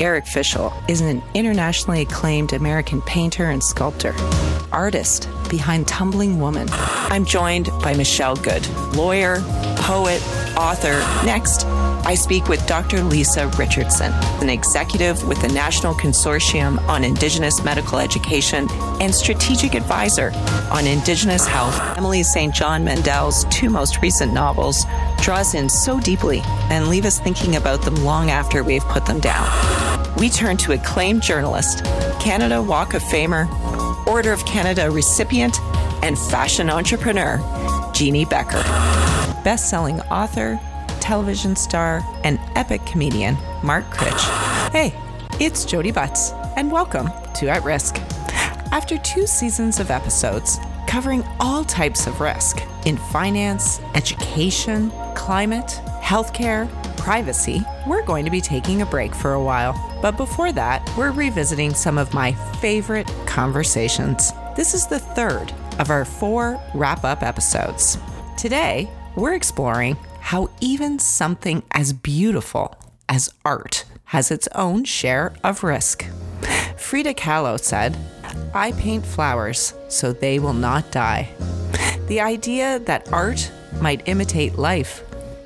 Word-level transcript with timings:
Eric 0.00 0.24
Fischl 0.24 0.72
is 0.88 1.00
an 1.00 1.22
internationally 1.34 2.02
acclaimed 2.02 2.52
American 2.52 3.00
painter 3.02 3.50
and 3.50 3.62
sculptor, 3.62 4.14
artist 4.72 5.28
behind 5.50 5.86
Tumbling 5.86 6.40
Woman. 6.40 6.68
I'm 6.70 7.24
joined 7.24 7.66
by 7.82 7.94
Michelle 7.94 8.36
Good, 8.36 8.66
lawyer, 8.94 9.40
poet, 9.76 10.22
author. 10.56 10.98
Next, 11.24 11.66
I 12.04 12.14
speak 12.16 12.48
with 12.48 12.66
Dr. 12.66 13.02
Lisa 13.04 13.46
Richardson, 13.58 14.12
an 14.42 14.50
executive 14.50 15.26
with 15.28 15.40
the 15.40 15.48
National 15.48 15.94
Consortium 15.94 16.78
on 16.88 17.04
Indigenous 17.04 17.62
Medical 17.62 17.98
Education 17.98 18.66
and 19.00 19.14
strategic 19.14 19.74
advisor 19.74 20.32
on 20.72 20.86
Indigenous 20.86 21.46
health. 21.46 21.78
Emily 21.96 22.24
St. 22.24 22.52
John 22.52 22.84
Mandel's 22.84 23.44
two 23.50 23.70
most 23.70 24.02
recent 24.02 24.32
novels 24.32 24.84
draw 25.20 25.36
us 25.36 25.54
in 25.54 25.68
so 25.68 26.00
deeply 26.00 26.40
and 26.70 26.88
leave 26.88 27.04
us 27.04 27.20
thinking 27.20 27.54
about 27.54 27.82
them 27.82 27.94
long 28.04 28.30
after 28.30 28.64
we've 28.64 28.84
put 28.86 29.06
them 29.06 29.20
down. 29.20 29.48
We 30.16 30.28
turn 30.28 30.56
to 30.58 30.72
acclaimed 30.72 31.22
journalist, 31.22 31.84
Canada 32.20 32.60
Walk 32.60 32.94
of 32.94 33.02
Famer, 33.02 33.48
Order 34.08 34.32
of 34.32 34.44
Canada 34.44 34.90
recipient, 34.90 35.60
and 36.02 36.18
fashion 36.18 36.68
entrepreneur, 36.68 37.38
Jeannie 37.94 38.24
Becker. 38.24 38.62
Best 39.44 39.70
selling 39.70 40.00
author, 40.02 40.60
television 41.02 41.56
star, 41.56 42.00
and 42.22 42.38
epic 42.54 42.86
comedian, 42.86 43.36
Mark 43.64 43.84
Critch. 43.90 44.22
Hey, 44.70 44.94
it's 45.40 45.64
Jodi 45.64 45.90
Butts, 45.90 46.30
and 46.56 46.70
welcome 46.70 47.10
to 47.34 47.48
At 47.48 47.64
Risk. 47.64 47.96
After 48.70 48.96
two 48.98 49.26
seasons 49.26 49.80
of 49.80 49.90
episodes 49.90 50.58
covering 50.86 51.24
all 51.40 51.64
types 51.64 52.06
of 52.06 52.20
risk 52.20 52.62
in 52.86 52.96
finance, 52.96 53.80
education, 53.96 54.92
climate, 55.16 55.80
healthcare, 56.00 56.70
privacy, 56.96 57.64
we're 57.84 58.04
going 58.04 58.24
to 58.24 58.30
be 58.30 58.40
taking 58.40 58.82
a 58.82 58.86
break 58.86 59.12
for 59.12 59.32
a 59.32 59.42
while. 59.42 59.74
But 60.00 60.16
before 60.16 60.52
that, 60.52 60.88
we're 60.96 61.10
revisiting 61.10 61.74
some 61.74 61.98
of 61.98 62.14
my 62.14 62.30
favorite 62.60 63.08
conversations. 63.26 64.32
This 64.54 64.72
is 64.72 64.86
the 64.86 65.00
third 65.00 65.52
of 65.80 65.90
our 65.90 66.04
four 66.04 66.60
wrap 66.74 67.02
up 67.02 67.24
episodes. 67.24 67.98
Today, 68.36 68.88
we're 69.16 69.34
exploring 69.34 69.96
how 70.22 70.48
even 70.60 70.98
something 70.98 71.62
as 71.72 71.92
beautiful 71.92 72.74
as 73.08 73.34
art 73.44 73.84
has 74.04 74.30
its 74.30 74.48
own 74.54 74.84
share 74.84 75.34
of 75.44 75.62
risk. 75.64 76.06
Frida 76.78 77.14
Kahlo 77.14 77.60
said, 77.60 77.96
I 78.54 78.72
paint 78.72 79.04
flowers 79.04 79.74
so 79.88 80.12
they 80.12 80.38
will 80.38 80.54
not 80.54 80.90
die. 80.90 81.28
The 82.06 82.20
idea 82.20 82.78
that 82.80 83.12
art 83.12 83.50
might 83.80 84.06
imitate 84.06 84.54
life 84.54 85.02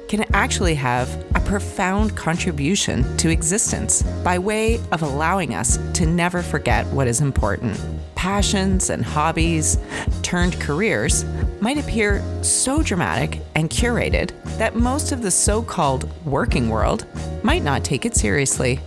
can 0.08 0.24
actually 0.34 0.74
have 0.74 1.08
a 1.34 1.40
profound 1.40 2.16
contribution 2.16 3.16
to 3.16 3.30
existence 3.30 4.02
by 4.22 4.38
way 4.38 4.78
of 4.92 5.02
allowing 5.02 5.54
us 5.54 5.78
to 5.94 6.06
never 6.06 6.42
forget 6.42 6.86
what 6.88 7.08
is 7.08 7.20
important. 7.20 7.80
Passions 8.16 8.90
and 8.90 9.04
hobbies 9.04 9.78
turned 10.22 10.58
careers 10.58 11.24
might 11.60 11.78
appear 11.78 12.24
so 12.42 12.82
dramatic 12.82 13.40
and 13.54 13.70
curated 13.70 14.32
that 14.58 14.74
most 14.74 15.12
of 15.12 15.22
the 15.22 15.30
so 15.30 15.62
called 15.62 16.10
working 16.24 16.68
world 16.68 17.06
might 17.44 17.62
not 17.62 17.84
take 17.84 18.04
it 18.04 18.16
seriously. 18.16 18.80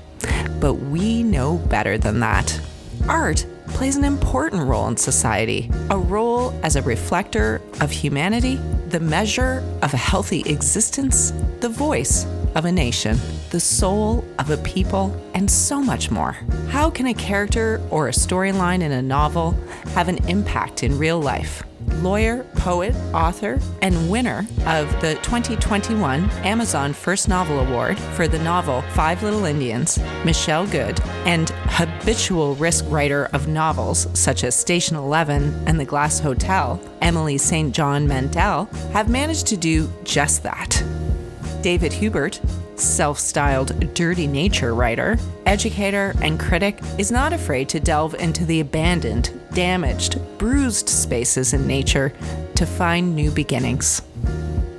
But 0.59 0.73
we 0.73 1.23
know 1.23 1.57
better 1.69 1.97
than 1.97 2.19
that. 2.19 2.59
Art 3.07 3.45
plays 3.67 3.95
an 3.95 4.03
important 4.03 4.63
role 4.63 4.87
in 4.87 4.97
society, 4.97 5.71
a 5.89 5.97
role 5.97 6.53
as 6.63 6.75
a 6.75 6.81
reflector 6.81 7.61
of 7.79 7.91
humanity, 7.91 8.55
the 8.89 8.99
measure 8.99 9.63
of 9.81 9.93
a 9.93 9.97
healthy 9.97 10.41
existence, 10.41 11.31
the 11.59 11.69
voice 11.69 12.25
of 12.55 12.65
a 12.65 12.71
nation, 12.71 13.17
the 13.51 13.59
soul 13.59 14.23
of 14.39 14.49
a 14.49 14.57
people, 14.57 15.15
and 15.33 15.49
so 15.49 15.81
much 15.81 16.11
more. 16.11 16.33
How 16.69 16.89
can 16.89 17.07
a 17.07 17.13
character 17.13 17.81
or 17.89 18.07
a 18.07 18.11
storyline 18.11 18.81
in 18.81 18.91
a 18.91 19.01
novel 19.01 19.51
have 19.93 20.07
an 20.07 20.17
impact 20.27 20.83
in 20.83 20.97
real 20.97 21.19
life? 21.19 21.63
lawyer, 22.01 22.43
poet, 22.55 22.95
author, 23.13 23.59
and 23.81 24.09
winner 24.09 24.47
of 24.65 24.89
the 25.01 25.15
2021 25.21 26.29
Amazon 26.43 26.93
First 26.93 27.27
Novel 27.27 27.59
Award 27.59 27.99
for 27.99 28.27
the 28.27 28.39
novel 28.39 28.81
Five 28.93 29.23
Little 29.23 29.45
Indians, 29.45 29.99
Michelle 30.25 30.67
Good, 30.67 30.99
and 31.25 31.49
habitual 31.65 32.55
risk 32.55 32.85
writer 32.87 33.25
of 33.33 33.47
novels 33.47 34.07
such 34.13 34.43
as 34.43 34.55
Station 34.55 34.95
11 34.95 35.63
and 35.67 35.79
The 35.79 35.85
Glass 35.85 36.19
Hotel, 36.19 36.81
Emily 37.01 37.37
St. 37.37 37.73
John 37.73 38.07
Mandel, 38.07 38.65
have 38.91 39.09
managed 39.09 39.47
to 39.47 39.57
do 39.57 39.91
just 40.03 40.43
that. 40.43 40.83
David 41.61 41.91
Huebert, 41.91 42.39
self 42.75 43.19
styled 43.19 43.93
dirty 43.93 44.27
nature 44.27 44.73
writer, 44.73 45.17
educator, 45.45 46.15
and 46.21 46.39
critic, 46.39 46.79
is 46.97 47.11
not 47.11 47.33
afraid 47.33 47.67
to 47.69 47.79
delve 47.79 48.15
into 48.15 48.45
the 48.45 48.61
abandoned, 48.61 49.37
damaged, 49.53 50.19
bruised 50.37 50.87
spaces 50.87 51.53
in 51.53 51.67
nature 51.67 52.13
to 52.55 52.65
find 52.65 53.15
new 53.15 53.29
beginnings. 53.31 54.01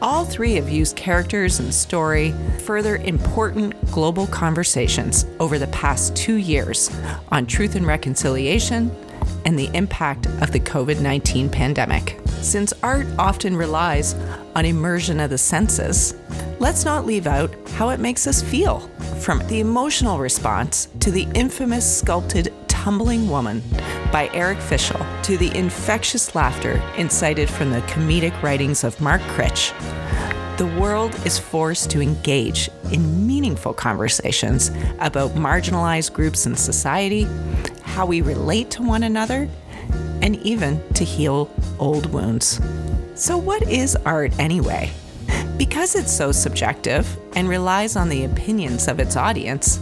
All 0.02 0.24
three 0.24 0.54
have 0.54 0.70
used 0.70 0.96
characters 0.96 1.60
and 1.60 1.74
story 1.74 2.32
further 2.60 2.96
important 2.96 3.78
global 3.92 4.26
conversations 4.28 5.26
over 5.38 5.58
the 5.58 5.66
past 5.66 6.16
two 6.16 6.36
years 6.36 6.90
on 7.28 7.44
truth 7.44 7.74
and 7.74 7.86
reconciliation 7.86 8.90
and 9.44 9.58
the 9.58 9.70
impact 9.74 10.26
of 10.40 10.52
the 10.52 10.60
COVID 10.60 11.00
19 11.00 11.50
pandemic. 11.50 12.18
Since 12.40 12.72
art 12.82 13.06
often 13.18 13.54
relies 13.54 14.14
on 14.54 14.64
immersion 14.64 15.20
of 15.20 15.30
the 15.30 15.38
senses, 15.38 16.14
let's 16.58 16.84
not 16.84 17.06
leave 17.06 17.26
out 17.26 17.54
how 17.70 17.90
it 17.90 18.00
makes 18.00 18.26
us 18.26 18.42
feel, 18.42 18.80
from 19.20 19.38
the 19.48 19.60
emotional 19.60 20.18
response 20.18 20.88
to 21.00 21.10
the 21.10 21.26
infamous 21.34 21.98
sculpted 21.98 22.52
Tumbling 22.68 23.28
Woman 23.28 23.62
by 24.10 24.30
Eric 24.32 24.58
Fischl 24.58 25.04
to 25.22 25.36
the 25.36 25.54
infectious 25.56 26.34
laughter 26.34 26.82
incited 26.96 27.50
from 27.50 27.70
the 27.70 27.82
comedic 27.82 28.42
writings 28.42 28.84
of 28.84 29.00
Mark 29.00 29.20
Critch. 29.22 29.72
The 30.56 30.74
world 30.78 31.14
is 31.26 31.38
forced 31.38 31.90
to 31.90 32.00
engage 32.00 32.68
in 32.92 33.26
meaningful 33.26 33.72
conversations 33.72 34.70
about 34.98 35.30
marginalized 35.32 36.12
groups 36.12 36.46
in 36.46 36.54
society, 36.54 37.26
how 37.82 38.06
we 38.06 38.20
relate 38.20 38.70
to 38.72 38.82
one 38.82 39.02
another, 39.02 39.48
and 40.22 40.36
even 40.42 40.82
to 40.94 41.04
heal 41.04 41.50
old 41.78 42.12
wounds. 42.12 42.60
So, 43.20 43.36
what 43.36 43.62
is 43.64 43.96
art 44.06 44.32
anyway? 44.38 44.90
Because 45.58 45.94
it's 45.94 46.10
so 46.10 46.32
subjective 46.32 47.06
and 47.36 47.50
relies 47.50 47.94
on 47.94 48.08
the 48.08 48.24
opinions 48.24 48.88
of 48.88 48.98
its 48.98 49.14
audience, 49.14 49.78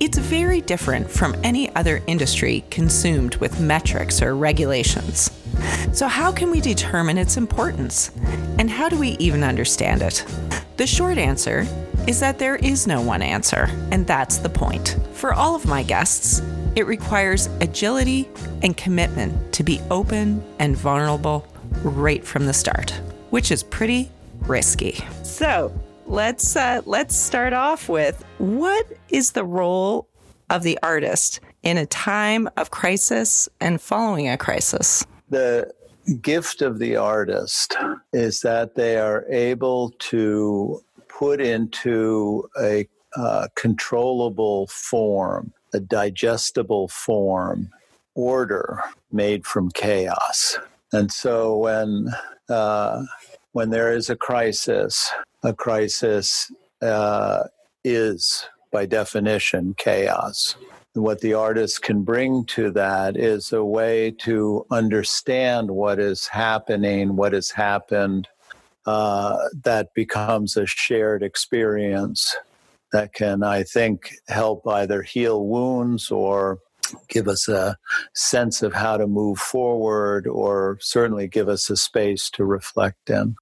it's 0.00 0.18
very 0.18 0.62
different 0.62 1.08
from 1.08 1.36
any 1.44 1.72
other 1.76 2.02
industry 2.08 2.64
consumed 2.68 3.36
with 3.36 3.60
metrics 3.60 4.20
or 4.20 4.34
regulations. 4.34 5.30
So, 5.92 6.08
how 6.08 6.32
can 6.32 6.50
we 6.50 6.60
determine 6.60 7.18
its 7.18 7.36
importance? 7.36 8.10
And 8.58 8.68
how 8.68 8.88
do 8.88 8.98
we 8.98 9.10
even 9.20 9.44
understand 9.44 10.02
it? 10.02 10.24
The 10.76 10.88
short 10.88 11.18
answer 11.18 11.68
is 12.08 12.18
that 12.18 12.40
there 12.40 12.56
is 12.56 12.88
no 12.88 13.00
one 13.00 13.22
answer, 13.22 13.68
and 13.92 14.04
that's 14.08 14.38
the 14.38 14.48
point. 14.48 14.98
For 15.12 15.32
all 15.32 15.54
of 15.54 15.66
my 15.66 15.84
guests, 15.84 16.42
it 16.74 16.88
requires 16.88 17.46
agility 17.60 18.28
and 18.64 18.76
commitment 18.76 19.52
to 19.52 19.62
be 19.62 19.80
open 19.88 20.42
and 20.58 20.76
vulnerable 20.76 21.46
right 21.86 22.24
from 22.24 22.46
the 22.46 22.52
start, 22.52 22.90
which 23.30 23.50
is 23.50 23.62
pretty 23.62 24.10
risky. 24.40 25.04
So, 25.22 25.72
let's 26.06 26.56
uh, 26.56 26.82
let's 26.84 27.16
start 27.16 27.52
off 27.52 27.88
with 27.88 28.24
what 28.38 28.86
is 29.08 29.32
the 29.32 29.44
role 29.44 30.08
of 30.50 30.62
the 30.62 30.78
artist 30.82 31.40
in 31.62 31.78
a 31.78 31.86
time 31.86 32.48
of 32.56 32.70
crisis 32.70 33.48
and 33.60 33.80
following 33.80 34.28
a 34.28 34.36
crisis? 34.36 35.04
The 35.28 35.72
gift 36.20 36.62
of 36.62 36.78
the 36.78 36.96
artist 36.96 37.76
is 38.12 38.40
that 38.42 38.76
they 38.76 38.98
are 38.98 39.24
able 39.28 39.90
to 39.98 40.80
put 41.08 41.40
into 41.40 42.48
a 42.60 42.86
uh, 43.16 43.48
controllable 43.56 44.68
form 44.68 45.52
a 45.76 45.80
digestible 45.80 46.88
form, 46.88 47.70
order 48.14 48.80
made 49.12 49.46
from 49.46 49.70
chaos. 49.70 50.58
And 50.92 51.10
so 51.10 51.56
when 51.56 52.08
uh, 52.48 53.02
when 53.52 53.70
there 53.70 53.92
is 53.92 54.10
a 54.10 54.16
crisis, 54.16 55.10
a 55.42 55.52
crisis 55.52 56.50
uh, 56.82 57.44
is 57.84 58.46
by 58.72 58.84
definition 58.86 59.74
chaos. 59.78 60.56
what 60.92 61.20
the 61.20 61.34
artist 61.34 61.82
can 61.82 62.02
bring 62.02 62.44
to 62.46 62.70
that 62.70 63.16
is 63.16 63.52
a 63.52 63.64
way 63.64 64.10
to 64.10 64.64
understand 64.70 65.70
what 65.70 65.98
is 65.98 66.26
happening, 66.26 67.16
what 67.16 67.32
has 67.32 67.50
happened, 67.50 68.28
uh, 68.86 69.36
that 69.64 69.92
becomes 69.94 70.56
a 70.56 70.64
shared 70.66 71.22
experience 71.22 72.34
that 72.92 73.12
can, 73.12 73.42
I 73.42 73.62
think, 73.62 74.10
help 74.28 74.66
either 74.66 75.02
heal 75.02 75.46
wounds 75.46 76.10
or 76.10 76.58
give 77.08 77.28
us 77.28 77.48
a 77.48 77.76
sense 78.14 78.62
of 78.62 78.72
how 78.72 78.96
to 78.96 79.06
move 79.06 79.38
forward 79.38 80.26
or 80.26 80.78
certainly 80.80 81.28
give 81.28 81.48
us 81.48 81.70
a 81.70 81.76
space 81.76 82.30
to 82.30 82.44
reflect 82.44 83.10
in. 83.10 83.36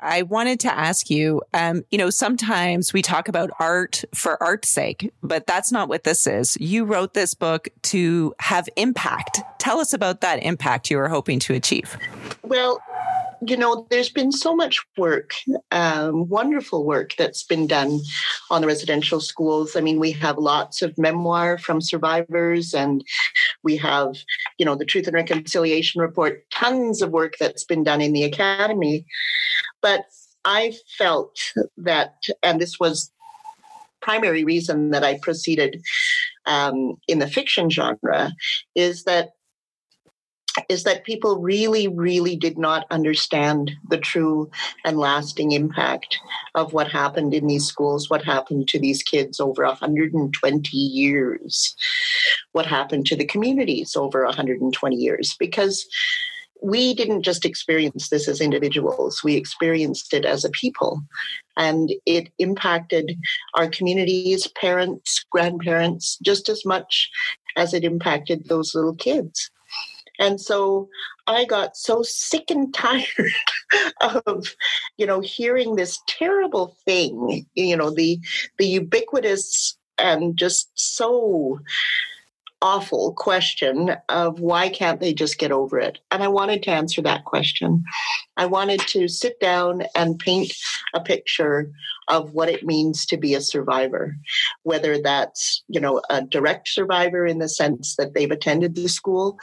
I 0.00 0.22
wanted 0.22 0.60
to 0.60 0.74
ask 0.74 1.08
you, 1.08 1.40
um, 1.54 1.82
you 1.90 1.96
know, 1.96 2.10
sometimes 2.10 2.92
we 2.92 3.00
talk 3.00 3.26
about 3.26 3.50
art 3.58 4.04
for 4.14 4.40
art's 4.42 4.68
sake, 4.68 5.10
but 5.22 5.46
that's 5.46 5.72
not 5.72 5.88
what 5.88 6.04
this 6.04 6.26
is. 6.26 6.58
You 6.60 6.84
wrote 6.84 7.14
this 7.14 7.32
book 7.32 7.68
to 7.84 8.34
have 8.38 8.68
impact. 8.76 9.40
Tell 9.58 9.80
us 9.80 9.94
about 9.94 10.20
that 10.20 10.42
impact 10.42 10.90
you 10.90 10.98
were 10.98 11.08
hoping 11.08 11.38
to 11.40 11.54
achieve. 11.54 11.96
Well, 12.42 12.82
you 13.46 13.56
know, 13.56 13.86
there's 13.90 14.08
been 14.08 14.32
so 14.32 14.54
much 14.54 14.84
work, 14.96 15.34
um, 15.70 16.28
wonderful 16.28 16.84
work 16.84 17.14
that's 17.16 17.42
been 17.42 17.66
done 17.66 18.00
on 18.50 18.60
the 18.60 18.66
residential 18.66 19.20
schools. 19.20 19.76
I 19.76 19.80
mean, 19.80 20.00
we 20.00 20.12
have 20.12 20.38
lots 20.38 20.82
of 20.82 20.96
memoir 20.98 21.58
from 21.58 21.80
survivors, 21.80 22.74
and 22.74 23.04
we 23.62 23.76
have, 23.76 24.16
you 24.58 24.64
know, 24.64 24.74
the 24.74 24.84
Truth 24.84 25.06
and 25.06 25.14
Reconciliation 25.14 26.00
Report, 26.00 26.44
tons 26.50 27.02
of 27.02 27.10
work 27.10 27.34
that's 27.38 27.64
been 27.64 27.84
done 27.84 28.00
in 28.00 28.12
the 28.12 28.24
academy. 28.24 29.04
But 29.80 30.04
I 30.44 30.74
felt 30.98 31.36
that, 31.76 32.14
and 32.42 32.60
this 32.60 32.78
was 32.80 33.12
primary 34.00 34.44
reason 34.44 34.90
that 34.90 35.04
I 35.04 35.18
proceeded 35.18 35.82
um, 36.46 36.96
in 37.08 37.18
the 37.20 37.26
fiction 37.26 37.70
genre, 37.70 38.32
is 38.74 39.04
that 39.04 39.30
is 40.68 40.84
that 40.84 41.04
people 41.04 41.40
really, 41.40 41.88
really 41.88 42.36
did 42.36 42.58
not 42.58 42.86
understand 42.90 43.72
the 43.88 43.98
true 43.98 44.50
and 44.84 44.98
lasting 44.98 45.52
impact 45.52 46.18
of 46.54 46.72
what 46.72 46.90
happened 46.90 47.34
in 47.34 47.46
these 47.46 47.66
schools, 47.66 48.10
what 48.10 48.24
happened 48.24 48.68
to 48.68 48.78
these 48.78 49.02
kids 49.02 49.40
over 49.40 49.64
120 49.64 50.76
years, 50.76 51.74
what 52.52 52.66
happened 52.66 53.06
to 53.06 53.16
the 53.16 53.26
communities 53.26 53.96
over 53.96 54.24
120 54.24 54.96
years. 54.96 55.36
Because 55.38 55.86
we 56.62 56.94
didn't 56.94 57.22
just 57.22 57.44
experience 57.44 58.08
this 58.08 58.26
as 58.26 58.40
individuals, 58.40 59.22
we 59.22 59.34
experienced 59.34 60.14
it 60.14 60.24
as 60.24 60.44
a 60.44 60.50
people. 60.50 61.02
And 61.56 61.92
it 62.06 62.30
impacted 62.38 63.18
our 63.54 63.68
communities, 63.68 64.46
parents, 64.46 65.24
grandparents, 65.30 66.18
just 66.22 66.48
as 66.48 66.64
much 66.64 67.10
as 67.56 67.74
it 67.74 67.84
impacted 67.84 68.46
those 68.48 68.74
little 68.74 68.94
kids. 68.94 69.50
And 70.18 70.40
so 70.40 70.88
I 71.26 71.44
got 71.44 71.76
so 71.76 72.02
sick 72.02 72.50
and 72.50 72.72
tired 72.72 73.32
of, 74.26 74.46
you 74.96 75.06
know, 75.06 75.20
hearing 75.20 75.76
this 75.76 76.00
terrible 76.06 76.76
thing, 76.84 77.46
you 77.54 77.76
know, 77.76 77.90
the 77.90 78.20
the 78.58 78.66
ubiquitous 78.66 79.76
and 79.98 80.36
just 80.36 80.70
so 80.74 81.60
awful 82.64 83.12
question 83.12 83.94
of 84.08 84.40
why 84.40 84.70
can't 84.70 84.98
they 84.98 85.12
just 85.12 85.38
get 85.38 85.52
over 85.52 85.78
it? 85.78 85.98
And 86.10 86.22
I 86.22 86.28
wanted 86.28 86.62
to 86.62 86.70
answer 86.70 87.02
that 87.02 87.26
question. 87.26 87.84
I 88.38 88.46
wanted 88.46 88.80
to 88.88 89.06
sit 89.06 89.38
down 89.38 89.82
and 89.94 90.18
paint 90.18 90.50
a 90.94 91.00
picture 91.00 91.70
of 92.08 92.32
what 92.32 92.48
it 92.48 92.64
means 92.64 93.04
to 93.06 93.18
be 93.18 93.34
a 93.34 93.42
survivor, 93.42 94.16
whether 94.62 95.00
that's, 95.00 95.62
you 95.68 95.78
know, 95.78 96.00
a 96.08 96.22
direct 96.22 96.68
survivor 96.68 97.26
in 97.26 97.38
the 97.38 97.50
sense 97.50 97.96
that 97.96 98.14
they've 98.14 98.30
attended 98.30 98.74
the 98.74 98.88
school 98.88 99.38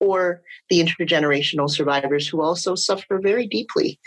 or 0.00 0.42
the 0.70 0.80
intergenerational 0.80 1.70
survivors 1.70 2.28
who 2.28 2.40
also 2.40 2.74
suffer 2.74 3.18
very 3.18 3.46
deeply 3.46 3.98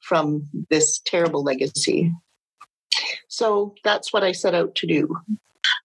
from 0.00 0.48
this 0.70 1.00
terrible 1.04 1.42
legacy. 1.42 2.12
So 3.28 3.74
that's 3.84 4.12
what 4.12 4.24
I 4.24 4.32
set 4.32 4.54
out 4.54 4.74
to 4.76 4.86
do. 4.86 5.16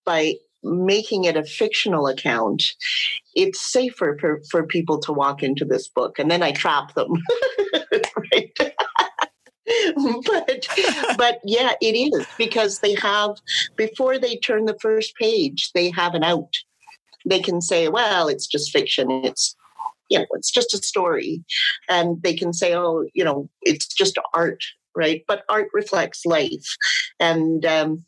By 0.06 0.36
making 0.64 1.26
it 1.26 1.38
a 1.38 1.44
fictional 1.44 2.08
account, 2.08 2.64
it's 3.36 3.62
safer 3.62 4.18
for, 4.20 4.42
for 4.50 4.64
people 4.66 5.00
to 5.00 5.14
walk 5.14 5.44
into 5.44 5.66
this 5.66 5.88
book. 5.88 6.20
And 6.20 6.30
then 6.30 6.44
I 6.44 6.52
trap 6.52 6.94
them. 6.94 7.14
but 10.26 10.68
but 11.18 11.40
yeah, 11.44 11.74
it 11.82 11.96
is 11.96 12.26
because 12.38 12.80
they 12.80 12.96
have 12.96 13.38
before 13.76 14.18
they 14.18 14.38
turn 14.38 14.66
the 14.66 14.78
first 14.80 15.16
page, 15.16 15.72
they 15.74 15.90
have 15.92 16.14
an 16.14 16.24
out 16.24 16.54
they 17.25 17.39
can 17.39 17.62
say, 17.62 17.88
well, 17.88 18.27
it's 18.27 18.48
just 18.48 18.72
fiction. 18.72 19.10
It's, 19.10 19.56
you 20.10 20.19
know, 20.19 20.25
it's 20.31 20.51
just 20.51 20.74
a 20.74 20.77
story. 20.77 21.44
And 21.89 22.22
they 22.22 22.36
can 22.36 22.54
say, 22.54 22.75
oh, 22.75 23.06
you 23.13 23.24
know, 23.24 23.50
it's 23.62 23.88
just 23.88 24.18
art, 24.33 24.63
right? 24.95 25.24
But 25.27 25.44
art 25.50 25.69
reflects 25.74 26.25
life. 26.25 26.75
And, 27.19 27.66
um, 27.66 28.04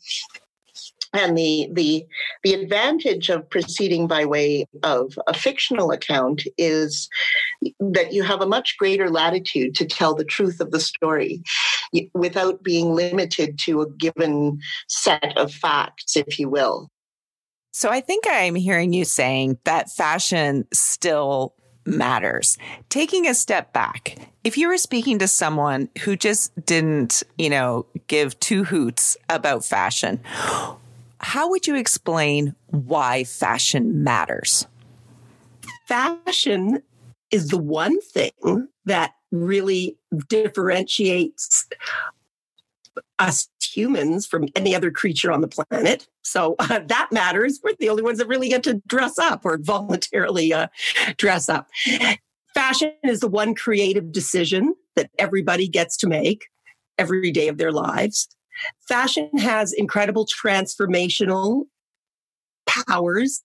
and 1.14 1.38
the 1.38 1.68
the 1.72 2.06
the 2.44 2.54
advantage 2.54 3.30
of 3.30 3.48
proceeding 3.48 4.06
by 4.06 4.24
way 4.24 4.66
of 4.82 5.18
a 5.26 5.34
fictional 5.34 5.90
account 5.90 6.42
is 6.58 7.08
that 7.80 8.12
you 8.12 8.22
have 8.22 8.42
a 8.42 8.46
much 8.46 8.76
greater 8.78 9.08
latitude 9.08 9.74
to 9.76 9.86
tell 9.86 10.14
the 10.14 10.24
truth 10.24 10.60
of 10.60 10.70
the 10.70 10.80
story 10.80 11.42
without 12.12 12.62
being 12.62 12.94
limited 12.94 13.58
to 13.58 13.80
a 13.80 13.90
given 13.92 14.60
set 14.88 15.36
of 15.38 15.52
facts 15.52 16.14
if 16.14 16.38
you 16.38 16.48
will 16.48 16.90
so 17.78 17.90
I 17.90 18.00
think 18.00 18.24
I'm 18.28 18.56
hearing 18.56 18.92
you 18.92 19.04
saying 19.04 19.58
that 19.62 19.88
fashion 19.88 20.66
still 20.72 21.54
matters. 21.86 22.58
Taking 22.88 23.28
a 23.28 23.34
step 23.34 23.72
back, 23.72 24.18
if 24.42 24.58
you 24.58 24.66
were 24.66 24.78
speaking 24.78 25.20
to 25.20 25.28
someone 25.28 25.88
who 26.00 26.16
just 26.16 26.50
didn't, 26.66 27.22
you 27.38 27.48
know, 27.48 27.86
give 28.08 28.36
two 28.40 28.64
hoots 28.64 29.16
about 29.28 29.64
fashion, 29.64 30.18
how 31.20 31.50
would 31.50 31.68
you 31.68 31.76
explain 31.76 32.56
why 32.66 33.22
fashion 33.22 34.02
matters? 34.02 34.66
Fashion 35.86 36.82
is 37.30 37.46
the 37.46 37.58
one 37.58 38.00
thing 38.00 38.66
that 38.86 39.12
really 39.30 39.96
differentiates 40.28 41.68
us 43.20 43.48
humans 43.76 44.26
from 44.26 44.46
any 44.54 44.74
other 44.74 44.90
creature 44.90 45.32
on 45.32 45.40
the 45.40 45.48
planet. 45.48 46.08
So 46.22 46.56
uh, 46.58 46.80
that 46.86 47.08
matters. 47.12 47.60
We're 47.62 47.74
the 47.78 47.88
only 47.88 48.02
ones 48.02 48.18
that 48.18 48.28
really 48.28 48.48
get 48.48 48.62
to 48.64 48.82
dress 48.86 49.18
up 49.18 49.44
or 49.44 49.58
voluntarily 49.58 50.52
uh, 50.52 50.68
dress 51.16 51.48
up. 51.48 51.68
Fashion 52.54 52.92
is 53.04 53.20
the 53.20 53.28
one 53.28 53.54
creative 53.54 54.10
decision 54.10 54.74
that 54.96 55.10
everybody 55.18 55.68
gets 55.68 55.96
to 55.98 56.08
make 56.08 56.46
every 56.98 57.30
day 57.30 57.48
of 57.48 57.58
their 57.58 57.72
lives. 57.72 58.28
Fashion 58.88 59.30
has 59.38 59.72
incredible 59.72 60.26
transformational 60.26 61.64
powers. 62.66 63.42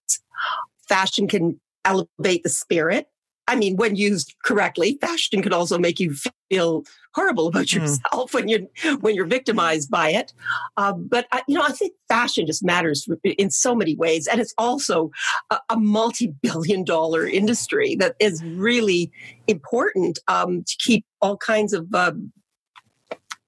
Fashion 0.87 1.27
can 1.27 1.59
elevate 1.85 2.43
the 2.43 2.49
spirit. 2.49 3.07
I 3.47 3.55
mean, 3.55 3.75
when 3.75 3.95
used 3.95 4.35
correctly, 4.43 4.97
fashion 5.01 5.41
can 5.41 5.53
also 5.53 5.77
make 5.77 5.99
you 5.99 6.15
feel 6.49 6.83
horrible 7.13 7.47
about 7.47 7.69
hmm. 7.69 7.81
yourself 7.81 8.31
mm. 8.31 8.33
when 8.33 8.47
you're 8.47 8.97
when 8.99 9.15
you're 9.15 9.25
victimized 9.25 9.89
by 9.91 10.09
it. 10.09 10.33
Uh, 10.77 10.93
but 10.93 11.27
I, 11.31 11.41
you 11.47 11.55
know, 11.55 11.63
I 11.63 11.71
think 11.71 11.93
fashion 12.07 12.45
just 12.45 12.63
matters 12.63 13.07
in 13.23 13.51
so 13.51 13.75
many 13.75 13.95
ways, 13.95 14.27
and 14.27 14.39
it's 14.39 14.53
also 14.57 15.11
a, 15.49 15.59
a 15.69 15.77
multi-billion-dollar 15.77 17.27
industry 17.27 17.95
that 17.99 18.15
is 18.19 18.43
really 18.43 19.11
important 19.47 20.19
um, 20.27 20.63
to 20.63 20.75
keep 20.79 21.05
all 21.21 21.37
kinds 21.37 21.73
of. 21.73 21.87
Uh, 21.93 22.13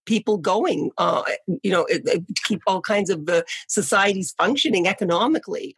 people 0.06 0.38
going, 0.38 0.92
uh, 1.00 1.24
you 1.64 1.72
know, 1.72 1.84
to 1.86 2.24
keep 2.44 2.62
all 2.68 2.80
kinds 2.80 3.10
of 3.10 3.28
uh, 3.28 3.42
societies 3.68 4.36
functioning 4.38 4.88
economically. 4.88 5.76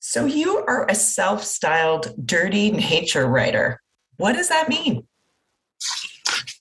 So, 0.00 0.24
you 0.24 0.58
are 0.66 0.86
a 0.88 0.94
self 0.94 1.44
styled 1.44 2.14
dirty 2.26 2.70
nature 2.70 3.26
writer. 3.26 3.80
What 4.16 4.32
does 4.32 4.48
that 4.48 4.68
mean? 4.68 5.06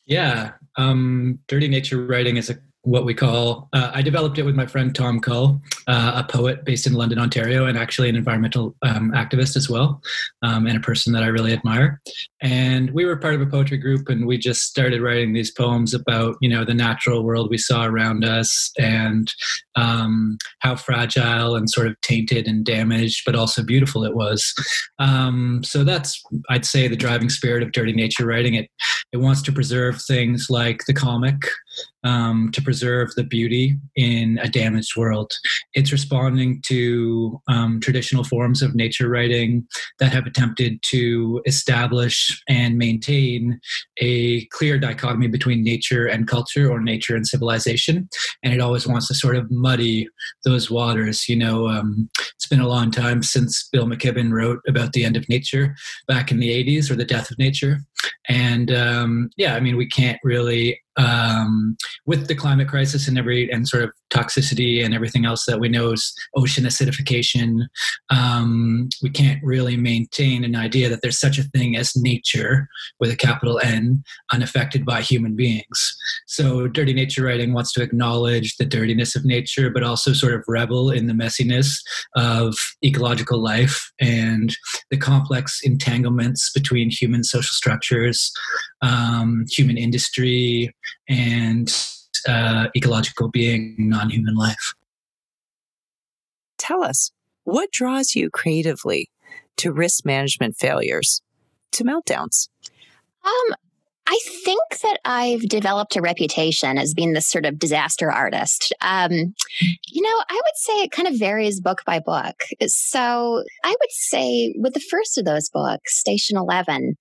Yeah, 0.05 0.53
um, 0.75 1.39
dirty 1.47 1.67
nature 1.67 2.05
writing 2.05 2.37
is 2.37 2.49
a 2.49 2.57
what 2.83 3.05
we 3.05 3.13
call 3.13 3.69
uh, 3.73 3.91
i 3.93 4.01
developed 4.01 4.37
it 4.37 4.43
with 4.43 4.55
my 4.55 4.65
friend 4.65 4.95
tom 4.95 5.19
cull 5.19 5.61
uh, 5.87 6.23
a 6.25 6.31
poet 6.31 6.65
based 6.65 6.87
in 6.87 6.93
london 6.93 7.19
ontario 7.19 7.65
and 7.65 7.77
actually 7.77 8.09
an 8.09 8.15
environmental 8.15 8.75
um, 8.81 9.11
activist 9.11 9.55
as 9.55 9.69
well 9.69 10.01
um, 10.41 10.65
and 10.65 10.77
a 10.77 10.81
person 10.81 11.13
that 11.13 11.23
i 11.23 11.27
really 11.27 11.53
admire. 11.53 12.01
And 12.41 12.91
we 12.91 13.05
were 13.05 13.17
part 13.17 13.35
of 13.35 13.41
a 13.41 13.45
poetry 13.45 13.77
group 13.77 14.07
and 14.07 14.25
we 14.25 14.37
just 14.37 14.63
started 14.63 15.01
writing 15.01 15.33
these 15.33 15.51
poems 15.51 15.93
about 15.93 16.37
you 16.41 16.49
know 16.49 16.63
the 16.63 16.73
natural 16.73 17.23
world 17.23 17.49
we 17.49 17.57
saw 17.57 17.85
around 17.85 18.23
us 18.23 18.71
and 18.77 19.31
um, 19.75 20.37
how 20.59 20.75
fragile 20.75 21.55
and 21.55 21.69
sort 21.69 21.87
of 21.87 21.99
tainted 22.01 22.47
and 22.47 22.65
damaged 22.65 23.23
but 23.25 23.35
also 23.35 23.63
beautiful 23.63 24.03
it 24.03 24.15
was. 24.15 24.53
Um, 24.99 25.61
so 25.63 25.83
that's 25.83 26.21
i'd 26.49 26.65
say 26.65 26.87
the 26.87 26.95
driving 26.95 27.29
spirit 27.29 27.63
of 27.63 27.71
dirty 27.71 27.93
nature 27.93 28.25
writing. 28.25 28.53
It 28.55 28.69
it 29.11 29.17
wants 29.17 29.41
to 29.43 29.51
preserve 29.51 30.01
things 30.01 30.47
like 30.49 30.85
the 30.85 30.93
comic 30.93 31.37
um, 32.03 32.49
to 32.53 32.61
preserve 32.61 33.13
the 33.15 33.23
beauty 33.23 33.77
in 33.95 34.39
a 34.41 34.49
damaged 34.49 34.95
world. 34.95 35.31
It's 35.73 35.91
responding 35.91 36.61
to 36.67 37.41
um, 37.47 37.79
traditional 37.79 38.23
forms 38.23 38.61
of 38.61 38.75
nature 38.75 39.09
writing 39.09 39.67
that 39.99 40.13
have 40.13 40.25
attempted 40.25 40.81
to 40.83 41.41
establish 41.45 42.41
and 42.47 42.77
maintain 42.77 43.59
a 43.97 44.45
clear 44.45 44.79
dichotomy 44.79 45.27
between 45.27 45.63
nature 45.63 46.05
and 46.05 46.27
culture 46.27 46.71
or 46.71 46.79
nature 46.79 47.15
and 47.15 47.27
civilization. 47.27 48.09
And 48.43 48.53
it 48.53 48.61
always 48.61 48.87
wants 48.87 49.07
to 49.07 49.15
sort 49.15 49.35
of 49.35 49.51
muddy 49.51 50.07
those 50.45 50.71
waters. 50.71 51.27
You 51.27 51.35
know, 51.35 51.67
um, 51.67 52.09
it's 52.35 52.47
been 52.47 52.61
a 52.61 52.67
long 52.67 52.91
time 52.91 53.23
since 53.23 53.67
Bill 53.71 53.85
McKibben 53.87 54.31
wrote 54.31 54.59
about 54.67 54.93
the 54.93 55.03
end 55.03 55.17
of 55.17 55.27
nature 55.29 55.75
back 56.07 56.31
in 56.31 56.39
the 56.39 56.49
80s 56.49 56.89
or 56.89 56.95
the 56.95 57.05
death 57.05 57.31
of 57.31 57.37
nature. 57.37 57.79
And 58.27 58.71
um, 58.71 59.29
yeah, 59.37 59.55
I 59.55 59.59
mean, 59.59 59.75
we 59.75 59.87
can't 59.87 60.19
really 60.23 60.79
um, 60.99 61.77
with 62.05 62.27
the 62.27 62.35
climate 62.35 62.67
crisis 62.67 63.07
and 63.07 63.17
every 63.17 63.49
and 63.51 63.67
sort 63.67 63.83
of 63.83 63.91
toxicity 64.09 64.83
and 64.83 64.93
everything 64.93 65.25
else 65.25 65.45
that 65.45 65.59
we 65.59 65.69
know 65.69 65.91
is 65.91 66.13
ocean 66.35 66.65
acidification, 66.65 67.61
um, 68.09 68.89
we 69.01 69.09
can't 69.09 69.41
really 69.43 69.77
maintain 69.77 70.43
an 70.43 70.55
idea 70.55 70.89
that 70.89 71.01
there's 71.01 71.19
such 71.19 71.37
a 71.37 71.43
thing 71.43 71.77
as 71.77 71.95
nature 71.95 72.67
with 72.99 73.11
a 73.11 73.15
capital 73.15 73.59
N, 73.63 74.03
unaffected 74.33 74.85
by 74.85 75.01
human 75.01 75.35
beings. 75.35 75.97
So, 76.27 76.67
dirty 76.67 76.93
nature 76.93 77.23
writing 77.23 77.53
wants 77.53 77.71
to 77.73 77.81
acknowledge 77.81 78.57
the 78.57 78.65
dirtiness 78.65 79.15
of 79.15 79.23
nature, 79.23 79.69
but 79.69 79.83
also 79.83 80.11
sort 80.11 80.33
of 80.33 80.43
revel 80.47 80.91
in 80.91 81.07
the 81.07 81.13
messiness 81.13 81.69
of 82.15 82.55
ecological 82.83 83.41
life 83.41 83.91
and 84.01 84.55
the 84.91 84.97
complex 84.97 85.61
entanglements 85.63 86.51
between 86.51 86.89
human 86.89 87.23
social 87.23 87.53
structures, 87.53 88.31
um, 88.81 89.45
human 89.49 89.77
industry, 89.77 90.73
and 91.07 91.69
uh, 92.27 92.67
ecological 92.75 93.29
being, 93.29 93.75
non 93.77 94.09
human 94.09 94.35
life. 94.35 94.73
Tell 96.57 96.83
us, 96.83 97.11
what 97.43 97.71
draws 97.71 98.15
you 98.15 98.29
creatively 98.29 99.09
to 99.57 99.71
risk 99.71 100.05
management 100.05 100.55
failures, 100.57 101.21
to 101.71 101.83
meltdowns? 101.83 102.49
Um, 103.25 103.55
I 104.11 104.19
think 104.43 104.61
that 104.81 104.97
I've 105.05 105.41
developed 105.41 105.95
a 105.95 106.01
reputation 106.01 106.79
as 106.79 106.95
being 106.95 107.13
this 107.13 107.29
sort 107.29 107.45
of 107.45 107.59
disaster 107.59 108.11
artist. 108.11 108.73
Um, 108.81 109.11
you 109.11 110.01
know, 110.01 110.23
I 110.29 110.33
would 110.33 110.55
say 110.55 110.73
it 110.81 110.91
kind 110.91 111.07
of 111.07 111.19
varies 111.19 111.61
book 111.61 111.83
by 111.85 111.99
book. 111.99 112.41
So 112.65 113.43
I 113.63 113.69
would 113.69 113.91
say 113.91 114.55
with 114.57 114.73
the 114.73 114.79
first 114.79 115.19
of 115.19 115.25
those 115.25 115.49
books, 115.49 115.99
Station 115.99 116.37
11, 116.37 116.95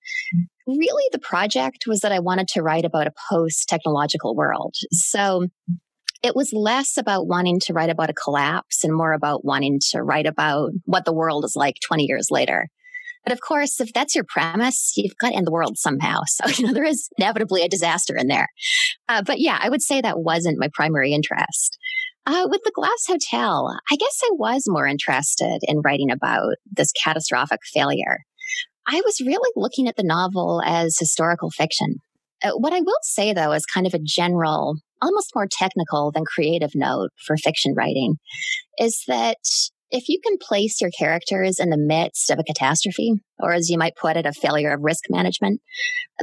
really 0.67 1.09
the 1.11 1.19
project 1.19 1.85
was 1.87 2.01
that 2.01 2.13
I 2.13 2.19
wanted 2.19 2.47
to 2.49 2.63
write 2.63 2.85
about 2.85 3.07
a 3.07 3.15
post 3.31 3.71
technological 3.71 4.37
world. 4.37 4.75
So 4.91 5.47
it 6.23 6.37
was 6.37 6.53
less 6.53 6.99
about 6.99 7.27
wanting 7.27 7.59
to 7.61 7.73
write 7.73 7.91
about 7.91 8.11
a 8.11 8.15
collapse 8.15 8.85
and 8.85 8.95
more 8.95 9.15
about 9.15 9.47
wanting 9.47 9.81
to 9.93 10.03
write 10.03 10.27
about 10.27 10.73
what 10.85 11.07
the 11.07 11.13
world 11.15 11.47
is 11.47 11.57
like 11.57 11.77
20 11.87 12.05
years 12.05 12.29
later. 12.31 12.69
But 13.29 13.35
of 13.35 13.43
course, 13.43 13.79
if 13.79 13.93
that's 13.93 14.15
your 14.15 14.25
premise, 14.27 14.95
you've 14.97 15.19
got 15.19 15.29
to 15.29 15.37
end 15.37 15.47
the 15.47 15.53
world 15.53 15.77
somehow. 15.77 16.21
So, 16.25 16.49
you 16.57 16.67
know, 16.67 16.73
there 16.73 16.83
is 16.83 17.11
inevitably 17.19 17.61
a 17.61 17.69
disaster 17.69 18.17
in 18.17 18.27
there. 18.27 18.49
Uh, 19.07 19.23
but 19.23 19.39
yeah, 19.39 19.59
I 19.61 19.69
would 19.69 19.83
say 19.83 20.01
that 20.01 20.21
wasn't 20.21 20.59
my 20.59 20.71
primary 20.73 21.13
interest. 21.13 21.77
Uh, 22.25 22.47
with 22.49 22.63
the 22.65 22.73
Glass 22.75 23.05
Hotel, 23.07 23.79
I 23.93 23.97
guess 23.97 24.21
I 24.25 24.31
was 24.33 24.65
more 24.67 24.87
interested 24.87 25.59
in 25.65 25.83
writing 25.83 26.11
about 26.11 26.55
this 26.75 26.91
catastrophic 26.93 27.61
failure. 27.67 28.21
I 28.87 29.03
was 29.05 29.21
really 29.21 29.51
looking 29.57 29.89
at 29.89 29.97
the 29.97 30.05
novel 30.05 30.63
as 30.65 30.97
historical 30.99 31.51
fiction. 31.51 31.97
Uh, 32.43 32.53
what 32.53 32.73
I 32.73 32.81
will 32.81 32.97
say, 33.03 33.35
though, 33.35 33.53
is 33.53 33.67
kind 33.67 33.87
of 33.87 33.93
a 33.93 34.01
general, 34.03 34.77
almost 35.03 35.35
more 35.35 35.49
technical 35.51 36.13
than 36.13 36.25
creative 36.25 36.71
note 36.75 37.11
for 37.27 37.37
fiction 37.37 37.75
writing, 37.77 38.15
is 38.79 39.03
that 39.07 39.37
if 39.91 40.09
you 40.09 40.21
can 40.23 40.37
place 40.41 40.81
your 40.81 40.91
characters 40.91 41.59
in 41.59 41.71
the 41.71 41.79
midst 41.79 42.31
of 42.31 42.39
a 42.39 42.45
catastrophe, 42.45 43.15
or 43.39 43.53
as 43.53 43.71
you 43.71 43.79
might 43.79 43.97
put 43.97 44.17
it, 44.17 44.27
a 44.27 44.33
failure 44.33 44.73
of 44.73 44.81
risk 44.83 45.05
management, 45.09 45.61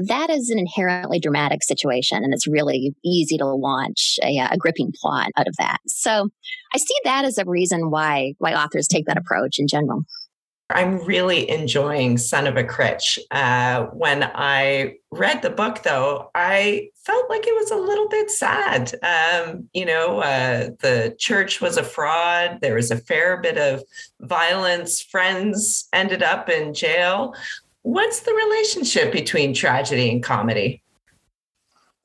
that 0.08 0.30
is 0.30 0.50
an 0.50 0.60
inherently 0.60 1.20
dramatic 1.20 1.64
situation. 1.64 2.24
And 2.24 2.34
it's 2.34 2.48
really 2.48 2.94
easy 3.04 3.38
to 3.38 3.46
launch 3.46 4.20
a, 4.24 4.38
uh, 4.38 4.50
a, 4.52 4.58
gripping 4.58 4.92
plot 5.02 5.30
out 5.38 5.48
of 5.48 5.56
that. 5.58 5.78
So 5.88 6.30
I 6.74 6.78
see 6.78 6.96
that 7.06 7.26
as 7.26 7.38
a 7.38 7.46
reason 7.46 7.90
why, 7.90 8.34
why 8.38 8.54
authors 8.54 8.88
take 8.88 9.06
that 9.08 9.18
approach 9.18 9.58
in 9.58 9.68
general. 9.68 10.02
I'm 10.70 10.98
really 11.06 11.48
enjoying 11.50 12.18
Son 12.18 12.48
of 12.48 12.58
a 12.58 12.64
Critch. 12.64 13.20
Uh, 13.30 13.86
when 13.86 14.24
I 14.24 14.96
read 15.12 15.44
the 15.44 15.52
book, 15.52 15.84
though, 15.84 16.32
I 16.34 16.90
felt 17.04 17.30
like 17.30 17.46
it 17.46 17.54
was 17.54 17.70
a 17.70 17.76
little 17.76 18.10
bit 18.10 18.32
sad. 18.32 18.94
Um, 19.04 19.70
you 19.74 19.86
know, 19.86 20.20
uh, 20.22 20.72
the 20.80 21.16
church 21.20 21.62
was 21.62 21.78
a 21.78 21.84
fraud. 21.84 22.60
There 22.62 22.76
was 22.76 22.90
a 22.90 22.98
fair 22.98 23.38
bit 23.38 23.60
of 23.60 23.84
violence. 24.22 25.02
Friends 25.02 25.88
ended 25.94 26.24
up 26.24 26.50
in 26.50 26.74
jail. 26.74 27.36
What's 27.84 28.22
the 28.22 28.34
relationship 28.34 29.12
between 29.12 29.54
tragedy 29.54 30.10
and 30.10 30.24
comedy? 30.24 30.82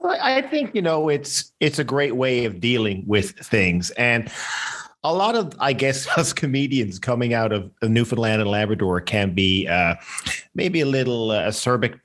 Well, 0.00 0.18
I 0.20 0.42
think 0.42 0.74
you 0.74 0.82
know 0.82 1.08
it's 1.08 1.52
it's 1.60 1.78
a 1.78 1.84
great 1.84 2.16
way 2.16 2.46
of 2.46 2.58
dealing 2.58 3.04
with 3.06 3.32
things, 3.32 3.90
and 3.92 4.30
a 5.02 5.12
lot 5.12 5.34
of, 5.34 5.54
I 5.58 5.72
guess, 5.72 6.06
us 6.18 6.32
comedians 6.32 6.98
coming 6.98 7.34
out 7.34 7.52
of 7.52 7.70
Newfoundland 7.82 8.42
and 8.42 8.50
Labrador 8.50 9.00
can 9.00 9.34
be 9.34 9.66
uh, 9.68 9.94
maybe 10.54 10.80
a 10.80 10.86
little 10.86 11.30
uh, 11.30 11.48
acerbic, 11.48 11.98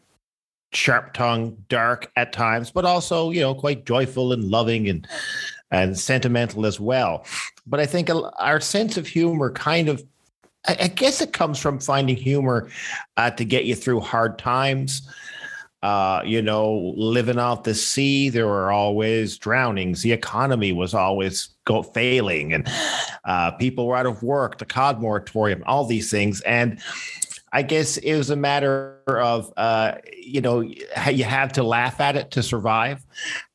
sharp 0.73 1.13
tongued, 1.13 1.67
dark 1.67 2.11
at 2.15 2.33
times, 2.33 2.71
but 2.71 2.85
also, 2.85 3.31
you 3.31 3.41
know, 3.41 3.55
quite 3.55 3.85
joyful 3.85 4.33
and 4.33 4.45
loving 4.45 4.89
and 4.89 5.07
and 5.71 5.97
sentimental 5.97 6.65
as 6.65 6.79
well. 6.79 7.25
But 7.65 7.79
I 7.79 7.85
think 7.85 8.09
our 8.37 8.59
sense 8.59 8.97
of 8.97 9.07
humor 9.07 9.51
kind 9.51 9.89
of, 9.89 10.03
I 10.67 10.87
guess, 10.87 11.21
it 11.21 11.33
comes 11.33 11.59
from 11.59 11.79
finding 11.79 12.15
humor 12.15 12.69
uh, 13.17 13.31
to 13.31 13.43
get 13.43 13.65
you 13.65 13.75
through 13.75 14.01
hard 14.01 14.37
times. 14.37 15.07
Uh, 15.85 16.19
you 16.25 16.41
know, 16.41 16.95
living 16.97 17.37
off 17.37 17.61
the 17.61 17.75
sea, 17.75 18.27
there 18.29 18.47
were 18.47 18.71
always 18.71 19.37
drownings. 19.37 20.01
The 20.01 20.13
economy 20.13 20.73
was 20.73 20.95
always 20.95 21.49
go 21.65 21.83
failing, 21.83 22.53
and 22.53 22.67
uh, 23.25 23.51
people 23.51 23.85
were 23.85 23.95
out 23.95 24.07
of 24.07 24.23
work. 24.23 24.57
The 24.57 24.65
cod 24.65 24.99
moratorium, 24.99 25.63
all 25.67 25.85
these 25.85 26.09
things, 26.09 26.41
and 26.41 26.79
I 27.53 27.61
guess 27.61 27.97
it 27.97 28.15
was 28.15 28.31
a 28.31 28.35
matter 28.35 28.97
of 29.07 29.53
uh, 29.57 29.97
you 30.17 30.41
know 30.41 30.61
you 30.61 31.23
have 31.23 31.53
to 31.53 31.61
laugh 31.61 32.01
at 32.01 32.15
it 32.15 32.31
to 32.31 32.41
survive, 32.41 33.05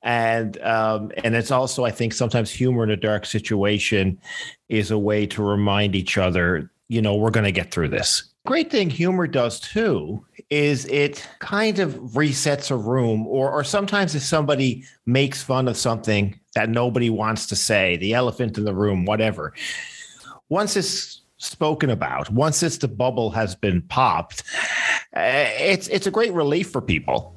and 0.00 0.56
um, 0.62 1.10
and 1.24 1.34
it's 1.34 1.50
also 1.50 1.84
I 1.84 1.90
think 1.90 2.12
sometimes 2.12 2.52
humor 2.52 2.84
in 2.84 2.90
a 2.90 2.96
dark 2.96 3.26
situation 3.26 4.20
is 4.68 4.92
a 4.92 4.98
way 4.98 5.26
to 5.26 5.42
remind 5.42 5.96
each 5.96 6.16
other 6.16 6.70
you 6.86 7.02
know 7.02 7.16
we're 7.16 7.30
going 7.30 7.44
to 7.44 7.52
get 7.52 7.72
through 7.72 7.88
this 7.88 8.29
great 8.46 8.70
thing 8.70 8.88
humor 8.88 9.26
does 9.26 9.60
too 9.60 10.24
is 10.48 10.86
it 10.86 11.28
kind 11.40 11.78
of 11.78 11.94
resets 11.94 12.70
a 12.70 12.76
room 12.76 13.26
or 13.26 13.50
or 13.50 13.62
sometimes 13.62 14.14
if 14.14 14.22
somebody 14.22 14.84
makes 15.06 15.42
fun 15.42 15.68
of 15.68 15.76
something 15.76 16.38
that 16.54 16.68
nobody 16.68 17.10
wants 17.10 17.46
to 17.46 17.54
say 17.54 17.96
the 17.98 18.14
elephant 18.14 18.56
in 18.56 18.64
the 18.64 18.74
room 18.74 19.04
whatever 19.04 19.52
once 20.48 20.76
it's 20.76 21.22
spoken 21.36 21.90
about 21.90 22.30
once 22.30 22.62
it's 22.62 22.78
the 22.78 22.88
bubble 22.88 23.30
has 23.30 23.54
been 23.54 23.82
popped 23.82 24.42
eh, 25.14 25.50
it's 25.58 25.88
it's 25.88 26.06
a 26.06 26.10
great 26.10 26.32
relief 26.32 26.70
for 26.70 26.80
people 26.80 27.36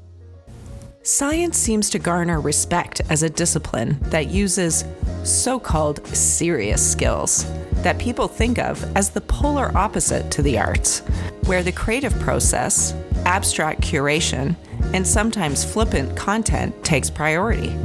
Science 1.05 1.57
seems 1.57 1.89
to 1.89 1.99
garner 1.99 2.39
respect 2.39 3.01
as 3.09 3.23
a 3.23 3.29
discipline 3.29 3.97
that 4.03 4.29
uses 4.29 4.85
so 5.25 5.59
called 5.59 6.07
serious 6.07 6.91
skills 6.91 7.45
that 7.83 7.99
people 7.99 8.25
think 8.25 8.57
of 8.57 8.81
as 8.95 9.09
the 9.09 9.19
polar 9.19 9.69
opposite 9.77 10.31
to 10.31 10.41
the 10.41 10.57
arts, 10.57 10.99
where 11.45 11.61
the 11.61 11.73
creative 11.73 12.17
process, 12.21 12.95
abstract 13.25 13.81
curation, 13.81 14.55
and 14.93 15.05
sometimes 15.05 15.65
flippant 15.65 16.15
content 16.15 16.73
takes 16.85 17.09
priority. 17.09 17.75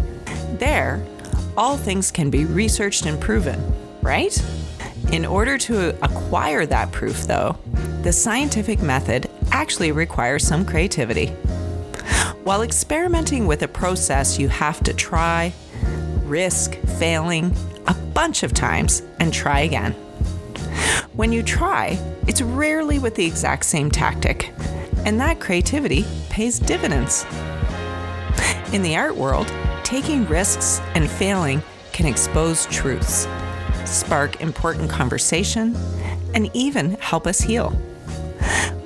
There, 0.53 1.05
all 1.57 1.77
things 1.77 2.13
can 2.13 2.31
be 2.31 2.45
researched 2.45 3.05
and 3.05 3.21
proven, 3.21 3.61
right? 4.01 4.41
In 5.11 5.27
order 5.27 5.59
to 5.59 5.89
acquire 6.05 6.67
that 6.67 6.93
proof, 6.93 7.27
though, 7.27 7.57
the 8.03 8.13
scientific 8.13 8.81
method 8.81 9.29
actually 9.51 9.91
requires 9.91 10.47
some 10.47 10.65
creativity. 10.65 11.35
While 12.49 12.63
experimenting 12.63 13.47
with 13.47 13.63
a 13.63 13.69
process, 13.69 14.39
you 14.39 14.49
have 14.49 14.83
to 14.85 14.95
try, 14.95 15.53
risk 16.23 16.77
failing 16.99 17.55
a 17.87 17.93
bunch 17.93 18.43
of 18.43 18.55
times, 18.55 19.03
and 19.21 19.35
try 19.35 19.61
again. 19.61 19.93
When 21.13 21.31
you 21.31 21.43
try, 21.43 21.99
it's 22.27 22.41
rarely 22.41 22.99
with 23.01 23.17
the 23.17 23.27
exact 23.27 23.67
same 23.67 23.91
tactic, 23.91 24.55
and 25.05 25.21
that 25.21 25.41
creativity 25.41 26.07
pays 26.31 26.59
dividends. 26.59 27.27
In 28.73 28.81
the 28.81 28.97
art 28.97 29.15
world, 29.15 29.53
taking 29.85 30.27
risks 30.27 30.81
and 30.95 31.11
failing 31.11 31.63
can 31.93 32.07
expose 32.07 32.65
truths, 32.69 33.29
spark 33.85 34.41
important 34.41 34.89
conversation, 34.89 35.77
and 36.33 36.51
even 36.55 36.93
help 36.93 37.27
us 37.27 37.43
heal. 37.43 37.79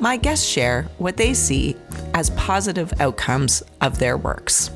My 0.01 0.17
guests 0.17 0.45
share 0.45 0.89
what 0.99 1.17
they 1.17 1.33
see 1.33 1.77
as 2.15 2.31
positive 2.31 2.93
outcomes 3.01 3.63
of 3.81 3.99
their 3.99 4.17
works. 4.17 4.71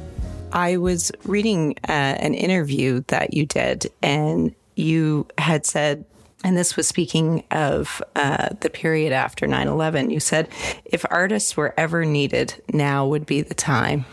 I 0.53 0.77
was 0.77 1.13
reading 1.25 1.77
uh, 1.89 1.93
an 1.93 2.35
interview 2.35 3.03
that 3.09 3.35
you 3.35 3.47
did, 3.47 3.91
and 4.03 4.55
you 4.75 5.27
had 5.39 5.67
said, 5.67 6.05
and 6.45 6.57
this 6.57 6.77
was 6.77 6.87
speaking 6.87 7.45
of 7.51 8.03
uh, 8.15 8.51
the 8.61 8.71
period 8.71 9.13
after 9.13 9.47
9 9.47 9.69
11, 9.69 10.11
you 10.11 10.21
said, 10.21 10.49
if 10.85 11.05
artists 11.11 11.57
were 11.57 11.75
ever 11.77 12.05
needed, 12.05 12.63
now 12.73 13.07
would 13.07 13.27
be 13.27 13.43
the 13.43 13.55
time. 13.55 14.05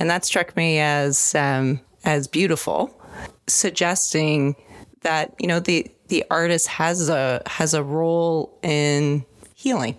And 0.00 0.08
that 0.10 0.24
struck 0.24 0.56
me 0.56 0.78
as, 0.78 1.34
um, 1.34 1.80
as 2.04 2.26
beautiful, 2.26 2.98
suggesting 3.46 4.56
that, 5.02 5.34
you 5.38 5.46
know, 5.46 5.60
the, 5.60 5.90
the 6.08 6.24
artist 6.30 6.68
has 6.68 7.08
a, 7.08 7.42
has 7.46 7.74
a 7.74 7.82
role 7.82 8.58
in 8.62 9.24
healing 9.54 9.98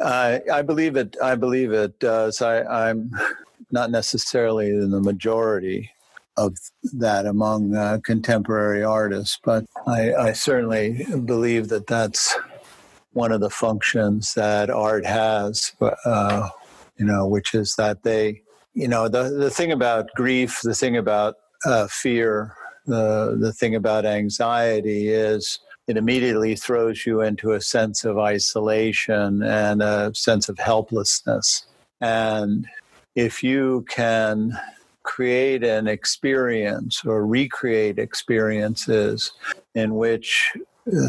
I 0.00 0.62
believe 0.62 0.96
it. 0.96 1.16
I 1.22 1.34
believe 1.34 1.72
it 1.72 1.98
does. 1.98 2.42
I, 2.42 2.90
am 2.90 3.10
not 3.70 3.90
necessarily 3.90 4.68
in 4.70 4.90
the 4.90 5.00
majority 5.00 5.90
of 6.36 6.56
that 6.92 7.26
among 7.26 7.74
uh, 7.74 7.98
contemporary 8.04 8.84
artists, 8.84 9.38
but 9.42 9.64
I, 9.86 10.12
I 10.14 10.32
certainly 10.32 11.06
believe 11.24 11.68
that 11.68 11.86
that's 11.86 12.36
one 13.12 13.32
of 13.32 13.40
the 13.40 13.50
functions 13.50 14.34
that 14.34 14.68
art 14.68 15.06
has, 15.06 15.72
uh, 15.80 16.48
you 16.98 17.06
know, 17.06 17.26
which 17.26 17.54
is 17.54 17.74
that 17.76 18.02
they, 18.02 18.42
you 18.74 18.86
know, 18.86 19.08
the, 19.08 19.30
the 19.30 19.50
thing 19.50 19.72
about 19.72 20.10
grief, 20.14 20.60
the 20.62 20.74
thing 20.74 20.98
about 20.98 21.36
uh, 21.64 21.86
fear, 21.86 22.54
the, 22.84 23.36
the 23.40 23.54
thing 23.54 23.74
about 23.74 24.04
anxiety 24.04 25.08
is 25.08 25.60
it 25.86 25.96
immediately 25.96 26.56
throws 26.56 27.06
you 27.06 27.20
into 27.20 27.52
a 27.52 27.60
sense 27.60 28.04
of 28.04 28.18
isolation 28.18 29.42
and 29.42 29.82
a 29.82 30.12
sense 30.14 30.48
of 30.48 30.58
helplessness. 30.58 31.66
And 32.00 32.66
if 33.14 33.42
you 33.42 33.84
can 33.88 34.58
create 35.04 35.62
an 35.62 35.86
experience 35.86 37.04
or 37.04 37.24
recreate 37.24 37.98
experiences 37.98 39.32
in 39.74 39.94
which 39.94 40.52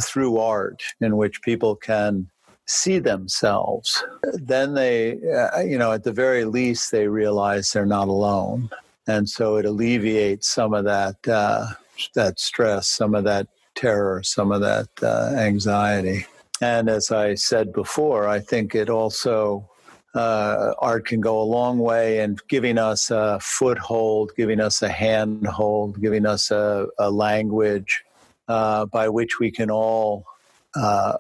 through 0.04 0.38
art 0.38 0.84
in 1.02 1.18
which 1.18 1.42
people 1.42 1.76
can 1.76 2.30
see 2.66 3.00
themselves, 3.00 4.04
then 4.34 4.74
they, 4.74 5.18
uh, 5.32 5.62
you 5.62 5.78
know, 5.78 5.92
at 5.92 6.04
the 6.04 6.12
very 6.12 6.46
least, 6.46 6.92
they 6.92 7.08
realize 7.08 7.72
they're 7.72 7.86
not 7.86 8.08
alone. 8.08 8.70
And 9.08 9.28
so 9.28 9.56
it 9.56 9.66
alleviates 9.66 10.50
some 10.50 10.74
of 10.74 10.84
that, 10.84 11.16
uh, 11.28 11.68
that 12.14 12.40
stress, 12.40 12.88
some 12.88 13.16
of 13.16 13.24
that 13.24 13.48
terror, 13.78 14.22
some 14.24 14.52
of 14.52 14.62
that 14.62 14.90
uh, 15.02 15.34
anxiety. 15.38 16.26
And 16.60 16.90
as 16.90 17.12
I 17.12 17.36
said 17.36 17.72
before, 17.72 18.28
I 18.28 18.40
think 18.40 18.74
it 18.74 18.90
also, 18.90 19.70
uh, 20.16 20.74
art 20.80 21.06
can 21.06 21.22
go 21.22 21.40
a 21.40 21.44
long 21.58 21.78
way 21.78 22.20
in 22.20 22.38
giving 22.50 22.78
us 22.78 23.12
a 23.12 23.40
foothold, 23.40 24.32
giving 24.36 24.60
us 24.60 24.82
a 24.82 24.90
handhold, 24.90 26.02
giving 26.02 26.26
us 26.26 26.50
a, 26.52 26.88
a 26.98 27.12
language 27.12 28.04
uh, 28.48 28.88
by 28.88 29.08
which 29.08 29.40
we 29.40 29.52
can 29.52 29.70
all 29.70 30.26
uh, 30.76 31.18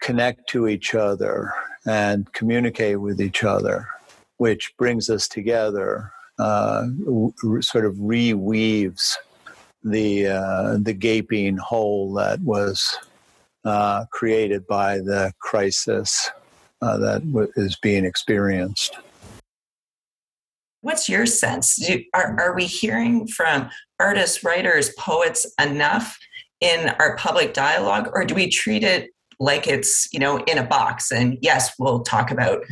connect 0.00 0.48
to 0.48 0.66
each 0.66 0.94
other 0.94 1.52
and 1.86 2.32
communicate 2.32 3.00
with 3.00 3.20
each 3.20 3.44
other, 3.44 3.86
which 4.38 4.72
brings 4.76 5.08
us 5.08 5.28
together, 5.28 6.12
uh, 6.38 6.84
sort 7.60 7.84
of 7.84 7.94
reweaves 7.94 9.14
the 9.84 10.26
uh, 10.26 10.76
the 10.80 10.92
gaping 10.92 11.56
hole 11.56 12.14
that 12.14 12.40
was 12.40 12.98
uh, 13.64 14.04
created 14.10 14.66
by 14.66 14.98
the 14.98 15.32
crisis 15.40 16.30
uh, 16.80 16.98
that 16.98 17.26
w- 17.32 17.52
is 17.56 17.76
being 17.76 18.04
experienced. 18.04 18.98
What's 20.80 21.08
your 21.08 21.26
sense? 21.26 21.76
Do, 21.76 22.02
are, 22.12 22.36
are 22.40 22.56
we 22.56 22.66
hearing 22.66 23.28
from 23.28 23.70
artists, 24.00 24.42
writers, 24.42 24.90
poets 24.98 25.46
enough 25.60 26.18
in 26.60 26.90
our 27.00 27.16
public 27.16 27.54
dialogue 27.54 28.08
or 28.14 28.24
do 28.24 28.34
we 28.34 28.48
treat 28.48 28.84
it 28.84 29.10
like 29.40 29.66
it's 29.66 30.08
you 30.12 30.20
know 30.20 30.38
in 30.44 30.58
a 30.58 30.64
box 30.64 31.10
and 31.10 31.36
yes 31.42 31.72
we'll 31.78 32.02
talk 32.02 32.30
about 32.30 32.62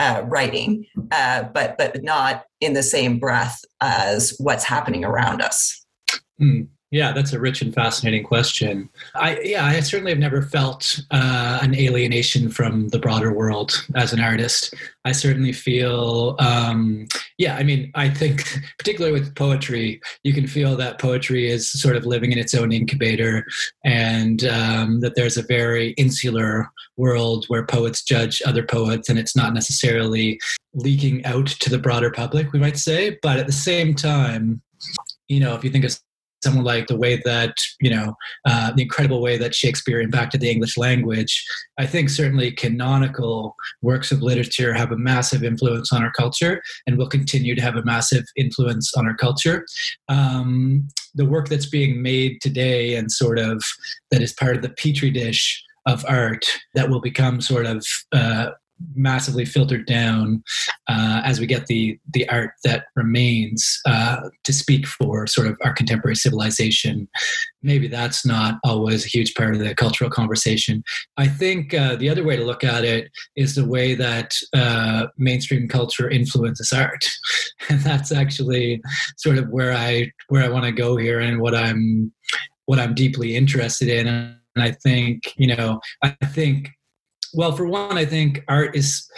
uh, 0.00 0.22
writing 0.26 0.84
uh, 1.12 1.44
but 1.54 1.78
but 1.78 2.02
not 2.02 2.44
in 2.60 2.72
the 2.72 2.82
same 2.82 3.18
breath 3.18 3.60
as 3.80 4.34
what's 4.38 4.64
happening 4.64 5.04
around 5.04 5.40
us 5.40 5.86
mm. 6.40 6.68
Yeah, 6.90 7.12
that's 7.12 7.34
a 7.34 7.40
rich 7.40 7.60
and 7.60 7.74
fascinating 7.74 8.24
question. 8.24 8.88
I 9.14 9.38
yeah, 9.40 9.66
I 9.66 9.80
certainly 9.80 10.10
have 10.10 10.18
never 10.18 10.40
felt 10.40 11.00
uh, 11.10 11.58
an 11.60 11.74
alienation 11.74 12.50
from 12.50 12.88
the 12.88 12.98
broader 12.98 13.30
world 13.30 13.84
as 13.94 14.14
an 14.14 14.20
artist. 14.20 14.72
I 15.04 15.12
certainly 15.12 15.52
feel, 15.52 16.34
um, 16.38 17.06
yeah, 17.36 17.56
I 17.56 17.62
mean, 17.62 17.90
I 17.94 18.08
think 18.08 18.42
particularly 18.78 19.12
with 19.12 19.34
poetry, 19.34 20.00
you 20.24 20.32
can 20.32 20.46
feel 20.46 20.76
that 20.76 20.98
poetry 20.98 21.50
is 21.50 21.70
sort 21.70 21.94
of 21.94 22.06
living 22.06 22.32
in 22.32 22.38
its 22.38 22.54
own 22.54 22.72
incubator, 22.72 23.44
and 23.84 24.44
um, 24.44 25.00
that 25.00 25.14
there's 25.14 25.36
a 25.36 25.42
very 25.42 25.90
insular 25.98 26.70
world 26.96 27.44
where 27.48 27.66
poets 27.66 28.02
judge 28.02 28.40
other 28.46 28.62
poets, 28.62 29.10
and 29.10 29.18
it's 29.18 29.36
not 29.36 29.52
necessarily 29.52 30.40
leaking 30.72 31.22
out 31.26 31.48
to 31.48 31.68
the 31.68 31.78
broader 31.78 32.10
public, 32.10 32.50
we 32.54 32.58
might 32.58 32.78
say. 32.78 33.18
But 33.20 33.38
at 33.38 33.46
the 33.46 33.52
same 33.52 33.94
time, 33.94 34.62
you 35.28 35.40
know, 35.40 35.54
if 35.54 35.62
you 35.62 35.70
think 35.70 35.84
of 35.84 35.98
someone 36.42 36.64
like 36.64 36.86
the 36.86 36.96
way 36.96 37.20
that 37.24 37.54
you 37.80 37.90
know 37.90 38.14
uh, 38.46 38.70
the 38.72 38.82
incredible 38.82 39.20
way 39.20 39.36
that 39.36 39.54
shakespeare 39.54 40.00
impacted 40.00 40.40
the 40.40 40.50
english 40.50 40.76
language 40.76 41.44
i 41.78 41.86
think 41.86 42.08
certainly 42.08 42.50
canonical 42.52 43.54
works 43.82 44.12
of 44.12 44.22
literature 44.22 44.72
have 44.72 44.92
a 44.92 44.96
massive 44.96 45.42
influence 45.42 45.92
on 45.92 46.02
our 46.02 46.12
culture 46.12 46.60
and 46.86 46.96
will 46.96 47.08
continue 47.08 47.54
to 47.54 47.62
have 47.62 47.76
a 47.76 47.84
massive 47.84 48.24
influence 48.36 48.94
on 48.94 49.06
our 49.06 49.16
culture. 49.16 49.64
Um, 50.08 50.88
the 51.14 51.24
work 51.24 51.48
that's 51.48 51.68
being 51.68 52.02
made 52.02 52.40
today 52.40 52.94
and 52.94 53.10
sort 53.10 53.38
of 53.38 53.62
that 54.10 54.22
is 54.22 54.32
part 54.32 54.56
of 54.56 54.62
the 54.62 54.70
petri 54.70 55.10
dish 55.10 55.62
of 55.86 56.04
art 56.08 56.44
that 56.74 56.90
will 56.90 57.00
become 57.00 57.40
sort 57.40 57.66
of 57.66 57.84
uh, 58.12 58.50
massively 58.94 59.44
filtered 59.44 59.86
down 59.86 60.42
uh, 60.88 61.22
as 61.24 61.40
we 61.40 61.46
get 61.46 61.66
the 61.66 61.98
the 62.12 62.28
art 62.28 62.52
that 62.64 62.86
remains 62.96 63.80
uh, 63.86 64.28
to 64.44 64.52
speak 64.52 64.86
for 64.86 65.26
sort 65.26 65.46
of 65.46 65.58
our 65.64 65.72
contemporary 65.72 66.16
civilization. 66.16 67.08
Maybe 67.62 67.88
that's 67.88 68.24
not 68.24 68.58
always 68.64 69.04
a 69.04 69.08
huge 69.08 69.34
part 69.34 69.54
of 69.54 69.60
the 69.60 69.74
cultural 69.74 70.10
conversation. 70.10 70.82
I 71.16 71.28
think 71.28 71.74
uh, 71.74 71.96
the 71.96 72.08
other 72.08 72.24
way 72.24 72.36
to 72.36 72.44
look 72.44 72.64
at 72.64 72.84
it 72.84 73.10
is 73.36 73.54
the 73.54 73.66
way 73.66 73.94
that 73.94 74.34
uh, 74.54 75.06
mainstream 75.16 75.68
culture 75.68 76.08
influences 76.08 76.72
art, 76.72 77.08
and 77.68 77.80
that's 77.80 78.12
actually 78.12 78.80
sort 79.16 79.38
of 79.38 79.48
where 79.48 79.72
I 79.72 80.12
where 80.28 80.44
I 80.44 80.48
want 80.48 80.64
to 80.64 80.72
go 80.72 80.96
here 80.96 81.20
and 81.20 81.40
what 81.40 81.54
I'm 81.54 82.12
what 82.66 82.78
I'm 82.78 82.94
deeply 82.94 83.36
interested 83.36 83.88
in. 83.88 84.06
And 84.06 84.36
I 84.56 84.72
think 84.72 85.34
you 85.36 85.54
know 85.54 85.80
I 86.02 86.10
think 86.26 86.70
well, 87.34 87.52
for 87.52 87.66
one, 87.66 87.98
I 87.98 88.04
think 88.04 88.44
art 88.48 88.76
is 88.76 89.08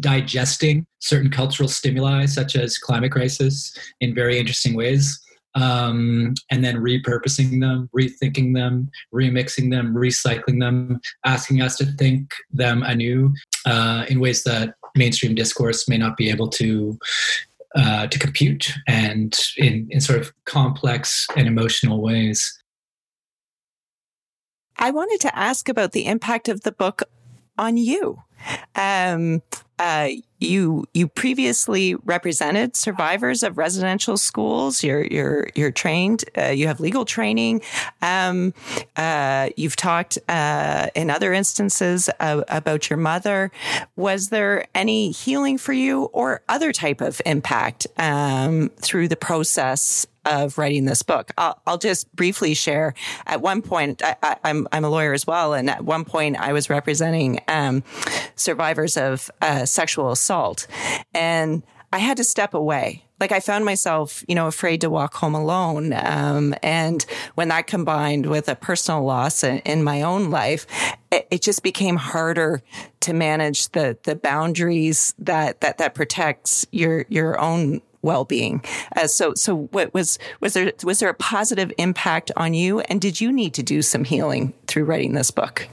digesting 0.00 0.86
certain 0.98 1.30
cultural 1.30 1.68
stimuli, 1.68 2.26
such 2.26 2.56
as 2.56 2.78
climate 2.78 3.12
crisis, 3.12 3.76
in 4.00 4.14
very 4.14 4.38
interesting 4.38 4.74
ways. 4.74 5.20
Um, 5.56 6.34
and 6.50 6.64
then 6.64 6.78
repurposing 6.78 7.60
them, 7.60 7.88
rethinking 7.96 8.54
them, 8.54 8.90
remixing 9.14 9.70
them, 9.70 9.94
recycling 9.94 10.58
them, 10.58 11.00
asking 11.24 11.62
us 11.62 11.76
to 11.76 11.86
think 11.92 12.34
them 12.50 12.82
anew 12.82 13.32
uh, 13.64 14.04
in 14.08 14.18
ways 14.18 14.42
that 14.44 14.74
mainstream 14.96 15.32
discourse 15.36 15.88
may 15.88 15.96
not 15.96 16.16
be 16.16 16.28
able 16.28 16.48
to 16.48 16.98
uh, 17.76 18.06
to 18.06 18.18
compute, 18.18 18.72
and 18.86 19.36
in, 19.56 19.88
in 19.90 20.00
sort 20.00 20.20
of 20.20 20.32
complex 20.44 21.26
and 21.36 21.48
emotional 21.48 22.00
ways. 22.00 22.56
I 24.78 24.90
wanted 24.90 25.20
to 25.22 25.36
ask 25.36 25.68
about 25.68 25.92
the 25.92 26.06
impact 26.06 26.48
of 26.48 26.60
the 26.60 26.72
book 26.72 27.02
on 27.58 27.76
you. 27.76 28.22
Um, 28.74 29.42
uh, 29.78 30.08
you 30.38 30.84
you 30.94 31.08
previously 31.08 31.94
represented 32.04 32.76
survivors 32.76 33.42
of 33.42 33.58
residential 33.58 34.16
schools. 34.16 34.84
You're 34.84 35.04
you're 35.04 35.48
you're 35.54 35.72
trained. 35.72 36.24
Uh, 36.36 36.48
you 36.48 36.66
have 36.68 36.80
legal 36.80 37.04
training. 37.04 37.62
Um, 38.02 38.54
uh, 38.96 39.50
you've 39.56 39.76
talked 39.76 40.18
uh, 40.28 40.90
in 40.94 41.10
other 41.10 41.32
instances 41.32 42.08
about 42.20 42.88
your 42.88 42.98
mother. 42.98 43.50
Was 43.96 44.28
there 44.28 44.66
any 44.74 45.10
healing 45.10 45.58
for 45.58 45.72
you, 45.72 46.04
or 46.12 46.42
other 46.48 46.72
type 46.72 47.00
of 47.00 47.20
impact 47.26 47.86
um, 47.98 48.70
through 48.80 49.08
the 49.08 49.16
process 49.16 50.06
of 50.24 50.58
writing 50.58 50.84
this 50.84 51.02
book. 51.02 51.30
I'll, 51.38 51.60
I'll 51.66 51.78
just 51.78 52.14
briefly 52.14 52.54
share. 52.54 52.94
At 53.26 53.40
one 53.40 53.62
point, 53.62 54.02
I, 54.02 54.16
am 54.22 54.36
I'm, 54.44 54.68
I'm 54.72 54.84
a 54.84 54.90
lawyer 54.90 55.12
as 55.12 55.26
well, 55.26 55.54
and 55.54 55.70
at 55.70 55.84
one 55.84 56.04
point, 56.04 56.36
I 56.36 56.52
was 56.52 56.70
representing 56.70 57.40
um, 57.48 57.82
survivors 58.36 58.96
of 58.96 59.30
uh, 59.40 59.64
sexual 59.64 60.10
assault, 60.10 60.66
and 61.12 61.62
I 61.94 61.98
had 61.98 62.16
to 62.16 62.24
step 62.24 62.54
away. 62.54 63.04
Like 63.20 63.30
I 63.30 63.38
found 63.38 63.64
myself, 63.64 64.24
you 64.26 64.34
know, 64.34 64.48
afraid 64.48 64.80
to 64.80 64.90
walk 64.90 65.14
home 65.14 65.36
alone. 65.36 65.92
Um, 65.92 66.52
and 66.60 67.06
when 67.36 67.46
that 67.48 67.68
combined 67.68 68.26
with 68.26 68.48
a 68.48 68.56
personal 68.56 69.04
loss 69.04 69.44
in, 69.44 69.58
in 69.58 69.84
my 69.84 70.02
own 70.02 70.28
life, 70.28 70.66
it, 71.12 71.28
it, 71.30 71.40
just 71.40 71.62
became 71.62 71.94
harder 71.94 72.62
to 73.00 73.12
manage 73.12 73.68
the 73.70 73.96
the 74.02 74.16
boundaries 74.16 75.14
that 75.20 75.60
that 75.60 75.78
that 75.78 75.94
protects 75.94 76.66
your 76.72 77.06
your 77.08 77.38
own 77.38 77.80
well-being. 78.04 78.62
Uh, 78.96 79.06
so, 79.06 79.34
so 79.34 79.68
what 79.72 79.92
was 79.94 80.18
was 80.40 80.54
there 80.54 80.72
was 80.82 81.00
there 81.00 81.08
a 81.08 81.14
positive 81.14 81.72
impact 81.78 82.30
on 82.36 82.54
you, 82.54 82.80
and 82.80 83.00
did 83.00 83.20
you 83.20 83.32
need 83.32 83.54
to 83.54 83.62
do 83.62 83.82
some 83.82 84.04
healing 84.04 84.52
through 84.66 84.84
writing 84.84 85.14
this 85.14 85.30
book? 85.30 85.68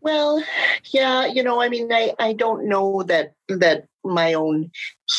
Well, 0.00 0.42
yeah, 0.92 1.26
you 1.26 1.42
know, 1.42 1.60
I 1.60 1.68
mean, 1.68 1.92
I 1.92 2.14
I 2.18 2.32
don't 2.32 2.68
know 2.68 3.02
that 3.04 3.34
that 3.48 3.86
my 4.04 4.32
own 4.34 4.70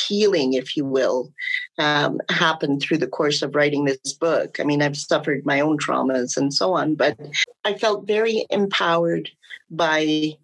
healing, 0.08 0.54
if 0.54 0.76
you 0.76 0.86
will, 0.86 1.32
um, 1.78 2.20
happened 2.30 2.82
through 2.82 2.98
the 2.98 3.08
course 3.08 3.42
of 3.42 3.56
writing 3.56 3.86
this 3.86 4.14
book. 4.14 4.60
I 4.60 4.64
mean, 4.64 4.82
I've 4.82 4.98
suffered 4.98 5.46
my 5.46 5.60
own 5.60 5.78
traumas 5.78 6.38
and 6.38 6.54
so 6.54 6.74
on, 6.74 6.96
but 6.96 7.18
I 7.66 7.74
felt 7.76 8.08
very 8.08 8.46
empowered 8.50 9.30
by 9.70 10.38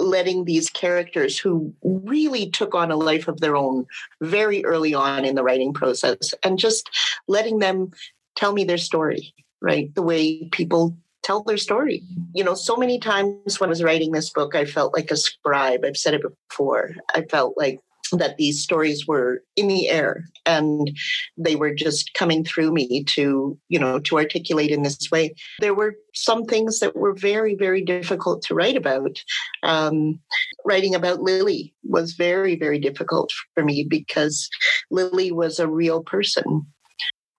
letting 0.00 0.44
these 0.44 0.70
characters 0.70 1.38
who 1.38 1.72
really 1.82 2.50
took 2.50 2.74
on 2.74 2.90
a 2.90 2.96
life 2.96 3.28
of 3.28 3.40
their 3.40 3.56
own 3.56 3.86
very 4.20 4.64
early 4.64 4.94
on 4.94 5.24
in 5.24 5.34
the 5.34 5.42
writing 5.42 5.72
process 5.72 6.34
and 6.42 6.58
just 6.58 6.90
letting 7.28 7.58
them 7.58 7.90
tell 8.36 8.52
me 8.52 8.64
their 8.64 8.78
story, 8.78 9.34
right? 9.60 9.94
The 9.94 10.02
way 10.02 10.48
people 10.48 10.96
tell 11.22 11.42
their 11.42 11.58
story. 11.58 12.02
You 12.34 12.42
know, 12.42 12.54
so 12.54 12.76
many 12.76 12.98
times 12.98 13.60
when 13.60 13.68
I 13.68 13.70
was 13.70 13.82
writing 13.82 14.12
this 14.12 14.30
book, 14.30 14.54
I 14.54 14.64
felt 14.64 14.94
like 14.96 15.10
a 15.10 15.16
scribe. 15.16 15.84
I've 15.84 15.96
said 15.96 16.14
it 16.14 16.22
before. 16.48 16.94
I 17.14 17.22
felt 17.22 17.56
like 17.56 17.80
that 18.18 18.36
these 18.36 18.62
stories 18.62 19.06
were 19.06 19.42
in 19.56 19.68
the 19.68 19.88
air 19.88 20.24
and 20.46 20.90
they 21.36 21.56
were 21.56 21.74
just 21.74 22.12
coming 22.14 22.44
through 22.44 22.72
me 22.72 23.04
to 23.04 23.58
you 23.68 23.78
know 23.78 23.98
to 24.00 24.16
articulate 24.16 24.70
in 24.70 24.82
this 24.82 25.10
way. 25.10 25.34
There 25.60 25.74
were 25.74 25.94
some 26.14 26.44
things 26.44 26.80
that 26.80 26.96
were 26.96 27.14
very 27.14 27.54
very 27.54 27.82
difficult 27.82 28.42
to 28.42 28.54
write 28.54 28.76
about. 28.76 29.22
Um, 29.62 30.20
writing 30.64 30.94
about 30.94 31.22
lily 31.22 31.74
was 31.84 32.12
very 32.12 32.56
very 32.56 32.78
difficult 32.78 33.30
for 33.54 33.64
me 33.64 33.86
because 33.88 34.48
lily 34.90 35.32
was 35.32 35.58
a 35.58 35.68
real 35.68 36.02
person. 36.02 36.66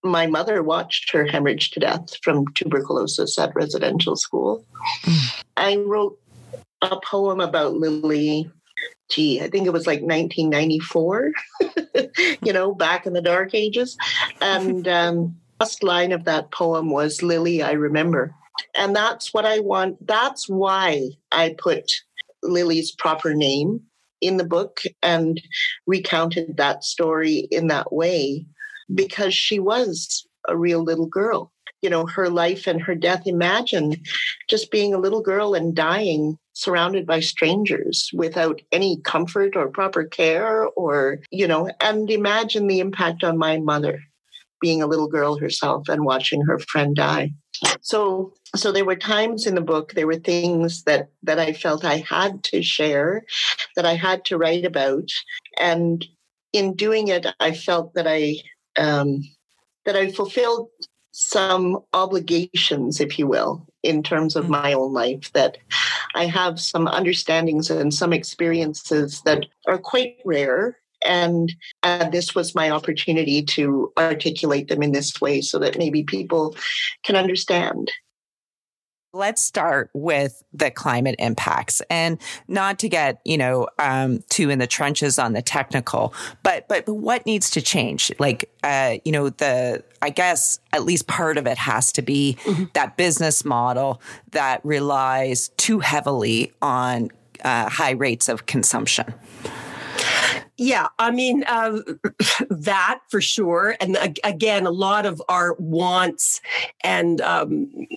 My 0.04 0.26
mother 0.26 0.64
watched 0.64 1.12
her 1.12 1.26
hemorrhage 1.26 1.70
to 1.72 1.80
death 1.80 2.16
from 2.24 2.46
tuberculosis 2.54 3.38
at 3.38 3.54
residential 3.54 4.16
school. 4.16 4.64
Mm. 5.04 5.42
i 5.56 5.76
wrote 5.76 6.18
a 6.82 6.98
poem 7.08 7.40
about 7.40 7.74
lily 7.74 8.50
gee, 9.10 9.40
I 9.40 9.48
think 9.48 9.66
it 9.66 9.72
was 9.72 9.86
like 9.86 10.00
1994, 10.00 11.32
you 12.42 12.52
know, 12.52 12.74
back 12.74 13.06
in 13.06 13.12
the 13.12 13.22
dark 13.22 13.54
ages. 13.54 13.96
And 14.40 14.88
um, 14.88 15.36
last 15.60 15.82
line 15.82 16.12
of 16.12 16.24
that 16.24 16.50
poem 16.50 16.90
was 16.90 17.22
Lily, 17.22 17.62
I 17.62 17.72
remember. 17.72 18.34
And 18.74 18.94
that's 18.94 19.32
what 19.32 19.46
I 19.46 19.60
want. 19.60 20.06
That's 20.06 20.48
why 20.48 21.10
I 21.30 21.54
put 21.58 21.90
Lily's 22.42 22.92
proper 22.92 23.34
name 23.34 23.80
in 24.20 24.36
the 24.36 24.44
book 24.44 24.80
and 25.02 25.40
recounted 25.86 26.56
that 26.56 26.84
story 26.84 27.48
in 27.50 27.66
that 27.68 27.92
way 27.92 28.46
because 28.94 29.34
she 29.34 29.58
was 29.58 30.26
a 30.48 30.56
real 30.56 30.82
little 30.82 31.06
girl. 31.06 31.52
You 31.82 31.90
know, 31.90 32.06
her 32.06 32.30
life 32.30 32.68
and 32.68 32.80
her 32.80 32.94
death. 32.94 33.26
Imagine 33.26 33.96
just 34.48 34.70
being 34.70 34.94
a 34.94 34.98
little 34.98 35.20
girl 35.20 35.54
and 35.54 35.74
dying 35.74 36.38
surrounded 36.54 37.06
by 37.06 37.20
strangers 37.20 38.10
without 38.12 38.60
any 38.72 39.00
comfort 39.02 39.56
or 39.56 39.68
proper 39.68 40.04
care 40.04 40.66
or 40.76 41.18
you 41.30 41.46
know 41.46 41.70
and 41.80 42.10
imagine 42.10 42.66
the 42.66 42.80
impact 42.80 43.24
on 43.24 43.38
my 43.38 43.58
mother 43.58 44.00
being 44.62 44.80
a 44.80 44.86
little 44.86 45.08
girl 45.08 45.36
herself 45.36 45.88
and 45.88 46.04
watching 46.04 46.40
her 46.42 46.58
friend 46.58 46.96
die. 46.96 47.32
So 47.82 48.32
so 48.54 48.72
there 48.72 48.84
were 48.84 48.96
times 48.96 49.46
in 49.46 49.54
the 49.54 49.60
book 49.60 49.92
there 49.92 50.06
were 50.06 50.16
things 50.16 50.84
that 50.84 51.08
that 51.22 51.38
i 51.38 51.52
felt 51.52 51.84
i 51.84 52.04
had 52.08 52.44
to 52.44 52.62
share 52.62 53.24
that 53.76 53.84
i 53.84 53.94
had 53.94 54.24
to 54.26 54.38
write 54.38 54.64
about. 54.64 55.08
And 55.58 56.06
in 56.52 56.74
doing 56.74 57.08
it 57.08 57.26
i 57.40 57.52
felt 57.52 57.92
that 57.94 58.06
i 58.06 58.36
um, 58.78 59.22
that 59.84 59.96
i 59.96 60.10
fulfilled 60.10 60.68
some 61.12 61.78
obligations 61.92 63.00
if 63.00 63.18
you 63.18 63.26
will 63.26 63.66
in 63.82 64.02
terms 64.02 64.36
of 64.36 64.46
mm. 64.46 64.50
my 64.50 64.72
own 64.72 64.92
life 64.92 65.32
that 65.32 65.58
I 66.14 66.26
have 66.26 66.60
some 66.60 66.86
understandings 66.86 67.70
and 67.70 67.92
some 67.92 68.12
experiences 68.12 69.22
that 69.22 69.46
are 69.66 69.78
quite 69.78 70.16
rare. 70.24 70.78
And 71.04 71.52
uh, 71.82 72.08
this 72.10 72.34
was 72.34 72.54
my 72.54 72.70
opportunity 72.70 73.42
to 73.42 73.92
articulate 73.98 74.68
them 74.68 74.82
in 74.82 74.92
this 74.92 75.20
way 75.20 75.40
so 75.40 75.58
that 75.58 75.78
maybe 75.78 76.04
people 76.04 76.56
can 77.02 77.16
understand. 77.16 77.90
Let's 79.14 79.42
start 79.42 79.90
with 79.92 80.42
the 80.54 80.70
climate 80.70 81.16
impacts 81.18 81.82
and 81.90 82.18
not 82.48 82.78
to 82.78 82.88
get, 82.88 83.20
you 83.26 83.36
know, 83.36 83.68
um, 83.78 84.24
too 84.30 84.48
in 84.48 84.58
the 84.58 84.66
trenches 84.66 85.18
on 85.18 85.34
the 85.34 85.42
technical, 85.42 86.14
but, 86.42 86.66
but, 86.66 86.86
but 86.86 86.94
what 86.94 87.26
needs 87.26 87.50
to 87.50 87.60
change? 87.60 88.10
Like, 88.18 88.50
uh, 88.62 88.96
you 89.04 89.12
know, 89.12 89.28
the, 89.28 89.84
I 90.00 90.08
guess 90.08 90.60
at 90.72 90.84
least 90.84 91.08
part 91.08 91.36
of 91.36 91.46
it 91.46 91.58
has 91.58 91.92
to 91.92 92.02
be 92.02 92.38
mm-hmm. 92.44 92.64
that 92.72 92.96
business 92.96 93.44
model 93.44 94.00
that 94.30 94.64
relies 94.64 95.48
too 95.58 95.80
heavily 95.80 96.54
on 96.62 97.10
uh, 97.44 97.68
high 97.68 97.90
rates 97.90 98.30
of 98.30 98.46
consumption. 98.46 99.12
Yeah, 100.56 100.88
I 100.98 101.10
mean, 101.10 101.44
uh, 101.46 101.80
that 102.50 103.00
for 103.10 103.20
sure. 103.20 103.76
And 103.80 103.98
again, 104.22 104.66
a 104.66 104.70
lot 104.70 105.06
of 105.06 105.20
our 105.28 105.54
wants 105.58 106.40
and 106.82 107.20
um, 107.20 107.88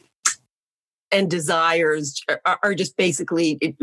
and 1.12 1.30
desires 1.30 2.22
are, 2.46 2.60
are 2.64 2.74
just 2.74 2.98
basically 2.98 3.78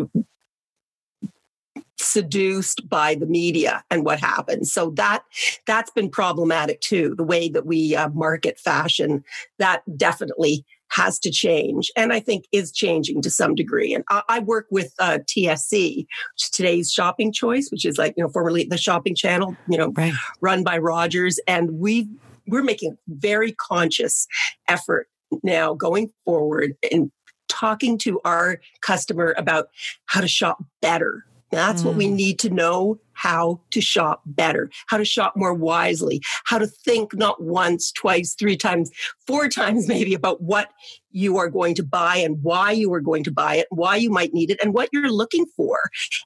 seduced 1.99 2.89
by 2.89 3.15
the 3.15 3.27
media 3.27 3.85
and 3.91 4.05
what 4.05 4.19
happens. 4.19 4.73
So 4.73 4.91
that 4.91 5.25
that's 5.67 5.91
been 5.91 6.11
problematic 6.11 6.81
too 6.81 7.15
the 7.17 7.25
way 7.25 7.49
that 7.49 7.67
we 7.67 7.97
uh, 7.97 8.09
market 8.11 8.59
fashion. 8.59 9.25
That 9.59 9.83
definitely 9.97 10.65
has 10.91 11.19
to 11.19 11.31
change 11.31 11.91
and 11.97 12.13
i 12.13 12.21
think 12.21 12.45
is 12.53 12.71
changing 12.71 13.23
to 13.23 13.31
some 13.31 13.55
degree. 13.55 13.95
And 13.95 14.05
i, 14.11 14.23
I 14.29 14.39
work 14.41 14.67
with 14.71 14.93
uh, 14.99 15.21
tsc 15.21 16.07
today's 16.37 16.93
shopping 16.93 17.33
choice 17.33 17.71
which 17.71 17.87
is 17.87 17.97
like 17.97 18.13
you 18.15 18.23
know 18.23 18.29
formerly 18.29 18.65
the 18.65 18.77
shopping 18.77 19.15
channel 19.15 19.57
you 19.69 19.79
know 19.79 19.91
right. 19.97 20.13
run 20.43 20.63
by 20.63 20.77
rogers. 20.77 21.41
And 21.49 21.79
we 21.79 22.09
we're 22.47 22.63
making 22.63 22.99
very 23.09 23.53
conscious 23.53 24.27
effort 24.69 25.09
now 25.43 25.75
going 25.75 26.11
forward 26.25 26.75
and 26.91 27.11
talking 27.49 27.99
to 27.99 28.21
our 28.25 28.61
customer 28.81 29.35
about 29.37 29.69
how 30.07 30.21
to 30.21 30.29
shop 30.29 30.65
better. 30.81 31.25
That's 31.51 31.83
mm. 31.83 31.85
what 31.85 31.97
we 31.97 32.07
mm. 32.07 32.15
need 32.15 32.39
to 32.41 32.51
know 32.51 32.99
how 33.13 33.61
to 33.71 33.81
shop 33.81 34.23
better, 34.25 34.71
how 34.89 34.97
to 34.97 35.05
shop 35.05 35.35
more 35.37 35.55
wisely, 35.55 36.23
how 36.47 36.59
to 36.59 36.67
think 36.67 37.15
not 37.15 37.43
once, 37.43 37.93
twice, 37.93 38.35
three 38.35 38.57
times, 38.57 38.91
four 39.27 39.49
times 39.49 39.87
maybe 39.87 40.15
about 40.15 40.41
what 40.43 40.71
you 41.11 41.37
are 41.37 41.51
going 41.51 41.75
to 41.75 41.85
buy 41.85 42.17
and 42.17 42.43
why 42.43 42.73
you 42.73 42.93
are 42.93 43.01
going 43.01 43.23
to 43.25 43.31
buy 43.31 43.57
it, 43.57 43.67
why 43.71 43.97
you 43.97 44.11
might 44.11 44.33
need 44.33 44.51
it, 44.51 44.59
and 44.63 44.73
what 44.73 44.89
you're 44.93 45.13
looking 45.13 45.47
for. 45.55 45.79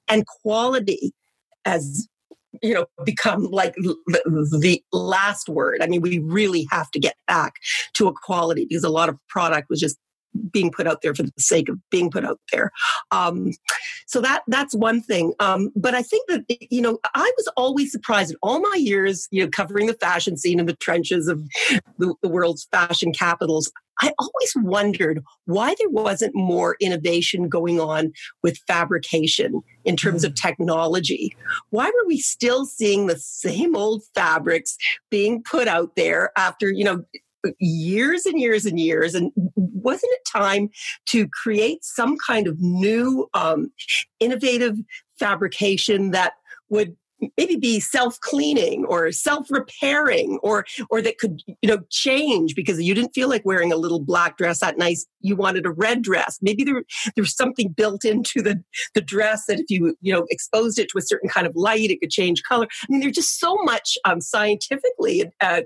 And 0.08 0.24
quality 0.26 1.12
as 1.64 2.08
you 2.62 2.74
know 2.74 2.86
become 3.04 3.44
like 3.44 3.74
the 3.74 4.82
last 4.92 5.48
word 5.48 5.82
i 5.82 5.86
mean 5.86 6.00
we 6.00 6.18
really 6.20 6.66
have 6.70 6.90
to 6.90 6.98
get 6.98 7.16
back 7.26 7.54
to 7.94 8.08
equality 8.08 8.66
because 8.68 8.84
a 8.84 8.88
lot 8.88 9.08
of 9.08 9.16
product 9.28 9.68
was 9.68 9.80
just 9.80 9.98
being 10.50 10.70
put 10.70 10.86
out 10.86 11.02
there 11.02 11.14
for 11.14 11.22
the 11.22 11.32
sake 11.38 11.68
of 11.68 11.78
being 11.90 12.10
put 12.10 12.24
out 12.24 12.38
there. 12.52 12.70
Um, 13.10 13.52
so 14.06 14.20
that 14.20 14.42
that's 14.46 14.74
one 14.74 15.00
thing. 15.00 15.34
Um, 15.40 15.70
but 15.74 15.94
I 15.94 16.02
think 16.02 16.28
that 16.28 16.44
you 16.70 16.80
know 16.80 16.98
I 17.14 17.32
was 17.36 17.48
always 17.56 17.92
surprised 17.92 18.30
in 18.30 18.36
all 18.42 18.60
my 18.60 18.76
years, 18.76 19.28
you 19.30 19.42
know, 19.42 19.50
covering 19.50 19.86
the 19.86 19.94
fashion 19.94 20.36
scene 20.36 20.60
in 20.60 20.66
the 20.66 20.76
trenches 20.76 21.28
of 21.28 21.42
the, 21.98 22.14
the 22.22 22.28
world's 22.28 22.66
fashion 22.70 23.12
capitals. 23.12 23.70
I 24.00 24.12
always 24.18 24.52
wondered 24.56 25.22
why 25.44 25.74
there 25.78 25.88
wasn't 25.88 26.34
more 26.34 26.76
innovation 26.80 27.48
going 27.48 27.80
on 27.80 28.12
with 28.42 28.58
fabrication 28.66 29.62
in 29.84 29.96
terms 29.96 30.24
of 30.24 30.32
mm. 30.32 30.42
technology. 30.42 31.36
Why 31.70 31.86
were 31.86 32.06
we 32.06 32.18
still 32.18 32.66
seeing 32.66 33.06
the 33.06 33.18
same 33.18 33.76
old 33.76 34.02
fabrics 34.14 34.76
being 35.10 35.42
put 35.42 35.68
out 35.68 35.96
there 35.96 36.32
after, 36.36 36.70
you 36.70 36.84
know, 36.84 37.04
years 37.58 38.26
and 38.26 38.40
years 38.40 38.66
and 38.66 38.80
years. 38.80 39.14
And 39.14 39.30
wasn't 39.54 40.12
it 40.12 40.28
time 40.30 40.70
to 41.06 41.28
create 41.28 41.84
some 41.84 42.16
kind 42.26 42.46
of 42.46 42.60
new, 42.60 43.28
um, 43.34 43.70
innovative 44.20 44.76
fabrication 45.18 46.10
that 46.10 46.34
would 46.68 46.96
maybe 47.36 47.56
be 47.56 47.80
self-cleaning 47.80 48.84
or 48.86 49.10
self-repairing 49.12 50.38
or 50.42 50.64
or 50.90 51.00
that 51.00 51.18
could 51.18 51.42
you 51.46 51.68
know 51.68 51.78
change 51.90 52.54
because 52.54 52.80
you 52.80 52.94
didn't 52.94 53.14
feel 53.14 53.28
like 53.28 53.44
wearing 53.44 53.72
a 53.72 53.76
little 53.76 54.00
black 54.00 54.36
dress 54.36 54.60
that 54.60 54.78
nice. 54.78 55.06
You 55.20 55.36
wanted 55.36 55.66
a 55.66 55.70
red 55.70 56.02
dress. 56.02 56.38
Maybe 56.42 56.64
there 56.64 56.82
there's 57.14 57.34
something 57.34 57.70
built 57.70 58.04
into 58.04 58.42
the 58.42 58.62
the 58.94 59.00
dress 59.00 59.46
that 59.46 59.60
if 59.60 59.66
you 59.68 59.96
you 60.00 60.12
know 60.12 60.26
exposed 60.30 60.78
it 60.78 60.88
to 60.90 60.98
a 60.98 61.02
certain 61.02 61.28
kind 61.28 61.46
of 61.46 61.54
light 61.56 61.90
it 61.90 62.00
could 62.00 62.10
change 62.10 62.42
color. 62.42 62.66
I 62.70 62.86
mean 62.88 63.00
there's 63.00 63.16
just 63.16 63.40
so 63.40 63.56
much 63.62 63.96
um, 64.04 64.20
scientifically 64.20 65.30
uh, 65.40 65.62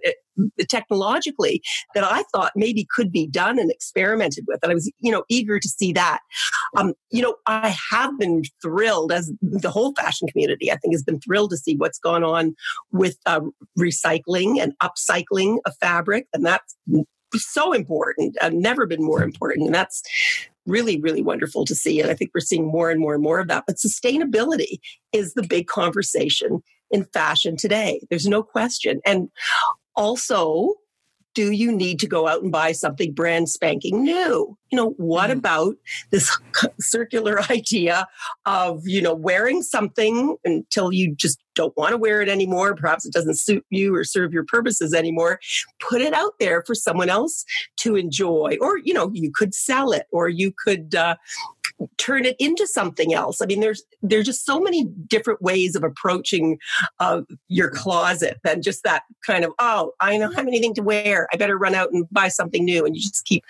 technologically 0.69 1.63
that 1.95 2.05
I 2.05 2.25
thought 2.35 2.53
maybe 2.55 2.87
could 2.95 3.13
be 3.13 3.27
done 3.27 3.59
and 3.59 3.71
experimented 3.71 4.45
with. 4.47 4.61
And 4.63 4.71
I 4.71 4.75
was, 4.75 4.91
you 5.01 5.13
know, 5.13 5.25
eager 5.29 5.59
to 5.59 5.69
see 5.69 5.93
that. 5.93 6.21
Um, 6.77 6.95
you 7.11 7.23
know, 7.23 7.37
I 7.47 7.77
have 7.91 8.19
been 8.19 8.43
thrilled 8.63 9.13
as 9.13 9.33
the 9.41 9.71
whole 9.71 9.95
fashion 9.95 10.29
community, 10.29 10.71
I 10.71 10.77
think, 10.77 10.95
has 10.95 11.03
been 11.03 11.21
thrilled 11.21 11.51
to 11.51 11.57
see 11.57 11.77
what's 11.77 11.99
gone 11.99 12.25
on 12.25 12.55
with 12.93 13.17
uh, 13.27 13.41
recycling 13.79 14.61
and 14.61 14.73
upcycling 14.83 15.59
of 15.67 15.75
fabric. 15.81 16.27
And 16.33 16.45
that's 16.45 16.77
so 17.37 17.73
important, 17.73 18.37
uh, 18.41 18.51
never 18.53 18.87
been 18.87 19.03
more 19.03 19.23
important. 19.23 19.67
And 19.67 19.75
that's 19.75 20.03
really, 20.67 21.01
really 21.01 21.23
wonderful 21.23 21.65
to 21.65 21.75
see. 21.75 22.01
And 22.01 22.11
I 22.11 22.15
think 22.15 22.31
we're 22.35 22.41
seeing 22.41 22.67
more 22.67 22.91
and 22.91 23.01
more 23.01 23.15
and 23.15 23.23
more 23.23 23.41
of 23.41 23.49
that. 23.49 23.65
But 23.67 23.77
sustainability 23.77 24.79
is 25.13 25.35
the 25.35 25.43
big 25.43 25.67
conversation 25.67 26.63
in 26.91 27.05
fashion 27.13 27.57
today. 27.57 28.01
There's 28.11 28.27
no 28.27 28.43
question. 28.43 29.01
And 29.07 29.29
also 30.01 30.75
do 31.35 31.53
you 31.53 31.71
need 31.71 32.01
to 32.01 32.09
go 32.09 32.27
out 32.27 32.43
and 32.43 32.51
buy 32.51 32.73
something 32.73 33.13
brand 33.13 33.49
spanking 33.49 34.03
new? 34.03 34.57
You 34.71 34.77
know, 34.77 34.91
what 34.97 35.31
mm-hmm. 35.31 35.39
about 35.39 35.77
this 36.11 36.37
circular 36.81 37.41
idea 37.51 38.07
of, 38.47 38.83
you 38.87 39.01
know, 39.01 39.15
wearing 39.15 39.63
something 39.63 40.37
until 40.45 40.93
you 40.93 41.15
just 41.15 41.39
don't 41.55 41.77
want 41.77 41.93
to 41.93 41.99
wear 41.99 42.21
it 42.21 42.29
anymore? 42.29 42.75
Perhaps 42.75 43.07
it 43.07 43.13
doesn't 43.13 43.39
suit 43.39 43.65
you 43.71 43.95
or 43.95 44.05
serve 44.05 44.33
your 44.33 44.45
purposes 44.45 44.93
anymore. 44.93 45.39
Put 45.89 46.01
it 46.01 46.15
out 46.15 46.33
there 46.41 46.65
for 46.67 46.75
someone 46.75 47.11
else 47.11 47.45
to 47.79 47.97
enjoy. 47.97 48.57
Or, 48.61 48.79
you 48.79 48.93
know, 48.93 49.11
you 49.13 49.31
could 49.35 49.55
sell 49.55 49.93
it 49.93 50.07
or 50.13 50.29
you 50.29 50.53
could, 50.65 50.95
uh, 50.95 51.17
turn 51.99 52.25
it 52.25 52.37
into 52.39 52.67
something 52.67 53.15
else. 53.15 53.41
I 53.41 53.47
mean, 53.47 53.61
there's 53.61 53.83
there's 54.03 54.27
just 54.27 54.45
so 54.45 54.61
many 54.61 54.85
different 55.07 55.43
ways 55.43 55.75
of 55.75 55.85
approaching 55.85 56.59
uh, 56.99 57.23
your 57.49 57.71
closet 57.71 58.39
than 58.45 58.63
just 58.63 58.85
that 58.85 59.03
kind 59.27 59.45
of 59.45 59.53
oh, 59.59 59.93
I 60.01 60.19
don't 60.19 60.35
have 60.35 60.47
anything 60.47 60.75
to 60.75 60.83
wear. 60.83 61.29
I 61.33 61.37
better 61.37 61.59
run 61.59 61.75
out 61.75 61.93
and 61.93 62.07
buy 62.11 62.29
something 62.29 62.65
new, 62.65 62.85
and 62.85 62.95
you 62.97 63.03
just 63.03 63.25
keep 63.25 63.45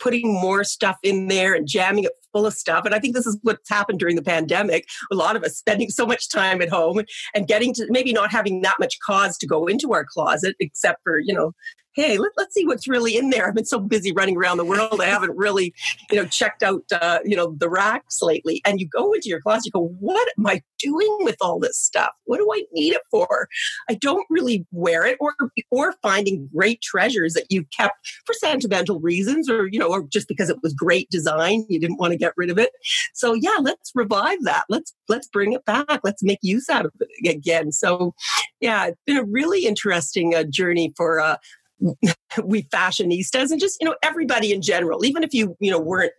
putting 0.00 0.32
more 0.32 0.64
stuff 0.64 0.98
in 1.02 1.28
there 1.28 1.54
and 1.54 1.66
jamming 1.66 2.04
it 2.04 2.12
full 2.32 2.46
of 2.46 2.52
stuff. 2.52 2.84
And 2.84 2.94
I 2.94 2.98
think 2.98 3.14
this 3.14 3.26
is 3.26 3.38
what's 3.42 3.70
happened 3.70 4.00
during 4.00 4.16
the 4.16 4.22
pandemic. 4.22 4.86
A 5.10 5.14
lot 5.14 5.36
of 5.36 5.44
us 5.44 5.56
spending 5.56 5.88
so 5.88 6.04
much 6.04 6.28
time 6.28 6.60
at 6.60 6.68
home 6.68 7.00
and 7.34 7.46
getting 7.46 7.72
to 7.74 7.86
maybe 7.88 8.12
not 8.12 8.30
having 8.30 8.60
that 8.62 8.74
much 8.78 8.98
cause 9.00 9.38
to 9.38 9.46
go 9.46 9.66
into 9.66 9.92
our 9.92 10.04
closet, 10.04 10.56
except 10.60 11.02
for, 11.04 11.18
you 11.18 11.32
know, 11.32 11.52
hey, 11.94 12.18
let, 12.18 12.32
us 12.38 12.52
see 12.52 12.66
what's 12.66 12.88
really 12.88 13.16
in 13.16 13.30
there. 13.30 13.48
I've 13.48 13.54
been 13.54 13.64
so 13.64 13.78
busy 13.78 14.12
running 14.12 14.36
around 14.36 14.56
the 14.56 14.64
world, 14.64 15.00
I 15.00 15.06
haven't 15.06 15.36
really, 15.36 15.74
you 16.10 16.16
know, 16.16 16.26
checked 16.26 16.62
out, 16.62 16.84
uh, 16.92 17.20
you 17.24 17.36
know, 17.36 17.54
the 17.58 17.68
racks 17.68 18.20
lately. 18.22 18.60
And 18.64 18.80
you 18.80 18.88
go 18.88 19.12
into 19.12 19.28
your 19.28 19.40
closet, 19.40 19.66
you 19.66 19.72
go, 19.72 19.88
what 20.00 20.28
am 20.38 20.46
I 20.46 20.62
doing 20.84 21.16
with 21.20 21.36
all 21.40 21.58
this 21.58 21.78
stuff? 21.78 22.10
What 22.24 22.38
do 22.38 22.48
I 22.52 22.64
need 22.72 22.92
it 22.92 23.02
for? 23.10 23.48
I 23.88 23.94
don't 23.94 24.26
really 24.28 24.66
wear 24.70 25.04
it, 25.06 25.16
or 25.20 25.34
or 25.70 25.94
finding 26.02 26.48
great 26.54 26.82
treasures 26.82 27.34
that 27.34 27.46
you 27.48 27.64
kept 27.76 27.96
for 28.26 28.34
sentimental 28.34 29.00
reasons, 29.00 29.48
or 29.48 29.66
you 29.66 29.78
know, 29.78 29.88
or 29.88 30.04
just 30.08 30.28
because 30.28 30.50
it 30.50 30.62
was 30.62 30.74
great 30.74 31.08
design, 31.10 31.64
you 31.68 31.80
didn't 31.80 31.98
want 31.98 32.12
to 32.12 32.18
get 32.18 32.32
rid 32.36 32.50
of 32.50 32.58
it. 32.58 32.70
So 33.14 33.34
yeah, 33.34 33.58
let's 33.60 33.92
revive 33.94 34.42
that. 34.42 34.64
Let's 34.68 34.92
let's 35.08 35.28
bring 35.28 35.52
it 35.52 35.64
back. 35.64 36.00
Let's 36.04 36.22
make 36.22 36.38
use 36.42 36.68
out 36.68 36.86
of 36.86 36.92
it 37.00 37.34
again. 37.34 37.72
So 37.72 38.14
yeah, 38.60 38.86
it's 38.86 39.00
been 39.06 39.16
a 39.16 39.24
really 39.24 39.66
interesting 39.66 40.34
uh, 40.34 40.44
journey 40.44 40.92
for. 40.96 41.20
Uh, 41.20 41.36
we 42.44 42.62
fashionistas 42.64 43.50
and 43.50 43.60
just 43.60 43.76
you 43.80 43.86
know 43.88 43.96
everybody 44.02 44.52
in 44.52 44.62
general 44.62 45.04
even 45.04 45.22
if 45.22 45.34
you 45.34 45.56
you 45.60 45.70
know 45.70 45.80
weren't 45.80 46.12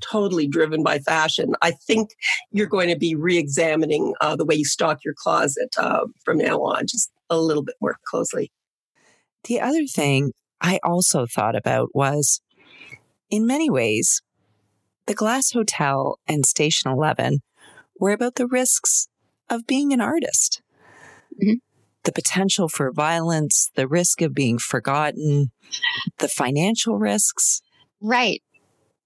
totally 0.00 0.46
driven 0.46 0.82
by 0.82 0.98
fashion 0.98 1.54
i 1.62 1.70
think 1.70 2.10
you're 2.50 2.66
going 2.66 2.88
to 2.88 2.96
be 2.96 3.14
re-examining 3.14 4.14
uh, 4.20 4.36
the 4.36 4.44
way 4.44 4.54
you 4.54 4.64
stock 4.64 4.98
your 5.04 5.14
closet 5.16 5.74
uh, 5.78 6.04
from 6.24 6.38
now 6.38 6.58
on 6.58 6.86
just 6.86 7.10
a 7.32 7.38
little 7.38 7.62
bit 7.62 7.76
more 7.80 7.96
closely. 8.06 8.50
The 9.44 9.60
other 9.60 9.86
thing 9.86 10.32
i 10.60 10.78
also 10.82 11.26
thought 11.26 11.56
about 11.56 11.90
was 11.94 12.40
in 13.30 13.46
many 13.46 13.70
ways 13.70 14.22
the 15.06 15.14
glass 15.14 15.52
hotel 15.52 16.18
and 16.26 16.44
station 16.44 16.90
11 16.90 17.40
were 17.98 18.12
about 18.12 18.34
the 18.34 18.46
risks 18.46 19.08
of 19.48 19.66
being 19.66 19.92
an 19.92 20.00
artist. 20.00 20.62
Mm-hmm 21.42 21.69
the 22.04 22.12
potential 22.12 22.68
for 22.68 22.92
violence, 22.92 23.70
the 23.74 23.88
risk 23.88 24.22
of 24.22 24.34
being 24.34 24.58
forgotten, 24.58 25.50
the 26.18 26.28
financial 26.28 26.98
risks. 26.98 27.62
Right. 28.00 28.42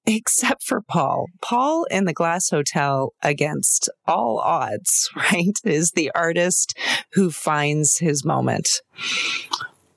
Except 0.06 0.62
for 0.62 0.82
Paul. 0.82 1.28
Paul 1.40 1.84
in 1.90 2.04
the 2.04 2.12
Glass 2.12 2.50
Hotel, 2.50 3.14
against 3.22 3.88
all 4.06 4.38
odds, 4.38 5.10
right, 5.16 5.58
is 5.64 5.92
the 5.92 6.10
artist 6.14 6.76
who 7.12 7.30
finds 7.30 7.98
his 7.98 8.24
moment. 8.24 8.68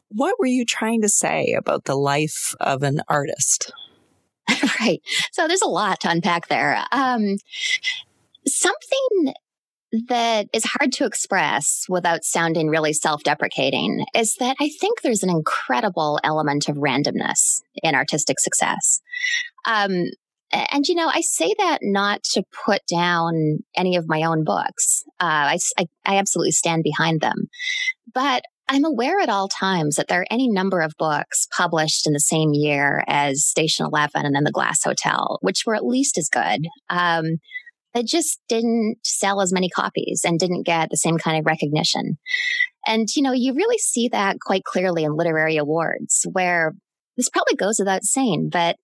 What 0.10 0.36
were 0.40 0.46
you 0.46 0.66
trying 0.66 1.02
to 1.02 1.10
say 1.10 1.54
about 1.58 1.84
the 1.84 1.96
life 1.96 2.56
of 2.60 2.84
an 2.84 3.02
artist? 3.10 3.72
right. 4.80 5.02
So 5.32 5.48
there's 5.48 5.62
a 5.62 5.68
lot 5.68 6.00
to 6.02 6.10
unpack 6.10 6.48
there. 6.48 6.82
Um, 6.94 7.38
something 8.48 9.34
that 10.08 10.48
is 10.54 10.64
hard 10.66 10.92
to 10.94 11.06
express 11.06 11.86
without 11.90 12.24
sounding 12.24 12.68
really 12.68 12.94
self 12.94 13.24
deprecating 13.24 14.06
is 14.16 14.36
that 14.40 14.56
I 14.60 14.70
think 14.80 15.02
there's 15.02 15.24
an 15.24 15.30
incredible 15.30 16.20
element 16.24 16.70
of 16.70 16.78
randomness 16.78 17.62
in 17.84 17.96
artistic 17.96 18.40
success. 18.40 19.02
Um, 19.66 20.06
and 20.52 20.88
you 20.88 20.96
know, 20.96 21.10
I 21.14 21.22
say 21.22 21.54
that 21.58 21.80
not 21.82 22.24
to 22.34 22.44
put 22.66 22.82
down 22.90 23.60
any 23.76 23.98
of 23.98 24.06
my 24.08 24.24
own 24.24 24.44
books. 24.44 25.04
Uh, 25.20 25.56
I, 25.56 25.58
I, 25.78 25.86
I 26.06 26.18
absolutely 26.18 26.52
stand 26.52 26.84
behind 26.84 27.20
them, 27.20 27.48
but 28.14 28.44
I'm 28.70 28.86
aware 28.86 29.20
at 29.20 29.30
all 29.30 29.48
times 29.48 29.96
that 29.96 30.08
there 30.08 30.22
are 30.22 30.28
any 30.30 30.50
number 30.50 30.82
of 30.82 30.94
books 30.98 31.48
published 31.56 32.06
in 32.06 32.14
the 32.14 32.20
same 32.20 32.50
year 32.54 33.04
as 33.08 33.46
Station 33.46 33.86
Eleven 33.86 34.26
and 34.26 34.36
then 34.36 34.44
The 34.44 34.52
Glass 34.52 34.84
Hotel, 34.84 35.38
which 35.42 35.64
were 35.66 35.76
at 35.76 35.86
least 35.86 36.18
as 36.18 36.30
good. 36.30 36.68
Um, 36.90 37.38
it 37.98 38.08
just 38.08 38.40
didn't 38.48 38.98
sell 39.04 39.42
as 39.42 39.54
many 39.54 39.70
copies 39.70 40.22
and 40.24 40.40
didn't 40.40 40.66
get 40.66 40.90
the 40.90 40.98
same 40.98 41.18
kind 41.18 41.40
of 41.40 41.46
recognition. 41.46 42.18
And, 42.86 43.08
you 43.16 43.22
know, 43.22 43.34
you 43.34 43.54
really 43.54 43.78
see 43.78 44.08
that 44.10 44.38
quite 44.40 44.64
clearly 44.64 45.04
in 45.04 45.16
literary 45.16 45.58
awards, 45.58 46.26
where 46.32 46.74
this 47.18 47.30
probably 47.30 47.56
goes 47.56 47.80
without 47.80 48.04
saying, 48.04 48.50
but 48.52 48.78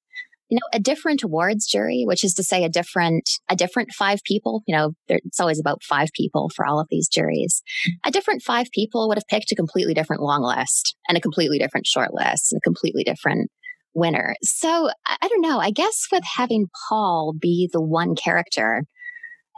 you 0.49 0.57
know, 0.57 0.77
a 0.77 0.79
different 0.79 1.23
awards 1.23 1.65
jury, 1.65 2.03
which 2.05 2.23
is 2.23 2.33
to 2.35 2.43
say 2.43 2.63
a 2.63 2.69
different, 2.69 3.27
a 3.49 3.55
different 3.55 3.91
five 3.91 4.19
people, 4.23 4.61
you 4.67 4.75
know, 4.75 4.91
there, 5.07 5.19
it's 5.23 5.39
always 5.39 5.59
about 5.59 5.81
five 5.81 6.09
people 6.13 6.51
for 6.55 6.65
all 6.65 6.79
of 6.79 6.87
these 6.91 7.07
juries. 7.07 7.63
A 8.05 8.11
different 8.11 8.43
five 8.43 8.67
people 8.71 9.07
would 9.07 9.17
have 9.17 9.27
picked 9.27 9.51
a 9.51 9.55
completely 9.55 9.95
different 9.95 10.21
long 10.21 10.43
list 10.43 10.95
and 11.07 11.17
a 11.17 11.21
completely 11.21 11.57
different 11.57 11.87
short 11.87 12.13
list 12.13 12.51
and 12.51 12.59
a 12.59 12.67
completely 12.67 13.03
different 13.03 13.49
winner. 13.95 14.35
So 14.43 14.89
I, 15.07 15.17
I 15.23 15.27
don't 15.27 15.41
know. 15.41 15.59
I 15.59 15.71
guess 15.71 16.07
with 16.11 16.23
having 16.35 16.67
Paul 16.87 17.33
be 17.39 17.69
the 17.71 17.81
one 17.81 18.13
character 18.13 18.83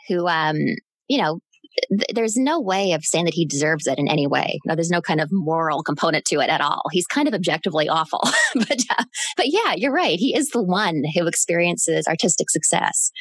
who, 0.08 0.28
um, 0.28 0.58
you 1.08 1.22
know, 1.22 1.39
th- 1.89 2.10
there's 2.13 2.36
no 2.36 2.60
way 2.60 2.94
of 2.94 3.04
saying 3.04 3.26
that 3.26 3.34
he 3.34 3.46
deserves 3.46 3.88
it 3.88 4.00
in 4.00 4.08
any 4.08 4.28
way. 4.28 4.60
No, 4.65 4.76
there's 4.76 4.89
no 4.89 5.02
kind 5.02 5.22
of 5.22 5.30
moral 5.32 5.84
component 5.84 6.26
to 6.26 6.39
it 6.39 6.50
at 6.50 6.62
all. 6.62 6.84
He's 6.91 7.08
kind 7.08 7.28
of 7.28 7.34
objectively 7.34 7.89
awful, 7.89 8.22
but 8.56 8.80
uh, 8.98 9.04
but 9.38 9.48
yeah, 9.48 9.74
you're 9.76 9.94
right. 9.94 10.18
He 10.18 10.36
is 10.36 10.50
the 10.50 10.63
one 10.63 11.04
who 11.15 11.28
experiences 11.28 12.08
artistic 12.08 12.50
success. 12.50 13.12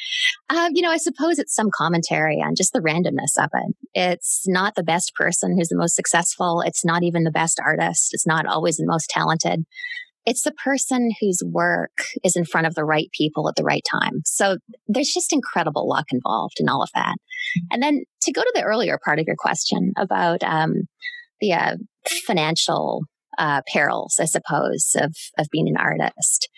Uh, 0.49 0.69
you 0.73 0.81
know, 0.81 0.91
I 0.91 0.97
suppose 0.97 1.39
it's 1.39 1.55
some 1.55 1.69
commentary 1.73 2.41
on 2.41 2.55
just 2.55 2.73
the 2.73 2.79
randomness 2.79 3.41
of 3.41 3.49
it. 3.53 3.75
It's 3.93 4.43
not 4.47 4.75
the 4.75 4.83
best 4.83 5.13
person 5.15 5.55
who's 5.57 5.69
the 5.69 5.77
most 5.77 5.95
successful. 5.95 6.61
It's 6.61 6.85
not 6.85 7.03
even 7.03 7.23
the 7.23 7.31
best 7.31 7.59
artist. 7.63 8.09
It's 8.13 8.27
not 8.27 8.45
always 8.45 8.77
the 8.77 8.87
most 8.87 9.09
talented. 9.09 9.65
It's 10.25 10.43
the 10.43 10.53
person 10.63 11.11
whose 11.19 11.41
work 11.45 11.91
is 12.23 12.35
in 12.35 12.45
front 12.45 12.67
of 12.67 12.75
the 12.75 12.83
right 12.83 13.09
people 13.11 13.47
at 13.47 13.55
the 13.55 13.63
right 13.63 13.83
time. 13.89 14.21
So 14.25 14.57
there's 14.87 15.11
just 15.13 15.33
incredible 15.33 15.87
luck 15.87 16.05
involved 16.11 16.55
in 16.59 16.69
all 16.69 16.81
of 16.81 16.89
that. 16.95 17.15
And 17.71 17.81
then 17.81 18.03
to 18.23 18.31
go 18.31 18.41
to 18.41 18.51
the 18.55 18.63
earlier 18.63 18.99
part 19.03 19.19
of 19.19 19.25
your 19.27 19.35
question 19.37 19.93
about 19.97 20.43
um, 20.43 20.87
the 21.39 21.53
uh, 21.53 21.75
financial 22.25 23.03
uh, 23.37 23.61
perils, 23.71 24.15
I 24.19 24.25
suppose, 24.25 24.95
of 24.95 25.15
of 25.37 25.47
being 25.51 25.67
an 25.67 25.77
artist. 25.77 26.49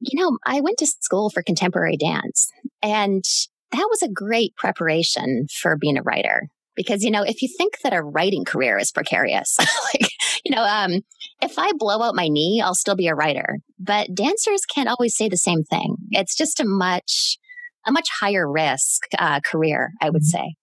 You 0.00 0.20
know, 0.20 0.38
I 0.44 0.60
went 0.60 0.78
to 0.78 0.86
school 0.86 1.30
for 1.30 1.42
contemporary 1.42 1.96
dance, 1.96 2.48
and 2.82 3.24
that 3.72 3.86
was 3.90 4.02
a 4.02 4.12
great 4.12 4.54
preparation 4.56 5.46
for 5.60 5.76
being 5.76 5.96
a 5.96 6.02
writer 6.02 6.48
because 6.74 7.02
you 7.02 7.10
know 7.10 7.22
if 7.22 7.42
you 7.42 7.48
think 7.56 7.74
that 7.82 7.92
a 7.92 8.02
writing 8.02 8.44
career 8.44 8.78
is 8.78 8.92
precarious 8.92 9.56
like 9.94 10.08
you 10.48 10.56
know 10.56 10.64
um, 10.64 11.00
if 11.42 11.58
i 11.58 11.72
blow 11.78 12.02
out 12.02 12.14
my 12.14 12.28
knee 12.28 12.62
i'll 12.64 12.74
still 12.74 12.96
be 12.96 13.06
a 13.06 13.14
writer 13.14 13.58
but 13.78 14.14
dancers 14.14 14.62
can't 14.64 14.88
always 14.88 15.16
say 15.16 15.28
the 15.28 15.36
same 15.36 15.62
thing 15.64 15.96
it's 16.10 16.36
just 16.36 16.60
a 16.60 16.64
much 16.64 17.38
a 17.86 17.92
much 17.92 18.08
higher 18.20 18.50
risk 18.50 19.02
uh, 19.18 19.40
career 19.44 19.90
i 20.00 20.10
would 20.10 20.22
mm-hmm. 20.22 20.46
say 20.46 20.54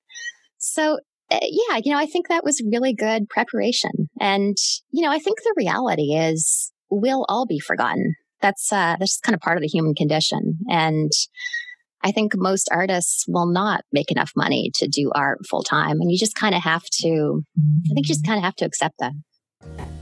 so 0.58 1.00
uh, 1.32 1.40
yeah 1.42 1.80
you 1.84 1.92
know 1.92 2.00
i 2.00 2.06
think 2.06 2.28
that 2.28 2.44
was 2.44 2.62
really 2.72 2.94
good 2.94 3.30
preparation 3.30 4.10
and 4.20 4.58
you 4.92 5.04
know 5.04 5.12
i 5.12 5.20
think 5.20 5.38
the 5.44 5.54
reality 5.56 6.14
is 6.14 6.72
we'll 6.90 7.26
all 7.30 7.46
be 7.46 7.60
forgotten 7.60 8.14
that's 8.42 8.72
uh 8.72 8.96
that's 9.00 9.14
just 9.14 9.24
kind 9.24 9.36
of 9.36 9.42
part 9.42 9.58
of 9.58 9.62
the 9.62 9.68
human 9.68 9.94
condition 9.94 10.58
and 10.70 11.12
I 12.04 12.12
think 12.12 12.34
most 12.36 12.70
artists 12.72 13.26
will 13.28 13.48
not 13.48 13.82
make 13.92 14.12
enough 14.12 14.32
money 14.36 14.70
to 14.76 14.88
do 14.88 15.12
art 15.16 15.40
full 15.50 15.64
time. 15.64 16.00
And 16.00 16.12
you 16.12 16.20
just 16.20 16.36
kind 16.36 16.54
of 16.54 16.62
have 16.62 16.84
to, 17.00 17.42
I 17.58 17.94
think 17.96 18.06
you 18.06 18.14
just 18.14 18.24
kind 18.24 18.38
of 18.38 18.44
have 18.44 18.54
to 18.58 18.66
accept 18.66 18.94
that. 19.00 19.14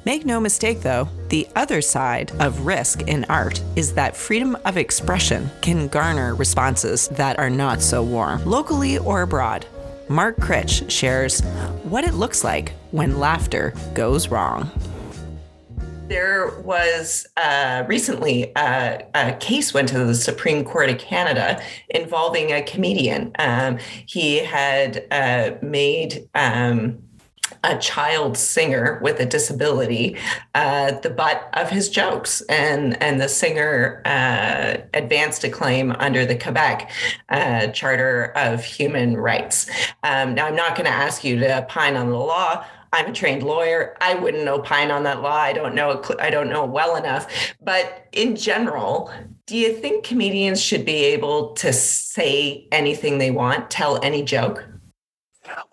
Make 0.06 0.26
no 0.26 0.42
mistake, 0.42 0.82
though, 0.82 1.08
the 1.30 1.48
other 1.56 1.82
side 1.82 2.34
of 2.42 2.66
risk 2.66 3.04
in 3.04 3.24
art 3.30 3.62
is 3.78 3.94
that 3.94 4.18
freedom 4.18 4.58
of 4.66 4.76
expression 4.76 5.50
can 5.62 5.88
garner 5.88 6.36
responses 6.36 7.08
that 7.10 7.40
are 7.40 7.50
not 7.50 7.82
so 7.82 8.04
warm, 8.04 8.44
locally 8.44 8.98
or 8.98 9.22
abroad. 9.22 9.66
Mark 10.10 10.38
Critch 10.42 10.92
shares 10.92 11.40
what 11.84 12.04
it 12.04 12.16
looks 12.16 12.44
like 12.44 12.74
when 12.92 13.18
laughter 13.18 13.74
goes 13.94 14.28
wrong 14.28 14.70
there 16.08 16.60
was 16.60 17.26
uh, 17.38 17.84
recently 17.88 18.56
uh, 18.56 19.00
a 19.16 19.34
case 19.40 19.74
went 19.74 19.90
to 19.90 20.06
the 20.06 20.14
Supreme 20.14 20.64
Court 20.64 20.90
of 20.90 21.00
Canada 21.00 21.62
involving 21.90 22.52
a 22.52 22.62
comedian. 22.62 23.32
Um, 23.40 23.80
he 24.06 24.38
had 24.38 25.08
uh, 25.10 25.52
made 25.62 26.30
um, 26.36 27.03
a 27.64 27.78
child 27.78 28.38
singer 28.38 29.00
with 29.02 29.20
a 29.20 29.26
disability 29.26 30.18
uh, 30.56 30.92
the 31.00 31.10
butt 31.10 31.50
of 31.54 31.70
his 31.70 31.90
jokes, 31.90 32.42
and 32.42 33.02
and 33.02 33.20
the 33.20 33.30
singer 33.30 34.02
uh, 34.06 34.78
advanced 34.94 35.44
a 35.44 35.50
claim 35.50 35.92
under 36.00 36.26
the 36.26 36.36
Quebec 36.36 36.90
uh, 37.30 37.68
Charter 37.68 38.32
of 38.36 38.64
Human 38.64 39.18
Rights. 39.18 39.70
Um, 40.04 40.36
now, 40.36 40.48
I'm 40.48 40.56
not 40.56 40.76
going 40.76 40.86
to 40.86 40.92
ask 40.92 41.24
you 41.24 41.40
to 41.40 41.60
opine 41.60 41.96
on 41.96 42.10
the 42.10 42.18
law. 42.18 42.66
I'm 42.92 43.08
a 43.08 43.14
trained 43.14 43.42
lawyer. 43.42 43.98
I 44.02 44.14
wouldn't 44.14 44.48
opine 44.48 44.92
on 44.92 45.04
that 45.04 45.22
law. 45.22 45.36
I 45.36 45.52
don't 45.52 45.74
know. 45.74 46.04
I 46.20 46.30
don't 46.30 46.50
know 46.50 46.64
well 46.66 46.96
enough. 46.96 47.56
But 47.60 48.08
in 48.12 48.36
general, 48.36 49.12
do 49.48 49.58
you 49.58 49.74
think 49.74 50.06
comedians 50.06 50.62
should 50.62 50.86
be 50.86 51.04
able 51.06 51.54
to 51.54 51.74
say 51.74 52.68
anything 52.72 53.18
they 53.18 53.32
want, 53.32 53.72
tell 53.72 54.00
any 54.04 54.24
joke? 54.24 54.64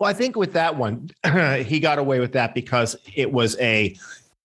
Well, 0.01 0.09
I 0.09 0.13
think 0.13 0.35
with 0.35 0.53
that 0.53 0.77
one, 0.77 1.11
he 1.63 1.79
got 1.79 1.99
away 1.99 2.19
with 2.19 2.31
that 2.31 2.55
because 2.55 2.95
it 3.13 3.31
was 3.31 3.55
a 3.59 3.95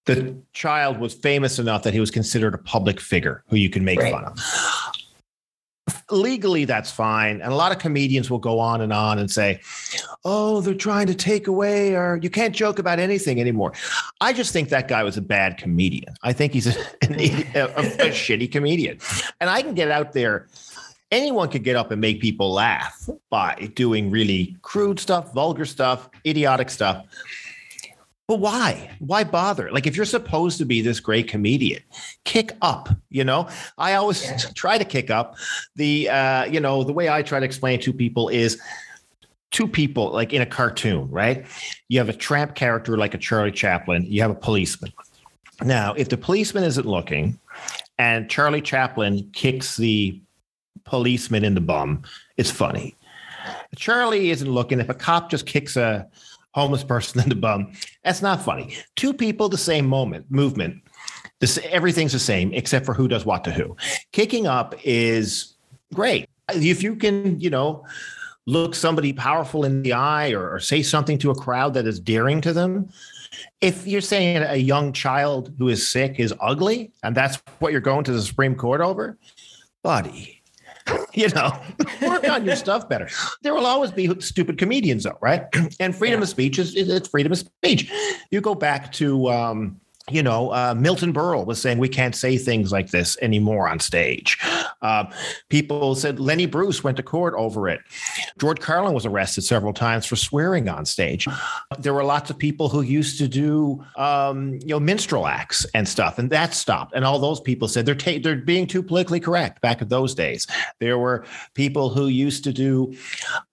the 0.05 0.37
child 0.53 0.99
was 0.99 1.15
famous 1.15 1.59
enough 1.59 1.83
that 1.85 1.95
he 1.95 1.99
was 1.99 2.11
considered 2.11 2.53
a 2.53 2.59
public 2.59 3.01
figure 3.01 3.43
who 3.49 3.57
you 3.57 3.71
can 3.71 3.83
make 3.83 3.99
right. 3.99 4.13
fun 4.13 4.25
of. 4.27 4.39
Legally, 6.11 6.67
that's 6.67 6.91
fine. 6.91 7.41
And 7.41 7.55
a 7.55 7.57
lot 7.57 7.73
of 7.73 7.79
comedians 7.79 8.31
will 8.31 8.39
go 8.39 8.61
on 8.61 8.83
and 8.83 8.93
on 8.93 9.19
and 9.19 9.31
say, 9.31 9.61
oh, 10.27 10.61
they're 10.61 10.75
trying 10.75 11.07
to 11.07 11.15
take 11.15 11.47
away, 11.47 11.97
or 11.97 12.21
you 12.23 12.29
can't 12.29 12.55
joke 12.55 12.79
about 12.79 12.99
anything 12.99 13.41
anymore. 13.41 13.73
I 14.21 14.35
just 14.35 14.53
think 14.53 14.69
that 14.69 14.89
guy 14.89 15.05
was 15.05 15.17
a 15.17 15.23
bad 15.23 15.57
comedian. 15.57 16.15
I 16.23 16.35
think 16.35 16.53
he's 16.53 16.67
a, 16.77 16.81
a, 17.03 17.63
a, 17.63 17.65
a 17.65 18.11
shitty 18.11 18.53
comedian. 18.53 18.99
And 19.41 19.49
I 19.49 19.63
can 19.63 19.75
get 19.75 19.91
out 19.91 20.13
there 20.13 20.49
anyone 21.17 21.49
could 21.49 21.65
get 21.65 21.77
up 21.77 21.91
and 21.91 22.01
make 22.01 22.21
people 22.21 22.53
laugh 22.53 23.09
by 23.31 23.71
doing 23.75 24.11
really 24.11 24.57
crude 24.63 25.01
stuff, 25.01 25.33
vulgar 25.33 25.65
stuff, 25.65 26.09
idiotic 26.27 26.71
stuff. 26.71 27.07
But 28.29 28.41
why? 28.41 28.91
Why 28.99 29.23
bother? 29.25 29.71
Like, 29.71 29.87
if 29.87 29.97
you're 29.97 30.05
supposed 30.05 30.59
to 30.59 30.65
be 30.65 30.83
this 30.83 30.99
great 30.99 31.29
comedian, 31.29 31.81
kick 32.25 32.53
up. 32.61 32.89
You 33.09 33.25
know, 33.25 33.49
I 33.79 33.95
always 33.95 34.25
yeah. 34.25 34.37
try 34.55 34.79
to 34.79 34.85
kick 34.85 35.11
up. 35.11 35.37
The, 35.77 36.09
uh, 36.09 36.45
you 36.45 36.61
know, 36.61 36.83
the 36.83 36.93
way 36.93 37.09
I 37.09 37.23
try 37.23 37.39
to 37.39 37.47
explain 37.47 37.81
to 37.81 37.93
people 37.93 38.29
is 38.29 38.61
two 39.53 39.69
people, 39.69 40.11
like 40.11 40.33
in 40.33 40.43
a 40.43 40.47
cartoon, 40.47 41.09
right? 41.09 41.47
You 41.89 41.99
have 41.99 42.09
a 42.09 42.13
tramp 42.13 42.57
character 42.57 42.99
like 42.99 43.15
a 43.15 43.19
Charlie 43.19 43.53
Chaplin, 43.53 44.05
you 44.05 44.21
have 44.23 44.31
a 44.31 44.35
policeman. 44.35 44.93
Now, 45.63 45.95
if 45.95 46.09
the 46.09 46.19
policeman 46.19 46.65
isn't 46.65 46.87
looking 46.87 47.39
and 47.99 48.29
Charlie 48.29 48.61
Chaplin 48.61 49.31
kicks 49.33 49.77
the 49.77 50.21
policeman 50.87 51.45
in 51.45 51.55
the 51.55 51.61
bum. 51.61 52.03
It's 52.37 52.51
funny. 52.51 52.97
Charlie 53.77 54.31
isn't 54.31 54.51
looking. 54.51 54.81
If 54.81 54.89
a 54.89 54.95
cop 54.95 55.31
just 55.31 55.47
kicks 55.47 55.77
a 55.77 56.07
homeless 56.55 56.85
person 56.85 57.21
in 57.23 57.29
the 57.29 57.35
bum, 57.35 57.73
that's 58.05 58.23
not 58.23 58.43
funny. 58.43 58.75
Two 58.95 59.13
people, 59.13 59.49
the 59.49 59.59
same 59.59 59.87
moment, 59.87 60.31
movement. 60.31 60.83
This, 61.41 61.59
everything's 61.65 62.13
the 62.13 62.19
same 62.19 62.53
except 62.55 62.87
for 62.87 62.95
who 62.95 63.09
does 63.09 63.27
what 63.27 63.45
to 63.45 63.53
who. 63.53 63.77
Kicking 64.13 64.47
up 64.47 64.75
is 64.85 65.55
great. 65.93 66.29
If 66.51 66.83
you 66.83 66.97
can, 66.97 67.39
you 67.39 67.51
know, 67.51 67.85
look 68.47 68.75
somebody 68.75 69.13
powerful 69.13 69.65
in 69.65 69.83
the 69.83 69.93
eye 69.93 70.31
or, 70.31 70.55
or 70.55 70.61
say 70.61 70.83
something 70.83 71.19
to 71.19 71.31
a 71.31 71.35
crowd 71.35 71.75
that 71.75 71.87
is 71.87 72.01
daring 72.01 72.41
to 72.41 72.53
them, 72.53 72.89
if 73.61 73.87
you're 73.87 74.01
saying 74.01 74.43
a 74.43 74.57
young 74.57 74.93
child 74.93 75.53
who 75.59 75.69
is 75.69 75.87
sick 75.87 76.19
is 76.19 76.33
ugly 76.41 76.93
and 77.03 77.15
that's 77.15 77.37
what 77.59 77.73
you're 77.73 77.81
going 77.81 78.05
to 78.05 78.13
the 78.13 78.23
Supreme 78.23 78.55
Court 78.55 78.81
over, 78.81 79.19
buddy, 79.83 80.36
you 81.15 81.29
know, 81.31 81.53
work 82.03 82.29
on 82.29 82.45
your 82.45 82.57
stuff 82.57 82.89
better. 82.89 83.09
There 83.43 83.55
will 83.55 83.67
always 83.67 83.91
be 83.91 84.21
stupid 84.21 84.59
comedians, 84.59 85.05
though, 85.05 85.19
right? 85.21 85.45
And 85.81 85.95
freedom 85.95 86.21
yeah. 86.21 86.25
of 86.25 86.29
speech 86.29 86.59
is 86.59 86.75
it's 86.75 87.09
freedom 87.09 87.33
of 87.33 87.39
speech. 87.39 87.91
You 88.31 88.41
go 88.41 88.55
back 88.55 88.93
to 88.93 89.29
um, 89.29 89.81
you 90.11 90.23
know, 90.23 90.51
uh, 90.51 90.75
Milton 90.77 91.13
Berle 91.13 91.45
was 91.45 91.61
saying 91.61 91.79
we 91.79 91.89
can't 91.89 92.15
say 92.15 92.39
things 92.39 92.71
like 92.71 92.91
this 92.91 93.17
anymore 93.21 93.69
on 93.69 93.81
stage. 93.81 94.39
Uh, 94.83 95.05
people 95.49 95.95
said 95.95 96.21
Lenny 96.21 96.47
Bruce 96.47 96.85
went 96.85 96.97
to 96.97 97.03
court 97.03 97.35
over 97.37 97.69
it. 97.69 97.81
George 98.39 98.61
Carlin 98.61 98.95
was 98.95 99.07
arrested 99.07 99.43
several 99.43 99.73
times 99.73 100.07
for 100.07 100.17
swearing 100.17 100.69
on 100.69 100.85
stage. 100.85 101.27
There 101.79 101.95
were 101.95 102.05
lots 102.05 102.31
of 102.31 102.39
people 102.39 102.69
who 102.69 102.83
used 102.83 103.19
to 103.19 103.29
do, 103.29 103.85
um, 103.97 104.55
you 104.63 104.69
know, 104.69 104.81
minstrel 104.81 105.27
acts 105.27 105.67
and 105.75 105.89
stuff, 105.89 106.19
and 106.19 106.31
that 106.31 106.55
stopped. 106.55 106.93
And 106.95 107.05
all 107.05 107.19
those 107.19 107.41
people 107.41 107.69
said 107.69 107.87
they're 107.87 107.95
ta- 107.95 108.19
they're 108.23 108.37
being 108.37 108.67
too 108.67 108.83
politically 108.83 109.21
correct. 109.21 109.61
Back 109.61 109.83
in 109.83 109.89
those 109.89 110.15
days, 110.15 110.47
there 110.81 110.99
were 110.99 111.25
people 111.55 111.89
who 111.89 112.09
used 112.09 112.45
to 112.45 112.53
do 112.53 112.95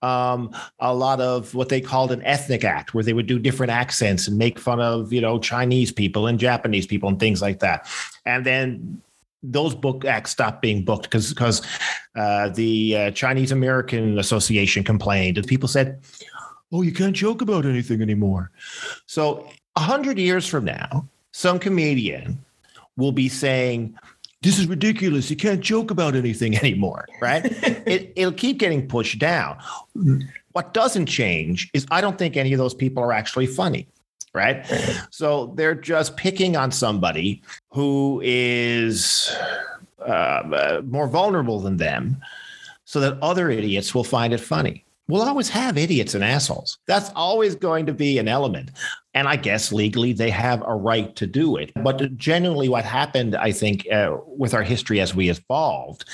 um, 0.01 0.51
a 0.79 0.93
lot 0.93 1.21
of 1.21 1.55
what 1.55 1.69
they 1.69 1.81
called 1.81 2.11
an 2.11 2.21
ethnic 2.23 2.63
act, 2.63 2.93
where 2.93 3.03
they 3.03 3.13
would 3.13 3.27
do 3.27 3.39
different 3.39 3.71
accents 3.71 4.27
and 4.27 4.37
make 4.37 4.59
fun 4.59 4.79
of 4.79 5.13
you 5.13 5.21
know 5.21 5.39
Chinese 5.39 5.91
people 5.91 6.27
and 6.27 6.39
Japanese 6.39 6.85
people 6.85 7.09
and 7.09 7.19
things 7.19 7.41
like 7.41 7.59
that. 7.59 7.87
And 8.25 8.45
then 8.45 9.01
those 9.43 9.75
book 9.75 10.05
acts 10.05 10.31
stopped 10.31 10.61
being 10.61 10.83
booked 10.85 11.03
because 11.03 11.29
because 11.29 11.61
uh, 12.15 12.49
the 12.49 12.95
uh, 12.95 13.11
Chinese 13.11 13.51
American 13.51 14.17
Association 14.17 14.83
complained, 14.83 15.37
and 15.37 15.45
people 15.45 15.67
said, 15.67 16.01
"Oh, 16.71 16.81
you 16.81 16.93
can't 16.93 17.15
joke 17.15 17.41
about 17.41 17.65
anything 17.65 18.01
anymore." 18.01 18.51
So 19.05 19.47
a 19.75 19.81
hundred 19.81 20.17
years 20.17 20.47
from 20.47 20.65
now, 20.65 21.07
some 21.31 21.59
comedian 21.59 22.43
will 22.95 23.11
be 23.11 23.27
saying, 23.27 23.95
"This 24.41 24.57
is 24.57 24.67
ridiculous. 24.67 25.29
You 25.29 25.35
can't 25.35 25.61
joke 25.61 25.91
about 25.91 26.15
anything 26.15 26.57
anymore." 26.63 27.05
Right? 27.21 27.45
it, 27.45 28.13
it'll 28.15 28.31
keep 28.31 28.57
getting 28.57 28.87
pushed 28.87 29.19
down. 29.19 29.57
What 30.53 30.73
doesn't 30.73 31.07
change 31.07 31.69
is 31.73 31.85
I 31.91 31.99
don't 31.99 32.17
think 32.17 32.37
any 32.37 32.53
of 32.53 32.59
those 32.59 32.73
people 32.73 33.03
are 33.03 33.11
actually 33.11 33.47
funny 33.47 33.87
right? 34.33 34.65
So 35.11 35.53
they're 35.55 35.75
just 35.75 36.17
picking 36.17 36.55
on 36.55 36.71
somebody 36.71 37.41
who 37.73 38.21
is 38.23 39.35
uh, 39.99 40.03
uh, 40.03 40.81
more 40.85 41.07
vulnerable 41.07 41.59
than 41.59 41.77
them 41.77 42.21
so 42.85 42.99
that 42.99 43.17
other 43.21 43.49
idiots 43.49 43.95
will 43.95 44.03
find 44.03 44.31
it 44.31 44.39
funny. 44.39 44.85
We'll 45.07 45.23
always 45.23 45.49
have 45.49 45.77
idiots 45.77 46.13
and 46.13 46.23
assholes. 46.23 46.77
That's 46.85 47.09
always 47.15 47.55
going 47.55 47.85
to 47.87 47.93
be 47.93 48.19
an 48.19 48.27
element. 48.27 48.71
And 49.13 49.27
I 49.27 49.35
guess 49.35 49.73
legally 49.73 50.13
they 50.13 50.29
have 50.29 50.63
a 50.65 50.75
right 50.75 51.13
to 51.15 51.27
do 51.27 51.57
it. 51.57 51.71
But 51.83 52.15
generally, 52.15 52.69
what 52.69 52.85
happened, 52.85 53.35
I 53.35 53.51
think, 53.51 53.91
uh, 53.91 54.17
with 54.25 54.53
our 54.53 54.63
history 54.63 55.01
as 55.01 55.13
we 55.13 55.29
evolved, 55.29 56.05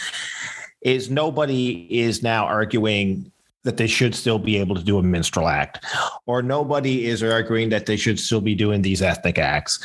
is 0.82 1.10
nobody 1.10 1.88
is 1.90 2.24
now 2.24 2.46
arguing 2.46 3.32
that 3.64 3.78
they 3.78 3.88
should 3.88 4.16
still 4.16 4.40
be 4.40 4.58
able 4.58 4.76
to 4.76 4.84
do 4.84 4.98
a 4.98 5.04
minstrel 5.04 5.48
act, 5.48 5.86
or 6.26 6.42
nobody 6.42 7.06
is 7.06 7.22
arguing 7.22 7.70
that 7.70 7.86
they 7.86 7.98
should 7.98 8.20
still 8.20 8.42
be 8.42 8.56
doing 8.56 8.82
these 8.82 9.02
ethnic 9.02 9.38
acts. 9.38 9.80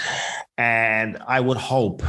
And 0.57 1.19
I 1.27 1.41
would 1.41 1.57
hope 1.57 2.03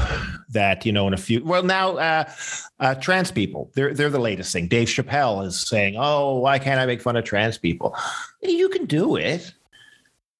that 0.49 0.85
you 0.85 0.91
know 0.91 1.07
in 1.07 1.13
a 1.13 1.17
few. 1.17 1.43
Well, 1.43 1.63
now 1.63 1.97
uh, 1.97 2.31
uh, 2.79 2.95
trans 2.95 3.31
people 3.31 3.71
they're 3.73 3.93
they're 3.93 4.09
the 4.09 4.19
latest 4.19 4.53
thing. 4.53 4.67
Dave 4.67 4.87
Chappelle 4.87 5.45
is 5.45 5.59
saying, 5.59 5.95
"Oh, 5.97 6.39
why 6.39 6.59
can't 6.59 6.79
I 6.79 6.85
make 6.85 7.01
fun 7.01 7.15
of 7.15 7.23
trans 7.23 7.57
people?" 7.57 7.95
You 8.41 8.69
can 8.69 8.85
do 8.85 9.15
it. 9.15 9.53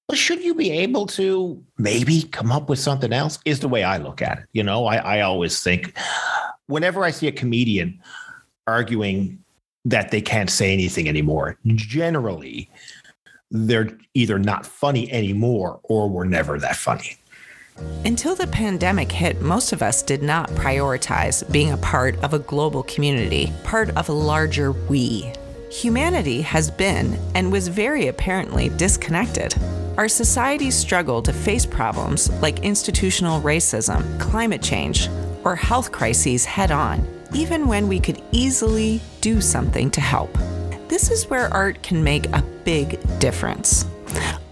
But 0.08 0.18
should 0.18 0.44
you 0.44 0.54
be 0.54 0.70
able 0.70 1.06
to 1.06 1.60
maybe 1.78 2.22
come 2.22 2.52
up 2.52 2.68
with 2.68 2.78
something 2.78 3.12
else? 3.12 3.40
Is 3.44 3.58
the 3.58 3.68
way 3.68 3.82
I 3.82 3.96
look 3.96 4.22
at 4.22 4.38
it. 4.38 4.44
You 4.52 4.62
know, 4.62 4.86
I, 4.86 4.96
I 4.98 5.20
always 5.22 5.60
think 5.60 5.98
whenever 6.66 7.02
I 7.04 7.10
see 7.10 7.26
a 7.26 7.32
comedian 7.32 8.00
arguing 8.68 9.42
that 9.86 10.10
they 10.10 10.20
can't 10.20 10.50
say 10.50 10.72
anything 10.72 11.08
anymore. 11.08 11.56
Generally, 11.64 12.68
they're 13.52 13.96
either 14.14 14.38
not 14.38 14.66
funny 14.66 15.10
anymore 15.12 15.80
or 15.84 16.10
were 16.10 16.26
never 16.26 16.58
that 16.58 16.76
funny. 16.76 17.16
Until 18.04 18.34
the 18.34 18.48
pandemic 18.48 19.12
hit, 19.12 19.40
most 19.40 19.72
of 19.72 19.82
us 19.82 20.02
did 20.02 20.22
not 20.22 20.50
prioritize 20.50 21.50
being 21.52 21.72
a 21.72 21.76
part 21.76 22.16
of 22.24 22.34
a 22.34 22.38
global 22.40 22.82
community, 22.84 23.52
part 23.62 23.90
of 23.90 24.08
a 24.08 24.12
larger 24.12 24.72
we. 24.72 25.32
Humanity 25.70 26.40
has 26.40 26.70
been 26.70 27.16
and 27.34 27.52
was 27.52 27.68
very 27.68 28.08
apparently 28.08 28.70
disconnected. 28.70 29.54
Our 29.98 30.08
societies 30.08 30.74
struggle 30.74 31.22
to 31.22 31.32
face 31.32 31.66
problems 31.66 32.30
like 32.40 32.64
institutional 32.64 33.40
racism, 33.40 34.18
climate 34.18 34.62
change, 34.62 35.08
or 35.44 35.54
health 35.54 35.92
crises 35.92 36.44
head 36.44 36.72
on 36.72 37.06
even 37.34 37.66
when 37.66 37.88
we 37.88 38.00
could 38.00 38.22
easily 38.32 39.00
do 39.20 39.40
something 39.40 39.90
to 39.90 40.00
help. 40.00 40.36
This 40.88 41.10
is 41.10 41.28
where 41.28 41.52
art 41.52 41.82
can 41.82 42.02
make 42.02 42.26
a 42.26 42.44
big 42.64 43.00
difference. 43.18 43.86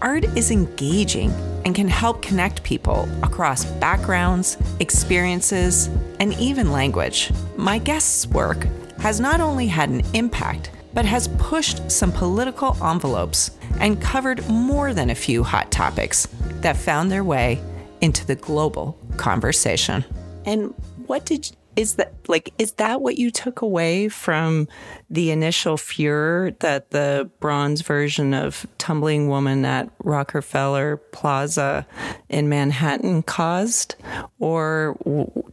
Art 0.01 0.25
is 0.37 0.51
engaging 0.51 1.31
and 1.65 1.73
can 1.73 1.87
help 1.87 2.21
connect 2.21 2.63
people 2.63 3.09
across 3.23 3.65
backgrounds, 3.65 4.57
experiences, 4.79 5.87
and 6.19 6.33
even 6.35 6.71
language. 6.71 7.31
My 7.57 7.77
guest's 7.79 8.27
work 8.27 8.67
has 8.99 9.19
not 9.19 9.41
only 9.41 9.67
had 9.67 9.89
an 9.89 10.03
impact, 10.13 10.71
but 10.93 11.05
has 11.05 11.27
pushed 11.37 11.91
some 11.91 12.11
political 12.11 12.77
envelopes 12.83 13.51
and 13.79 14.01
covered 14.01 14.47
more 14.47 14.93
than 14.93 15.09
a 15.09 15.15
few 15.15 15.43
hot 15.43 15.71
topics 15.71 16.27
that 16.61 16.77
found 16.77 17.11
their 17.11 17.23
way 17.23 17.61
into 18.01 18.25
the 18.25 18.35
global 18.35 18.97
conversation. 19.17 20.05
And 20.45 20.73
what 21.05 21.25
did 21.25 21.51
is 21.75 21.95
that 21.95 22.13
like 22.27 22.53
is 22.57 22.73
that 22.73 23.01
what 23.01 23.17
you 23.17 23.29
took 23.29 23.61
away 23.61 24.07
from 24.07 24.67
the 25.09 25.31
initial 25.31 25.77
furor 25.77 26.51
that 26.59 26.91
the 26.91 27.29
bronze 27.39 27.81
version 27.81 28.33
of 28.33 28.65
tumbling 28.77 29.27
woman 29.27 29.65
at 29.65 29.89
rockefeller 30.03 30.97
plaza 30.97 31.85
in 32.29 32.49
manhattan 32.49 33.23
caused? 33.23 33.95
Or 34.39 34.97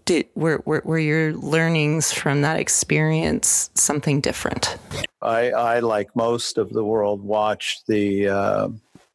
did 0.04 0.26
were, 0.34 0.62
were, 0.64 0.82
were 0.84 0.98
your 0.98 1.34
learnings 1.34 2.12
from 2.12 2.42
that 2.42 2.58
experience 2.58 3.70
something 3.74 4.20
different? 4.20 4.76
I 5.20 5.50
i 5.50 5.78
like 5.80 6.14
most 6.14 6.58
of 6.58 6.72
the 6.72 6.84
world 6.84 7.22
watched 7.22 7.86
the 7.86 8.28
uh, 8.28 8.68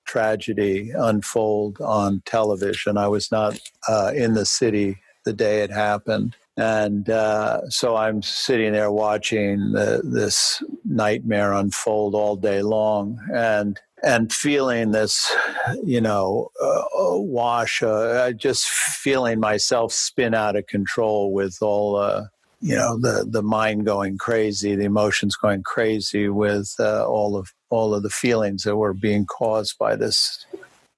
tragedy 0.05 0.91
unfold 0.95 1.80
on 1.82 2.22
television. 2.26 2.97
I 2.97 3.08
was 3.08 3.32
not 3.32 3.60
uh, 3.88 4.12
in 4.16 4.34
the 4.34 4.45
city 4.45 4.97
the 5.26 5.34
day 5.34 5.62
it 5.62 5.72
happened 5.72 6.36
and 6.58 7.08
uh, 7.10 7.70
so 7.70 7.95
I'm 7.95 8.24
sitting 8.24 8.74
there 8.74 8.91
watching 8.91 9.74
the, 9.74 10.01
this 10.03 10.64
nightmare 10.84 11.53
unfold 11.53 12.16
all 12.16 12.36
day 12.36 12.64
long, 12.64 13.20
and 13.32 13.80
and 14.03 14.34
feeling 14.34 14.91
this, 14.91 15.36
you 15.84 16.01
know, 16.01 16.49
uh, 16.62 16.84
wash, 17.20 17.82
uh, 17.84 18.32
just 18.32 18.68
feeling 18.70 19.39
myself 19.39 19.91
spin 19.91 20.34
out 20.34 20.55
of 20.55 20.68
control 20.68 21.32
with 21.32 21.58
all, 21.62 21.95
uh, 21.95 22.26
you 22.62 22.76
know, 22.76 22.97
the 22.99 23.26
the 23.30 23.43
mind 23.43 23.86
going 23.86 24.18
crazy, 24.18 24.76
the 24.76 24.86
emotions 24.86 25.36
going 25.36 25.62
crazy 25.62 26.28
with 26.28 26.74
uh, 26.80 27.08
all 27.08 27.36
of 27.38 27.53
all 27.70 27.93
of 27.93 28.01
the 28.01 28.10
feelings 28.10 28.64
that 28.64 28.78
were 28.78 28.93
being 28.93 29.28
caused 29.28 29.78
by 29.78 29.95
this 29.95 30.43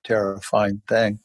terrifying 0.06 0.82
thing, 0.88 1.20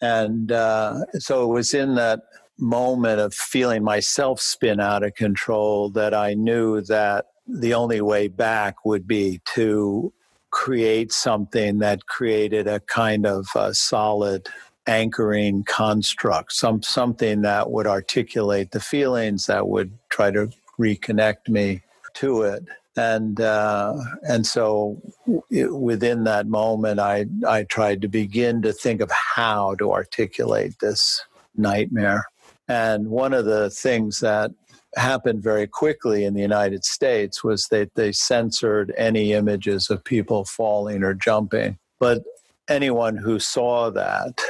and 0.00 0.50
uh, 0.50 0.98
so 1.20 1.44
it 1.44 1.54
was 1.54 1.72
in 1.72 1.94
that 1.94 2.20
moment 2.58 3.20
of 3.20 3.34
feeling 3.34 3.82
myself 3.82 4.40
spin 4.40 4.80
out 4.80 5.02
of 5.02 5.14
control 5.14 5.90
that 5.90 6.14
I 6.14 6.34
knew 6.34 6.80
that 6.82 7.26
the 7.46 7.74
only 7.74 8.00
way 8.00 8.28
back 8.28 8.84
would 8.84 9.06
be 9.06 9.40
to 9.54 10.12
create 10.50 11.12
something 11.12 11.78
that 11.80 12.06
created 12.06 12.66
a 12.66 12.80
kind 12.80 13.26
of 13.26 13.46
a 13.56 13.74
solid 13.74 14.48
anchoring 14.86 15.64
construct, 15.64 16.52
some 16.52 16.82
something 16.82 17.42
that 17.42 17.70
would 17.70 17.86
articulate 17.86 18.70
the 18.70 18.80
feelings 18.80 19.46
that 19.46 19.66
would 19.66 19.90
try 20.10 20.30
to 20.30 20.48
reconnect 20.78 21.48
me 21.48 21.82
to 22.14 22.42
it. 22.42 22.64
And 22.96 23.40
uh, 23.40 23.94
and 24.22 24.46
so 24.46 25.02
it, 25.50 25.74
within 25.74 26.24
that 26.24 26.46
moment, 26.46 27.00
I 27.00 27.26
I 27.46 27.64
tried 27.64 28.02
to 28.02 28.08
begin 28.08 28.62
to 28.62 28.72
think 28.72 29.00
of 29.00 29.10
how 29.10 29.74
to 29.76 29.92
articulate 29.92 30.78
this 30.80 31.24
nightmare. 31.56 32.26
And 32.68 33.08
one 33.08 33.34
of 33.34 33.44
the 33.44 33.70
things 33.70 34.20
that 34.20 34.50
happened 34.96 35.42
very 35.42 35.66
quickly 35.66 36.24
in 36.24 36.34
the 36.34 36.40
United 36.40 36.84
States 36.84 37.42
was 37.42 37.66
that 37.70 37.94
they 37.94 38.12
censored 38.12 38.92
any 38.96 39.32
images 39.32 39.90
of 39.90 40.04
people 40.04 40.44
falling 40.44 41.02
or 41.02 41.14
jumping. 41.14 41.78
But 41.98 42.22
anyone 42.68 43.16
who 43.16 43.38
saw 43.38 43.90
that, 43.90 44.40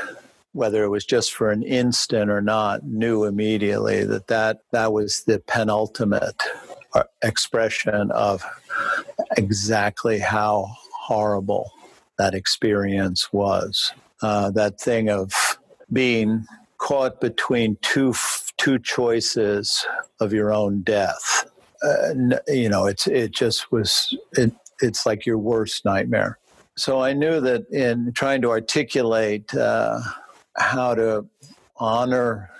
whether 0.52 0.84
it 0.84 0.88
was 0.88 1.04
just 1.04 1.32
for 1.32 1.50
an 1.50 1.62
instant 1.62 2.30
or 2.30 2.40
not, 2.40 2.84
knew 2.84 3.24
immediately 3.24 4.04
that 4.04 4.28
that, 4.28 4.60
that 4.70 4.92
was 4.92 5.24
the 5.24 5.40
penultimate 5.46 6.40
uh, 6.94 7.04
expression 7.22 8.10
of 8.12 8.44
exactly 9.36 10.18
how 10.18 10.68
horrible 11.00 11.72
that 12.18 12.34
experience 12.34 13.32
was. 13.32 13.92
Uh, 14.22 14.50
that 14.50 14.80
thing 14.80 15.10
of 15.10 15.58
being 15.92 16.46
caught 16.78 17.20
between 17.20 17.76
two 17.82 18.14
two 18.56 18.78
choices 18.78 19.84
of 20.20 20.32
your 20.32 20.52
own 20.52 20.82
death. 20.82 21.50
Uh, 21.82 22.14
you 22.48 22.68
know, 22.68 22.86
it's 22.86 23.06
it 23.06 23.32
just 23.32 23.70
was 23.72 24.16
it, 24.32 24.52
it's 24.80 25.06
like 25.06 25.26
your 25.26 25.38
worst 25.38 25.84
nightmare. 25.84 26.38
So 26.76 27.00
I 27.00 27.12
knew 27.12 27.40
that 27.40 27.68
in 27.70 28.12
trying 28.14 28.42
to 28.42 28.50
articulate 28.50 29.54
uh, 29.54 30.00
how 30.56 30.94
to 30.94 31.26
honor 31.76 32.50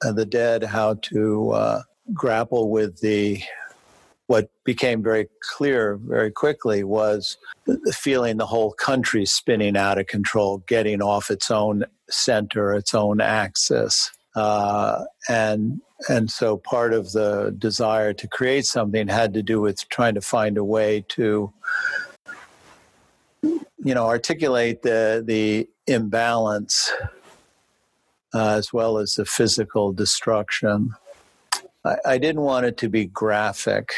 the 0.00 0.26
dead, 0.26 0.62
how 0.62 0.94
to 0.94 1.50
uh, 1.50 1.82
grapple 2.12 2.70
with 2.70 3.00
the 3.00 3.42
what 4.26 4.50
became 4.64 5.02
very 5.02 5.28
clear 5.40 5.96
very 5.96 6.30
quickly 6.30 6.82
was 6.82 7.36
the 7.64 7.92
feeling 7.92 8.36
the 8.36 8.46
whole 8.46 8.72
country 8.72 9.24
spinning 9.24 9.76
out 9.76 9.98
of 9.98 10.06
control, 10.06 10.58
getting 10.66 11.00
off 11.00 11.30
its 11.30 11.50
own 11.50 11.84
center, 12.10 12.74
its 12.74 12.94
own 12.94 13.20
axis. 13.20 14.10
Uh, 14.34 15.04
and 15.28 15.80
and 16.08 16.30
so 16.30 16.58
part 16.58 16.92
of 16.92 17.12
the 17.12 17.54
desire 17.58 18.12
to 18.12 18.28
create 18.28 18.66
something 18.66 19.08
had 19.08 19.32
to 19.34 19.42
do 19.42 19.60
with 19.60 19.88
trying 19.88 20.14
to 20.14 20.20
find 20.20 20.58
a 20.58 20.64
way 20.64 21.04
to 21.08 21.52
you 23.42 23.94
know 23.94 24.06
articulate 24.06 24.82
the 24.82 25.22
the 25.26 25.68
imbalance 25.86 26.92
uh, 28.34 28.56
as 28.56 28.72
well 28.72 28.98
as 28.98 29.14
the 29.14 29.24
physical 29.24 29.92
destruction 29.92 30.90
I, 31.84 31.96
I, 32.04 32.18
didn't 32.18 32.42
want 32.42 32.66
it 32.66 32.76
to 32.78 32.88
be 32.88 33.06
graphic 33.06 33.94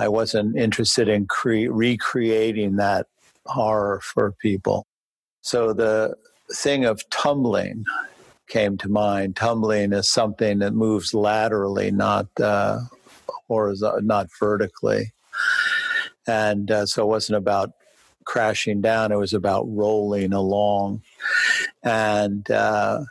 I 0.00 0.08
wasn't 0.08 0.56
interested 0.56 1.08
in 1.10 1.26
cre- 1.26 1.70
recreating 1.70 2.76
that 2.76 3.06
horror 3.44 4.00
for 4.02 4.32
people. 4.32 4.86
So 5.42 5.74
the 5.74 6.16
thing 6.54 6.86
of 6.86 7.08
tumbling 7.10 7.84
came 8.48 8.78
to 8.78 8.88
mind. 8.88 9.36
Tumbling 9.36 9.92
is 9.92 10.08
something 10.08 10.60
that 10.60 10.72
moves 10.72 11.12
laterally, 11.12 11.90
not 11.90 12.28
uh, 12.40 12.80
horizontal, 13.46 14.00
not 14.00 14.28
vertically. 14.38 15.12
And 16.26 16.70
uh, 16.70 16.86
so 16.86 17.02
it 17.02 17.08
wasn't 17.08 17.36
about 17.36 17.72
crashing 18.24 18.80
down; 18.80 19.12
it 19.12 19.16
was 19.16 19.34
about 19.34 19.64
rolling 19.68 20.32
along. 20.32 21.02
And 21.82 22.50
uh, 22.50 23.04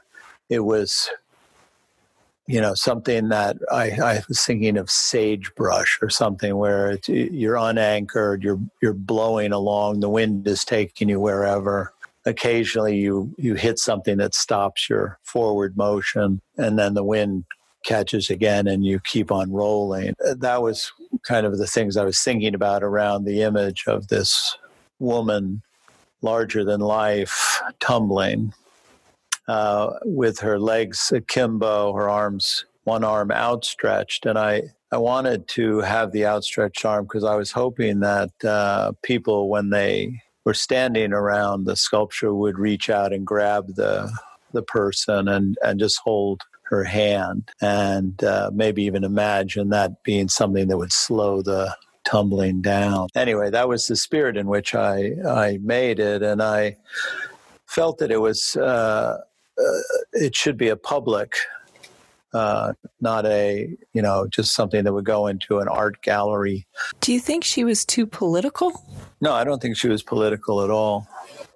it 0.50 0.62
was 0.62 1.12
you 2.50 2.60
know 2.60 2.74
something 2.74 3.30
that 3.30 3.58
I, 3.72 3.92
I 3.92 4.24
was 4.28 4.44
thinking 4.44 4.76
of 4.76 4.90
sagebrush 4.90 6.00
or 6.02 6.10
something 6.10 6.58
where 6.58 6.98
you're 7.08 7.58
unanchored 7.58 8.44
you're 8.44 8.60
you're 8.82 8.94
blowing 8.94 9.52
along 9.52 10.00
the 10.00 10.10
wind 10.10 10.48
is 10.48 10.66
taking 10.66 11.10
you 11.10 11.20
wherever. 11.20 11.94
Occasionally 12.26 12.98
you 12.98 13.36
you 13.38 13.54
hit 13.54 13.78
something 13.78 14.18
that 14.18 14.34
stops 14.34 14.90
your 14.90 15.20
forward 15.22 15.78
motion 15.78 16.42
and 16.58 16.80
then 16.80 16.96
the 16.96 17.04
wind 17.04 17.46
catches 17.86 18.32
again 18.32 18.68
and 18.68 18.84
you 18.84 19.00
keep 19.00 19.32
on 19.32 19.52
rolling. 19.52 20.16
Uh, 20.28 20.34
that 20.40 20.64
was 20.64 20.92
kind 21.24 21.46
of 21.46 21.58
the 21.58 21.68
things 21.68 21.98
i 21.98 22.04
was 22.04 22.22
thinking 22.22 22.54
about 22.56 22.82
around 22.82 23.26
the 23.26 23.42
image 23.42 23.84
of 23.88 24.08
this 24.08 24.58
woman 25.00 25.62
larger 26.22 26.64
than 26.64 26.80
life 26.80 27.62
tumbling 27.80 28.54
uh, 29.50 29.98
with 30.06 30.40
her 30.40 30.60
legs 30.60 31.12
akimbo, 31.12 31.92
her 31.94 32.08
arms, 32.08 32.66
one 32.84 33.04
arm 33.04 33.32
outstretched. 33.32 34.28
And 34.28 34.38
I, 34.38 34.62
I 34.92 34.98
wanted 34.98 35.48
to 35.50 35.80
have 35.80 36.12
the 36.12 36.28
outstretched 36.28 36.86
arm 36.86 37.06
because 37.06 37.24
I 37.24 37.36
was 37.36 37.52
hoping 37.52 38.02
that 38.02 38.30
uh, 38.46 38.92
people, 39.02 39.50
when 39.50 39.72
they 39.72 40.22
were 40.46 40.54
standing 40.54 41.14
around 41.14 41.66
the 41.66 41.76
sculpture, 41.76 42.32
would 42.32 42.60
reach 42.60 42.92
out 42.92 43.12
and 43.12 43.26
grab 43.26 43.76
the, 43.76 44.12
the 44.54 44.62
person 44.62 45.28
and, 45.28 45.58
and 45.64 45.80
just 45.80 46.00
hold 46.04 46.42
her 46.66 46.84
hand 46.84 47.50
and 47.60 48.24
uh, 48.24 48.52
maybe 48.54 48.84
even 48.84 49.04
imagine 49.04 49.70
that 49.70 50.04
being 50.04 50.30
something 50.30 50.68
that 50.68 50.78
would 50.78 50.94
slow 50.94 51.42
the 51.42 51.76
tumbling 52.06 52.62
down. 52.62 53.08
Anyway, 53.16 53.50
that 53.50 53.68
was 53.68 53.88
the 53.88 53.96
spirit 53.96 54.38
in 54.38 54.46
which 54.46 54.76
I, 54.76 55.14
I 55.28 55.58
made 55.64 56.00
it. 56.00 56.22
And 56.22 56.40
I 56.40 56.78
felt 57.66 57.98
that 57.98 58.12
it 58.12 58.22
was 58.22 58.56
uh, 58.56 59.18
it 60.14 60.36
should 60.36 60.58
be 60.58 60.70
a 60.70 60.76
public, 60.76 61.36
uh, 62.34 62.74
not 63.02 63.26
a 63.26 63.76
you 63.94 64.02
know 64.02 64.28
just 64.28 64.54
something 64.54 64.84
that 64.84 64.94
would 64.94 65.06
go 65.06 65.28
into 65.28 65.60
an 65.60 65.68
art 65.68 66.02
gallery. 66.02 66.68
Do 67.02 67.14
you 67.14 67.20
think 67.20 67.44
she 67.44 67.64
was 67.64 67.86
too 67.86 68.06
political? 68.06 68.84
No, 69.22 69.34
I 69.34 69.44
don't 69.44 69.62
think 69.62 69.78
she 69.78 69.90
was 69.90 70.04
political 70.04 70.64
at 70.64 70.70
all. 70.70 71.08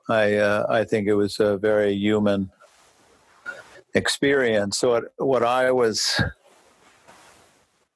I 0.09 0.35
uh, 0.35 0.65
I 0.69 0.83
think 0.83 1.07
it 1.07 1.15
was 1.15 1.39
a 1.39 1.57
very 1.57 1.93
human 1.93 2.51
experience. 3.93 4.77
So 4.77 4.89
what 4.89 5.13
what 5.17 5.43
I 5.43 5.71
was 5.71 6.21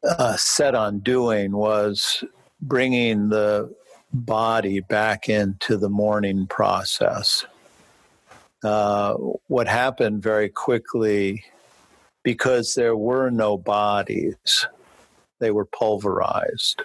uh, 0.04 0.38
set 0.38 0.76
on 0.76 1.00
doing 1.00 1.52
was 1.52 2.24
bringing 2.62 3.30
the 3.30 3.74
body 4.14 4.80
back 4.80 5.30
into 5.30 5.78
the 5.78 5.90
mourning 5.90 6.48
process 6.48 7.46
uh, 8.68 9.14
what 9.48 9.68
happened 9.68 10.22
very 10.22 10.50
quickly, 10.50 11.44
because 12.24 12.76
there 12.76 12.96
were 12.96 13.30
no 13.30 13.58
bodies, 13.58 14.68
they 15.40 15.52
were 15.52 15.66
pulverized. 15.66 16.84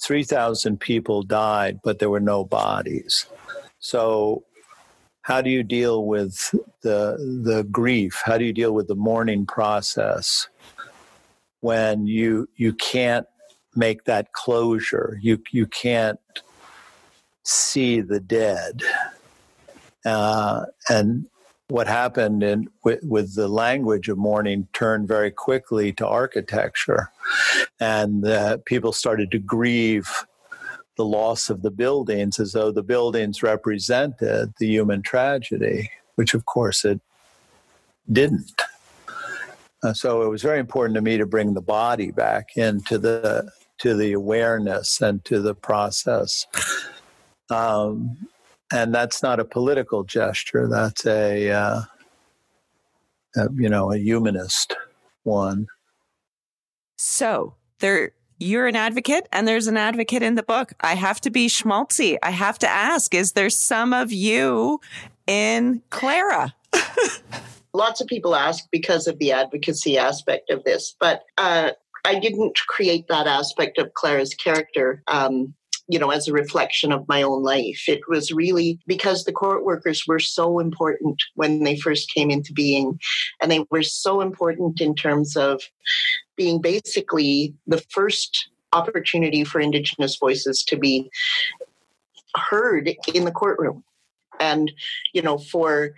3,000 0.00 0.78
people 0.78 1.22
died, 1.22 1.80
but 1.82 1.98
there 1.98 2.10
were 2.10 2.20
no 2.20 2.44
bodies. 2.44 3.26
So, 3.78 4.44
how 5.22 5.40
do 5.40 5.50
you 5.50 5.64
deal 5.64 6.04
with 6.04 6.54
the, 6.82 7.16
the 7.44 7.64
grief? 7.64 8.22
How 8.24 8.38
do 8.38 8.44
you 8.44 8.52
deal 8.52 8.72
with 8.72 8.86
the 8.86 8.94
mourning 8.94 9.44
process 9.46 10.48
when 11.60 12.06
you 12.06 12.48
you 12.56 12.72
can't 12.72 13.26
make 13.74 14.04
that 14.04 14.32
closure. 14.32 15.18
You 15.20 15.42
you 15.52 15.66
can't 15.66 16.20
see 17.44 18.00
the 18.00 18.20
dead. 18.20 18.82
Uh, 20.06 20.66
and 20.88 21.26
what 21.68 21.88
happened 21.88 22.42
in, 22.42 22.68
with, 22.84 23.00
with, 23.02 23.34
the 23.34 23.48
language 23.48 24.08
of 24.08 24.16
mourning 24.16 24.68
turned 24.72 25.08
very 25.08 25.32
quickly 25.32 25.92
to 25.92 26.06
architecture, 26.06 27.10
and 27.80 28.26
uh, 28.26 28.58
people 28.64 28.92
started 28.92 29.32
to 29.32 29.38
grieve 29.40 30.08
the 30.96 31.04
loss 31.04 31.50
of 31.50 31.62
the 31.62 31.70
buildings 31.70 32.38
as 32.38 32.52
though 32.52 32.70
the 32.70 32.84
buildings 32.84 33.42
represented 33.42 34.54
the 34.58 34.66
human 34.66 35.02
tragedy, 35.02 35.90
which 36.14 36.34
of 36.34 36.46
course 36.46 36.84
it 36.84 37.00
didn't. 38.10 38.62
Uh, 39.82 39.92
so 39.92 40.22
it 40.22 40.28
was 40.28 40.42
very 40.42 40.60
important 40.60 40.94
to 40.94 41.02
me 41.02 41.18
to 41.18 41.26
bring 41.26 41.54
the 41.54 41.60
body 41.60 42.12
back 42.12 42.56
into 42.56 42.96
the 42.96 43.50
to 43.78 43.94
the 43.94 44.12
awareness 44.12 45.02
and 45.02 45.22
to 45.24 45.40
the 45.40 45.54
process. 45.54 46.46
Um, 47.50 48.16
and 48.72 48.94
that's 48.94 49.22
not 49.22 49.40
a 49.40 49.44
political 49.44 50.04
gesture. 50.04 50.68
That's 50.68 51.06
a, 51.06 51.50
uh, 51.50 51.80
a 53.36 53.48
you 53.54 53.68
know 53.68 53.92
a 53.92 53.98
humanist 53.98 54.76
one. 55.22 55.66
So 56.96 57.54
there 57.80 58.12
you're 58.38 58.66
an 58.66 58.76
advocate 58.76 59.28
and 59.32 59.48
there's 59.48 59.66
an 59.66 59.76
advocate 59.76 60.22
in 60.22 60.34
the 60.34 60.42
book. 60.42 60.72
I 60.80 60.94
have 60.94 61.20
to 61.22 61.30
be 61.30 61.48
schmaltzy. 61.48 62.18
I 62.22 62.30
have 62.30 62.58
to 62.60 62.68
ask, 62.68 63.14
is 63.14 63.32
there 63.32 63.50
some 63.50 63.92
of 63.92 64.12
you 64.12 64.80
in 65.26 65.82
Clara? 65.90 66.54
Lots 67.72 68.00
of 68.00 68.06
people 68.06 68.34
ask 68.34 68.64
because 68.70 69.06
of 69.06 69.18
the 69.18 69.32
advocacy 69.32 69.96
aspect 69.98 70.50
of 70.50 70.64
this, 70.64 70.94
but 70.98 71.24
uh, 71.38 71.72
I 72.04 72.18
didn't 72.18 72.58
create 72.68 73.08
that 73.08 73.26
aspect 73.26 73.78
of 73.78 73.94
Clara's 73.94 74.34
character. 74.34 75.02
Um, 75.08 75.54
you 75.88 75.98
know, 75.98 76.10
as 76.10 76.26
a 76.26 76.32
reflection 76.32 76.92
of 76.92 77.06
my 77.08 77.22
own 77.22 77.42
life. 77.42 77.84
It 77.88 78.00
was 78.08 78.32
really 78.32 78.78
because 78.86 79.24
the 79.24 79.32
court 79.32 79.64
workers 79.64 80.04
were 80.06 80.18
so 80.18 80.58
important 80.58 81.22
when 81.34 81.62
they 81.62 81.76
first 81.76 82.12
came 82.12 82.30
into 82.30 82.52
being. 82.52 82.98
And 83.40 83.50
they 83.50 83.64
were 83.70 83.82
so 83.82 84.20
important 84.20 84.80
in 84.80 84.94
terms 84.94 85.36
of 85.36 85.62
being 86.36 86.60
basically 86.60 87.54
the 87.66 87.82
first 87.90 88.48
opportunity 88.72 89.44
for 89.44 89.60
Indigenous 89.60 90.16
voices 90.16 90.62
to 90.64 90.76
be 90.76 91.10
heard 92.34 92.94
in 93.14 93.24
the 93.24 93.30
courtroom 93.30 93.82
and 94.38 94.72
you 95.12 95.22
know 95.22 95.38
for 95.38 95.94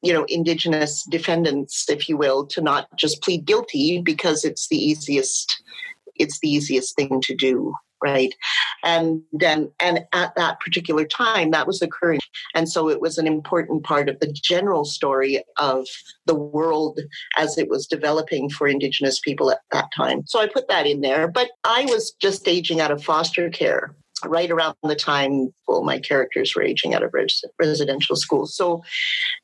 you 0.00 0.12
know 0.12 0.24
indigenous 0.24 1.04
defendants 1.10 1.88
if 1.88 2.08
you 2.08 2.16
will 2.16 2.46
to 2.46 2.62
not 2.62 2.88
just 2.96 3.22
plead 3.22 3.44
guilty 3.44 4.00
because 4.00 4.44
it's 4.44 4.68
the 4.68 4.76
easiest 4.76 5.62
it's 6.16 6.38
the 6.40 6.48
easiest 6.48 6.96
thing 6.96 7.20
to 7.20 7.34
do 7.34 7.74
right? 8.04 8.34
And 8.82 9.22
then 9.32 9.70
and 9.80 10.04
at 10.12 10.34
that 10.36 10.60
particular 10.60 11.04
time 11.06 11.50
that 11.52 11.66
was 11.66 11.80
occurring. 11.82 12.20
And 12.54 12.68
so 12.68 12.88
it 12.90 13.00
was 13.00 13.18
an 13.18 13.26
important 13.26 13.82
part 13.82 14.08
of 14.08 14.20
the 14.20 14.30
general 14.32 14.84
story 14.84 15.42
of 15.56 15.86
the 16.26 16.34
world 16.34 17.00
as 17.36 17.56
it 17.58 17.68
was 17.68 17.86
developing 17.86 18.50
for 18.50 18.68
indigenous 18.68 19.18
people 19.20 19.50
at 19.50 19.60
that 19.72 19.88
time. 19.96 20.22
So 20.26 20.40
i 20.40 20.46
put 20.46 20.68
that 20.68 20.86
in 20.86 21.00
there 21.00 21.28
but 21.28 21.50
i 21.64 21.84
was 21.86 22.12
just 22.20 22.46
aging 22.46 22.80
out 22.80 22.90
of 22.90 23.02
foster 23.02 23.50
care 23.50 23.94
right 24.28 24.50
around 24.50 24.74
the 24.82 24.94
time 24.94 25.52
well 25.66 25.82
my 25.82 25.98
characters 25.98 26.54
were 26.54 26.62
aging 26.62 26.94
out 26.94 27.02
of 27.02 27.10
res- 27.12 27.44
residential 27.58 28.16
schools 28.16 28.54
so 28.56 28.82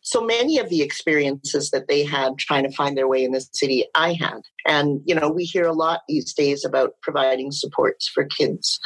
so 0.03 0.21
many 0.21 0.59
of 0.59 0.69
the 0.69 0.83
experiences 0.83 1.71
that 1.71 1.89
they 1.89 2.05
had 2.05 2.39
trying 2.39 2.65
to 2.65 2.73
find 2.73 2.97
their 2.97 3.09
way 3.09 3.25
in 3.25 3.33
the 3.33 3.45
city 3.53 3.87
i 3.95 4.13
had. 4.13 4.41
And 4.67 5.01
you 5.05 5.15
know 5.15 5.31
we 5.31 5.45
hear 5.45 5.65
a 5.65 5.73
lot 5.73 6.03
these 6.09 6.33
days 6.35 6.65
about 6.65 6.95
providing 7.03 7.51
supports 7.51 8.09
for 8.09 8.25
kids 8.25 8.79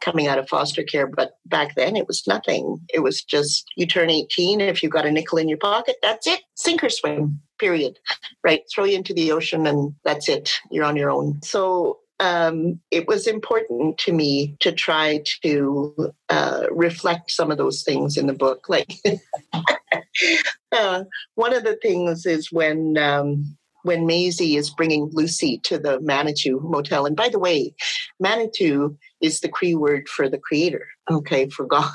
coming 0.00 0.26
out 0.26 0.38
of 0.38 0.48
foster 0.48 0.82
care 0.82 1.06
but 1.06 1.32
back 1.46 1.74
then 1.74 1.96
it 1.96 2.06
was 2.06 2.26
nothing. 2.26 2.80
It 2.92 3.00
was 3.00 3.22
just 3.22 3.70
you 3.76 3.86
turn 3.86 4.10
18 4.10 4.60
if 4.60 4.82
you've 4.82 4.92
got 4.92 5.06
a 5.06 5.10
nickel 5.10 5.38
in 5.38 5.48
your 5.48 5.58
pocket 5.58 5.96
that's 6.02 6.26
it 6.26 6.40
sink 6.54 6.84
or 6.84 6.90
swim 6.90 7.40
period. 7.62 7.98
Right? 8.44 8.62
Throw 8.74 8.84
you 8.84 8.96
into 8.96 9.14
the 9.14 9.30
ocean 9.30 9.66
and 9.66 9.94
that's 10.04 10.28
it. 10.28 10.50
You're 10.70 10.84
on 10.84 10.96
your 10.96 11.10
own. 11.10 11.40
So 11.42 11.98
um, 12.22 12.78
it 12.92 13.08
was 13.08 13.26
important 13.26 13.98
to 13.98 14.12
me 14.12 14.56
to 14.60 14.70
try 14.70 15.24
to 15.42 16.12
uh, 16.28 16.66
reflect 16.70 17.32
some 17.32 17.50
of 17.50 17.58
those 17.58 17.82
things 17.82 18.16
in 18.16 18.28
the 18.28 18.32
book. 18.32 18.68
Like 18.68 18.94
uh, 20.72 21.02
one 21.34 21.52
of 21.52 21.64
the 21.64 21.76
things 21.82 22.24
is 22.24 22.52
when 22.52 22.96
um, 22.96 23.56
when 23.82 24.06
Maisie 24.06 24.56
is 24.56 24.70
bringing 24.70 25.10
Lucy 25.12 25.58
to 25.64 25.78
the 25.78 26.00
Manitou 26.00 26.60
Motel. 26.60 27.06
And 27.06 27.16
by 27.16 27.28
the 27.28 27.38
way, 27.38 27.74
Manitou 28.20 28.96
is 29.20 29.40
the 29.40 29.48
Cree 29.48 29.74
word 29.74 30.08
for 30.08 30.28
the 30.28 30.38
creator, 30.38 30.86
okay, 31.10 31.48
for 31.48 31.66
God. 31.66 31.90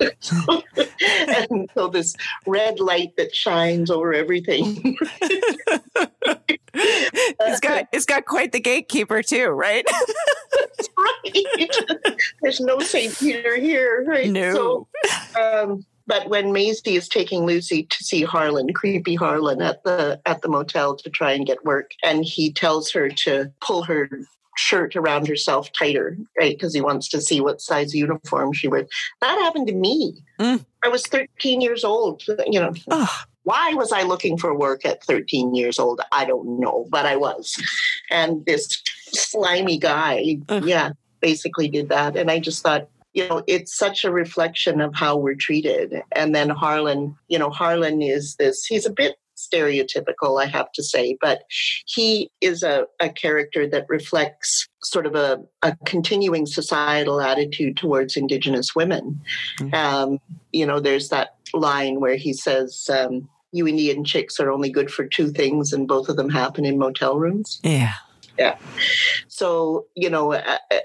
and 1.50 1.68
so 1.74 1.88
this 1.88 2.14
red 2.46 2.80
light 2.80 3.16
that 3.16 3.34
shines 3.34 3.90
over 3.90 4.12
everything. 4.12 4.96
it's 6.74 7.60
got 7.60 7.88
it's 7.92 8.06
got 8.06 8.26
quite 8.26 8.52
the 8.52 8.60
gatekeeper 8.60 9.22
too, 9.22 9.46
right? 9.46 9.84
That's 10.52 10.88
right. 10.98 12.16
There's 12.42 12.60
no 12.60 12.78
Saint 12.80 13.16
Peter 13.18 13.56
here, 13.58 14.04
right? 14.06 14.30
No. 14.30 14.54
So, 14.54 14.88
um, 15.40 15.86
but 16.06 16.28
when 16.28 16.52
Maisie 16.52 16.96
is 16.96 17.08
taking 17.08 17.44
Lucy 17.44 17.84
to 17.84 18.04
see 18.04 18.22
Harlan, 18.22 18.72
creepy 18.72 19.14
Harlan, 19.14 19.60
at 19.60 19.82
the 19.84 20.20
at 20.26 20.42
the 20.42 20.48
motel 20.48 20.96
to 20.96 21.10
try 21.10 21.32
and 21.32 21.46
get 21.46 21.64
work, 21.64 21.90
and 22.02 22.24
he 22.24 22.52
tells 22.52 22.90
her 22.92 23.08
to 23.08 23.52
pull 23.60 23.82
her 23.82 24.08
shirt 24.56 24.96
around 24.96 25.28
herself 25.28 25.70
tighter, 25.72 26.16
right? 26.38 26.56
Because 26.56 26.74
he 26.74 26.80
wants 26.80 27.08
to 27.08 27.20
see 27.20 27.40
what 27.40 27.60
size 27.60 27.94
uniform 27.94 28.52
she 28.52 28.68
wears. 28.68 28.88
That 29.20 29.38
happened 29.38 29.66
to 29.68 29.74
me. 29.74 30.14
Mm. 30.40 30.64
I 30.82 30.88
was 30.88 31.06
13 31.06 31.60
years 31.60 31.84
old. 31.84 32.22
You 32.46 32.60
know, 32.60 32.74
oh. 32.90 33.22
why 33.42 33.74
was 33.74 33.92
I 33.92 34.02
looking 34.02 34.38
for 34.38 34.56
work 34.56 34.84
at 34.84 35.04
13 35.04 35.54
years 35.54 35.78
old? 35.78 36.00
I 36.12 36.24
don't 36.24 36.58
know, 36.58 36.86
but 36.90 37.06
I 37.06 37.16
was. 37.16 37.60
And 38.10 38.44
this 38.46 38.82
slimy 39.12 39.78
guy, 39.78 40.38
yeah, 40.48 40.90
basically 41.20 41.68
did 41.68 41.88
that. 41.90 42.16
And 42.16 42.30
I 42.30 42.38
just 42.38 42.62
thought, 42.62 42.88
you 43.16 43.26
know, 43.26 43.42
it's 43.46 43.74
such 43.74 44.04
a 44.04 44.12
reflection 44.12 44.82
of 44.82 44.94
how 44.94 45.16
we're 45.16 45.34
treated. 45.34 46.02
And 46.12 46.34
then 46.34 46.50
Harlan, 46.50 47.16
you 47.28 47.38
know, 47.38 47.48
Harlan 47.48 48.02
is 48.02 48.36
this, 48.36 48.66
he's 48.66 48.84
a 48.84 48.92
bit 48.92 49.16
stereotypical, 49.38 50.42
I 50.42 50.44
have 50.44 50.70
to 50.72 50.82
say, 50.82 51.16
but 51.18 51.44
he 51.86 52.30
is 52.42 52.62
a, 52.62 52.84
a 53.00 53.08
character 53.08 53.66
that 53.68 53.86
reflects 53.88 54.68
sort 54.82 55.06
of 55.06 55.14
a, 55.14 55.42
a 55.62 55.74
continuing 55.86 56.44
societal 56.44 57.22
attitude 57.22 57.78
towards 57.78 58.18
Indigenous 58.18 58.76
women. 58.76 59.22
Mm-hmm. 59.60 59.74
Um, 59.74 60.18
you 60.52 60.66
know, 60.66 60.78
there's 60.78 61.08
that 61.08 61.36
line 61.54 62.00
where 62.00 62.16
he 62.16 62.34
says, 62.34 62.86
um, 62.92 63.30
you 63.50 63.66
Indian 63.66 64.04
chicks 64.04 64.38
are 64.38 64.50
only 64.50 64.68
good 64.68 64.90
for 64.90 65.06
two 65.06 65.30
things, 65.30 65.72
and 65.72 65.88
both 65.88 66.10
of 66.10 66.16
them 66.16 66.28
happen 66.28 66.66
in 66.66 66.78
motel 66.78 67.18
rooms. 67.18 67.60
Yeah. 67.62 67.94
Yeah. 68.38 68.58
So, 69.28 69.86
you 69.94 70.10
know, 70.10 70.34
uh, 70.34 70.58
uh 70.70 70.78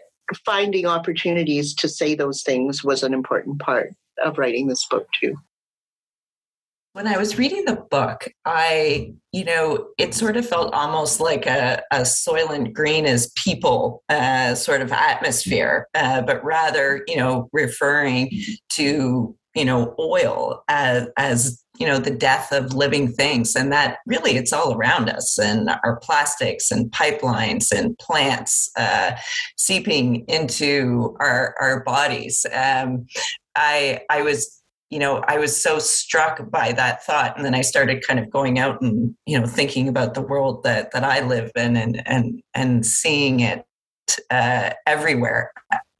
finding 0.45 0.86
opportunities 0.86 1.73
to 1.75 1.88
say 1.88 2.15
those 2.15 2.43
things 2.43 2.84
was 2.84 3.03
an 3.03 3.13
important 3.13 3.59
part 3.59 3.93
of 4.23 4.38
writing 4.38 4.67
this 4.67 4.86
book 4.89 5.07
too. 5.19 5.36
When 6.93 7.07
I 7.07 7.17
was 7.17 7.38
reading 7.38 7.63
the 7.63 7.77
book, 7.89 8.27
I, 8.43 9.13
you 9.32 9.45
know, 9.45 9.88
it 9.97 10.13
sort 10.13 10.36
of 10.36 10.45
felt 10.45 10.73
almost 10.73 11.21
like 11.21 11.45
a, 11.45 11.82
a 11.89 11.99
Soylent 12.01 12.73
Green 12.73 13.05
as 13.05 13.32
people 13.38 14.03
uh, 14.09 14.55
sort 14.55 14.82
of 14.82 14.91
atmosphere, 14.91 15.88
uh, 15.95 16.21
but 16.21 16.43
rather, 16.43 17.03
you 17.07 17.15
know, 17.15 17.47
referring 17.53 18.29
to, 18.73 19.34
you 19.55 19.65
know, 19.65 19.95
oil 19.99 20.63
as, 20.67 21.07
as 21.15 21.63
you 21.82 21.88
know 21.88 21.97
the 21.97 22.11
death 22.11 22.51
of 22.51 22.75
living 22.75 23.11
things 23.11 23.55
and 23.55 23.71
that 23.71 23.97
really 24.05 24.38
it's 24.38 24.53
all 24.53 24.75
around 24.75 25.09
us 25.09 25.39
and 25.39 25.67
our 25.84 25.95
plastics 25.97 26.69
and 26.69 26.91
pipelines 26.91 27.71
and 27.71 27.97
plants 27.97 28.69
uh, 28.77 29.13
seeping 29.57 30.23
into 30.27 31.17
our 31.19 31.55
our 31.59 31.84
bodies. 31.84 32.45
Um, 32.53 33.07
i 33.55 33.99
i 34.09 34.21
was 34.21 34.61
you 34.89 34.99
know 34.99 35.23
i 35.27 35.38
was 35.38 35.61
so 35.61 35.79
struck 35.79 36.49
by 36.51 36.71
that 36.71 37.03
thought 37.03 37.36
and 37.36 37.45
then 37.45 37.55
i 37.55 37.61
started 37.61 38.05
kind 38.05 38.19
of 38.19 38.29
going 38.29 38.59
out 38.59 38.82
and 38.82 39.15
you 39.25 39.38
know 39.38 39.45
thinking 39.45 39.89
about 39.89 40.13
the 40.13 40.21
world 40.21 40.63
that 40.63 40.91
that 40.91 41.03
i 41.03 41.19
live 41.19 41.51
in 41.55 41.75
and 41.75 42.01
and 42.07 42.41
and 42.53 42.86
seeing 42.86 43.41
it 43.41 43.65
uh, 44.29 44.69
everywhere 44.86 45.51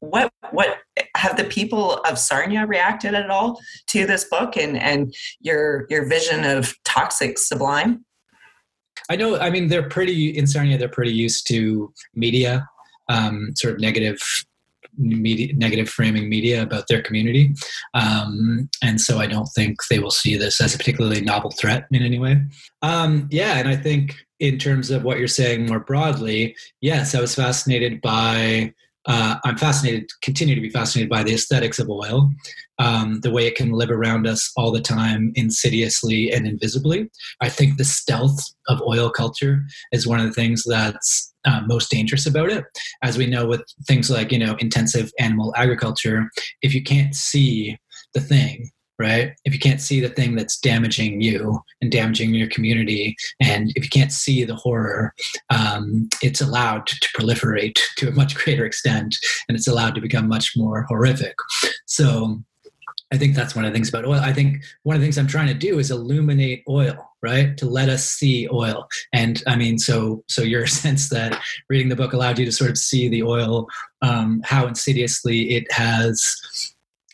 what 0.02 0.32
what 0.50 0.78
have 1.16 1.36
the 1.36 1.44
people 1.44 1.98
of 1.98 2.18
Sarnia 2.18 2.66
reacted 2.66 3.14
at 3.14 3.30
all 3.30 3.60
to 3.86 4.04
this 4.04 4.24
book 4.24 4.56
and 4.56 4.76
and 4.76 5.14
your 5.40 5.86
your 5.88 6.06
vision 6.06 6.44
of 6.44 6.74
toxic 6.84 7.38
sublime? 7.38 8.04
I 9.08 9.16
know. 9.16 9.38
I 9.38 9.50
mean, 9.50 9.68
they're 9.68 9.88
pretty 9.88 10.36
in 10.36 10.46
Sarnia. 10.48 10.76
They're 10.76 10.88
pretty 10.88 11.12
used 11.12 11.46
to 11.48 11.92
media, 12.14 12.68
um, 13.08 13.50
sort 13.54 13.74
of 13.74 13.80
negative 13.80 14.20
media, 14.98 15.54
negative 15.54 15.88
framing 15.88 16.28
media 16.28 16.62
about 16.62 16.88
their 16.88 17.00
community, 17.00 17.54
um, 17.94 18.68
and 18.82 19.00
so 19.00 19.20
I 19.20 19.28
don't 19.28 19.48
think 19.54 19.76
they 19.88 20.00
will 20.00 20.10
see 20.10 20.36
this 20.36 20.60
as 20.60 20.74
a 20.74 20.78
particularly 20.78 21.20
novel 21.20 21.52
threat 21.52 21.86
in 21.92 22.02
any 22.02 22.18
way. 22.18 22.42
Um, 22.82 23.28
yeah, 23.30 23.58
and 23.58 23.68
I 23.68 23.76
think 23.76 24.16
in 24.40 24.58
terms 24.58 24.90
of 24.90 25.04
what 25.04 25.20
you're 25.20 25.28
saying 25.28 25.66
more 25.66 25.80
broadly, 25.80 26.56
yes, 26.80 27.14
I 27.14 27.20
was 27.20 27.36
fascinated 27.36 28.00
by. 28.00 28.74
Uh, 29.06 29.36
I'm 29.44 29.58
fascinated, 29.58 30.10
continue 30.22 30.54
to 30.54 30.60
be 30.60 30.70
fascinated 30.70 31.10
by 31.10 31.22
the 31.22 31.34
aesthetics 31.34 31.78
of 31.78 31.90
oil, 31.90 32.30
um, 32.78 33.20
the 33.20 33.30
way 33.30 33.46
it 33.46 33.56
can 33.56 33.72
live 33.72 33.90
around 33.90 34.26
us 34.26 34.52
all 34.56 34.70
the 34.70 34.80
time, 34.80 35.32
insidiously 35.34 36.30
and 36.32 36.46
invisibly. 36.46 37.10
I 37.40 37.48
think 37.48 37.76
the 37.76 37.84
stealth 37.84 38.40
of 38.68 38.80
oil 38.82 39.10
culture 39.10 39.62
is 39.90 40.06
one 40.06 40.20
of 40.20 40.26
the 40.26 40.32
things 40.32 40.62
that's 40.66 41.32
uh, 41.44 41.62
most 41.66 41.90
dangerous 41.90 42.26
about 42.26 42.50
it. 42.50 42.64
As 43.02 43.18
we 43.18 43.26
know 43.26 43.46
with 43.46 43.62
things 43.86 44.10
like 44.10 44.30
you 44.30 44.38
know 44.38 44.56
intensive 44.60 45.10
animal 45.18 45.52
agriculture, 45.56 46.30
if 46.62 46.74
you 46.74 46.82
can't 46.82 47.14
see 47.14 47.76
the 48.14 48.20
thing, 48.20 48.70
right? 49.02 49.32
If 49.44 49.52
you 49.52 49.58
can't 49.58 49.80
see 49.80 50.00
the 50.00 50.08
thing 50.08 50.36
that's 50.36 50.58
damaging 50.60 51.20
you 51.20 51.60
and 51.80 51.90
damaging 51.90 52.34
your 52.34 52.48
community, 52.48 53.16
and 53.40 53.72
if 53.74 53.82
you 53.82 53.90
can't 53.90 54.12
see 54.12 54.44
the 54.44 54.54
horror, 54.54 55.12
um, 55.50 56.08
it's 56.22 56.40
allowed 56.40 56.86
to, 56.86 56.96
proliferate 57.18 57.78
to 57.96 58.08
a 58.08 58.12
much 58.12 58.36
greater 58.36 58.64
extent, 58.64 59.16
and 59.48 59.56
it's 59.56 59.66
allowed 59.66 59.94
to 59.96 60.00
become 60.00 60.28
much 60.28 60.52
more 60.56 60.86
horrific. 60.88 61.34
So, 61.86 62.42
I 63.12 63.18
think 63.18 63.34
that's 63.34 63.54
one 63.54 63.66
of 63.66 63.72
the 63.72 63.76
things 63.76 63.90
about 63.90 64.06
oil. 64.06 64.20
I 64.20 64.32
think 64.32 64.64
one 64.84 64.96
of 64.96 65.02
the 65.02 65.04
things 65.04 65.18
I'm 65.18 65.26
trying 65.26 65.48
to 65.48 65.54
do 65.54 65.78
is 65.78 65.90
illuminate 65.90 66.62
oil, 66.66 66.96
right? 67.20 67.54
To 67.58 67.66
let 67.66 67.90
us 67.90 68.06
see 68.06 68.48
oil. 68.50 68.88
And 69.12 69.42
I 69.46 69.56
mean, 69.56 69.78
so 69.78 70.24
so 70.28 70.40
your 70.40 70.66
sense 70.82 71.10
that 71.10 71.38
reading 71.68 71.90
the 71.90 71.96
book 71.96 72.14
allowed 72.14 72.38
you 72.38 72.46
to 72.46 72.52
sort 72.52 72.70
of 72.70 72.78
see 72.78 73.08
the 73.08 73.22
oil, 73.22 73.66
um, 74.00 74.40
how 74.44 74.66
insidiously 74.66 75.54
it 75.56 75.70
has 75.70 76.24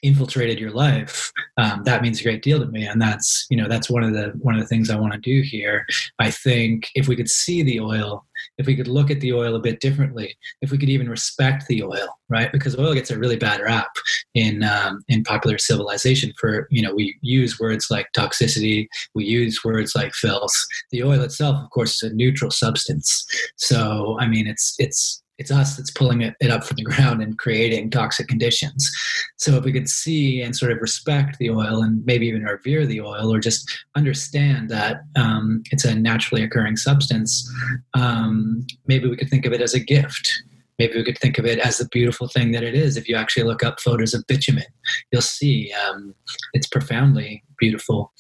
infiltrated 0.03 0.59
your 0.59 0.71
life 0.71 1.33
um, 1.59 1.83
that 1.85 2.03
means 2.03 2.21
a 2.21 2.23
great 2.23 2.43
deal 2.43 2.61
to 2.61 2.67
me. 2.67 2.87
And 2.87 3.03
that's 3.03 3.47
you 3.51 3.57
know 3.57 3.69
that's 3.69 3.91
one 3.91 4.05
of 4.05 4.13
the 4.13 4.33
one 4.39 4.55
of 4.55 4.61
the 4.61 4.67
things 4.67 4.91
i 4.91 4.97
want 4.97 5.13
to 5.13 5.19
do 5.19 5.43
here. 5.43 5.85
I 6.19 6.31
think 6.31 6.89
if 6.95 7.09
we 7.09 7.17
could 7.17 7.29
see 7.29 7.63
the 7.63 7.81
oil 7.81 8.25
if 8.57 8.67
we 8.67 8.77
could 8.77 8.87
look 8.87 9.11
at 9.11 9.21
the 9.21 9.33
oil 9.33 9.57
a 9.57 9.61
bit 9.61 9.81
differently 9.81 10.37
if 10.63 10.71
we 10.71 10.79
could 10.79 10.89
even 10.89 11.09
respect 11.09 11.67
the 11.67 11.83
oil 11.83 12.09
right? 12.31 12.53
Because 12.53 12.79
oil 12.79 12.95
gets 12.95 13.11
a 13.11 13.19
really 13.19 13.37
bad 13.37 13.61
rap 13.61 13.91
in 14.35 14.63
um, 14.63 15.03
in 15.09 15.25
popular 15.25 15.59
civilization 15.59 16.33
for 16.39 16.69
you 16.71 16.83
know 16.83 16.95
we 16.95 17.19
use 17.21 17.59
words 17.59 17.87
like 17.91 18.07
toxicity 18.17 18.87
we 19.15 19.25
use 19.25 19.65
words 19.65 19.95
like 19.97 20.13
filth. 20.15 20.55
The 20.91 21.03
oil 21.03 21.23
itself 21.23 21.57
of 21.57 21.71
course 21.71 22.03
is 22.03 22.11
a 22.11 22.15
neutral 22.15 22.51
substance. 22.51 23.27
So 23.57 24.17
i 24.21 24.29
mean 24.29 24.47
it's 24.47 24.77
it's 24.79 25.23
it's 25.39 25.51
us 25.51 25.77
that's 25.77 25.91
pulling 25.91 26.21
it, 26.21 26.35
it 26.41 26.51
up 26.51 26.65
from 26.65 26.77
the 26.77 26.83
ground 26.83 27.23
and 27.23 27.39
creating 27.39 27.91
toxic 27.91 28.29
conditions. 28.29 28.91
So 29.37 29.57
if 29.57 29.65
we 29.65 29.73
could 29.73 29.89
see 29.89 30.43
and 30.43 30.55
sort 30.55 30.73
of 30.73 30.79
respect 30.81 31.39
the 31.39 31.51
oil 31.51 31.83
and 31.83 32.05
maybe 32.05 32.27
even 32.27 32.43
revere 32.43 32.87
the 32.87 33.01
oil 33.01 33.33
or 33.33 33.39
just 33.39 33.71
understand 33.95 34.69
that 34.71 35.03
um, 35.17 35.63
it's 35.71 35.85
a 35.85 35.95
naturally 35.95 36.43
occurring 36.43 36.77
substance, 36.77 37.49
um, 37.95 38.67
maybe 38.87 39.09
we 39.09 39.17
could 39.17 39.31
think 39.31 39.47
of 39.47 39.53
it 39.53 39.63
as 39.63 39.75
a 39.75 39.81
gift. 39.81 40.43
Maybe 40.79 40.95
we 40.95 41.05
could 41.05 41.19
think 41.19 41.39
of 41.39 41.47
it 41.47 41.59
as 41.59 41.79
the 41.79 41.89
beautiful 41.91 42.29
thing 42.29 42.53
that 42.53 42.63
it 42.63 42.75
is. 42.75 42.97
If 42.97 43.09
you 43.09 43.17
actually 43.17 43.45
look 43.45 43.65
up 43.65 43.81
photos 43.81 44.15
of 44.15 44.27
bitumen, 44.29 44.65
you'll 45.11 45.23
see 45.23 45.73
um, 45.73 46.15
it's 46.53 46.69
profoundly 46.69 47.43
beautiful. 47.59 48.13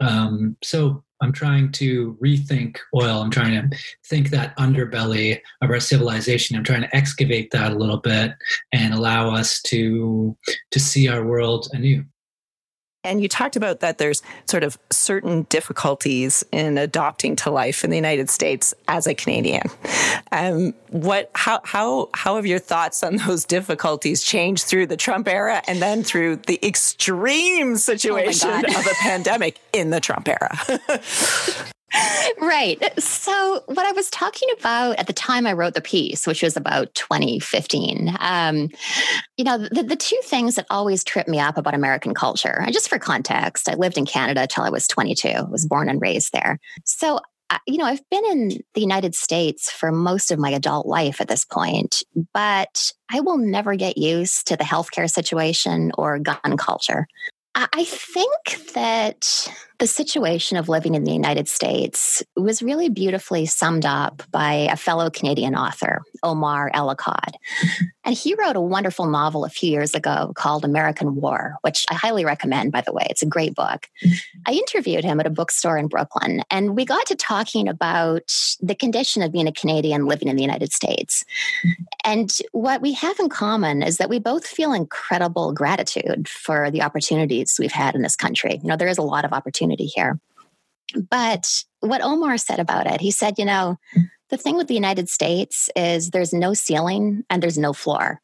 Um, 0.00 0.56
so 0.62 1.02
I'm 1.20 1.32
trying 1.32 1.72
to 1.72 2.16
rethink 2.22 2.78
oil. 2.94 3.20
I'm 3.20 3.30
trying 3.30 3.70
to 3.70 3.76
think 4.06 4.30
that 4.30 4.56
underbelly 4.56 5.40
of 5.62 5.70
our 5.70 5.80
civilization. 5.80 6.56
I'm 6.56 6.64
trying 6.64 6.82
to 6.82 6.96
excavate 6.96 7.50
that 7.50 7.72
a 7.72 7.76
little 7.76 7.98
bit 7.98 8.32
and 8.72 8.94
allow 8.94 9.34
us 9.34 9.60
to 9.62 10.36
to 10.70 10.80
see 10.80 11.08
our 11.08 11.24
world 11.24 11.68
anew. 11.72 12.04
And 13.04 13.22
you 13.22 13.28
talked 13.28 13.56
about 13.56 13.80
that 13.80 13.98
there's 13.98 14.22
sort 14.46 14.64
of 14.64 14.76
certain 14.90 15.42
difficulties 15.44 16.44
in 16.50 16.78
adopting 16.78 17.36
to 17.36 17.50
life 17.50 17.84
in 17.84 17.90
the 17.90 17.96
United 17.96 18.28
States 18.28 18.74
as 18.88 19.06
a 19.06 19.14
Canadian. 19.14 19.62
Um, 20.32 20.74
what, 20.90 21.30
how, 21.34 21.60
how, 21.64 22.10
how 22.12 22.36
have 22.36 22.44
your 22.44 22.58
thoughts 22.58 23.02
on 23.02 23.16
those 23.16 23.44
difficulties 23.44 24.22
changed 24.22 24.64
through 24.64 24.88
the 24.88 24.96
Trump 24.96 25.28
era 25.28 25.62
and 25.68 25.80
then 25.80 26.02
through 26.02 26.36
the 26.36 26.58
extreme 26.66 27.76
situation 27.76 28.50
oh 28.50 28.78
of 28.78 28.86
a 28.86 28.94
pandemic 29.00 29.58
in 29.72 29.90
the 29.90 30.00
Trump 30.00 30.28
era? 30.28 30.58
right. 32.38 32.78
So, 33.00 33.62
what 33.66 33.86
I 33.86 33.92
was 33.92 34.10
talking 34.10 34.48
about 34.58 34.98
at 34.98 35.06
the 35.06 35.12
time 35.12 35.46
I 35.46 35.54
wrote 35.54 35.74
the 35.74 35.80
piece, 35.80 36.26
which 36.26 36.42
was 36.42 36.56
about 36.56 36.94
2015, 36.94 38.16
um, 38.20 38.68
you 39.36 39.44
know, 39.44 39.58
the, 39.58 39.82
the 39.82 39.96
two 39.96 40.20
things 40.24 40.56
that 40.56 40.66
always 40.70 41.02
trip 41.02 41.28
me 41.28 41.38
up 41.38 41.56
about 41.56 41.74
American 41.74 42.14
culture, 42.14 42.60
and 42.60 42.72
just 42.72 42.88
for 42.88 42.98
context, 42.98 43.68
I 43.68 43.74
lived 43.74 43.96
in 43.96 44.04
Canada 44.04 44.46
till 44.46 44.64
I 44.64 44.70
was 44.70 44.86
22, 44.86 45.28
I 45.28 45.42
was 45.42 45.66
born 45.66 45.88
and 45.88 46.00
raised 46.00 46.32
there. 46.32 46.58
So, 46.84 47.20
you 47.66 47.78
know, 47.78 47.86
I've 47.86 48.06
been 48.10 48.24
in 48.26 48.48
the 48.74 48.80
United 48.80 49.14
States 49.14 49.70
for 49.70 49.90
most 49.90 50.30
of 50.30 50.38
my 50.38 50.50
adult 50.50 50.86
life 50.86 51.20
at 51.20 51.28
this 51.28 51.46
point, 51.46 52.02
but 52.34 52.92
I 53.10 53.20
will 53.20 53.38
never 53.38 53.74
get 53.74 53.96
used 53.96 54.46
to 54.48 54.56
the 54.56 54.64
healthcare 54.64 55.10
situation 55.10 55.92
or 55.96 56.18
gun 56.18 56.58
culture. 56.58 57.06
I 57.54 57.84
think 57.84 58.72
that 58.74 59.48
the 59.78 59.86
situation 59.86 60.56
of 60.56 60.68
living 60.68 60.94
in 60.94 61.04
the 61.04 61.12
United 61.12 61.48
States 61.48 62.22
was 62.36 62.62
really 62.62 62.88
beautifully 62.88 63.46
summed 63.46 63.86
up 63.86 64.22
by 64.30 64.52
a 64.52 64.76
fellow 64.76 65.08
Canadian 65.08 65.54
author, 65.54 66.02
Omar 66.24 66.70
El-Akkad. 66.74 67.34
And 68.04 68.16
he 68.16 68.34
wrote 68.34 68.56
a 68.56 68.60
wonderful 68.60 69.06
novel 69.06 69.44
a 69.44 69.50
few 69.50 69.70
years 69.70 69.94
ago 69.94 70.32
called 70.34 70.64
American 70.64 71.14
War, 71.14 71.56
which 71.60 71.86
I 71.90 71.94
highly 71.94 72.24
recommend, 72.24 72.72
by 72.72 72.80
the 72.80 72.92
way. 72.92 73.06
It's 73.08 73.22
a 73.22 73.26
great 73.26 73.54
book. 73.54 73.88
I 74.46 74.52
interviewed 74.52 75.04
him 75.04 75.20
at 75.20 75.26
a 75.26 75.30
bookstore 75.30 75.78
in 75.78 75.86
Brooklyn, 75.86 76.42
and 76.50 76.74
we 76.74 76.84
got 76.84 77.06
to 77.06 77.14
talking 77.14 77.68
about 77.68 78.32
the 78.60 78.74
condition 78.74 79.22
of 79.22 79.30
being 79.30 79.46
a 79.46 79.52
Canadian 79.52 80.06
living 80.06 80.28
in 80.28 80.36
the 80.36 80.42
United 80.42 80.72
States. 80.72 81.24
And 82.04 82.36
what 82.52 82.80
we 82.80 82.94
have 82.94 83.18
in 83.20 83.28
common 83.28 83.82
is 83.82 83.98
that 83.98 84.08
we 84.08 84.18
both 84.18 84.46
feel 84.46 84.72
incredible 84.72 85.52
gratitude 85.52 86.28
for 86.28 86.70
the 86.70 86.82
opportunities 86.82 87.56
we've 87.60 87.70
had 87.70 87.94
in 87.94 88.02
this 88.02 88.16
country. 88.16 88.58
You 88.62 88.68
know, 88.68 88.76
there 88.76 88.88
is 88.88 88.98
a 88.98 89.02
lot 89.02 89.24
of 89.24 89.32
opportunity 89.32 89.67
opportunity 89.68 89.86
here. 89.86 90.18
But 91.10 91.64
what 91.80 92.02
Omar 92.02 92.38
said 92.38 92.60
about 92.60 92.86
it, 92.86 93.00
he 93.00 93.10
said, 93.10 93.34
you 93.38 93.44
know, 93.44 93.78
the 94.30 94.36
thing 94.36 94.56
with 94.56 94.68
the 94.68 94.74
United 94.74 95.08
States 95.08 95.68
is 95.76 96.10
there's 96.10 96.32
no 96.32 96.54
ceiling 96.54 97.24
and 97.28 97.42
there's 97.42 97.58
no 97.58 97.72
floor. 97.72 98.20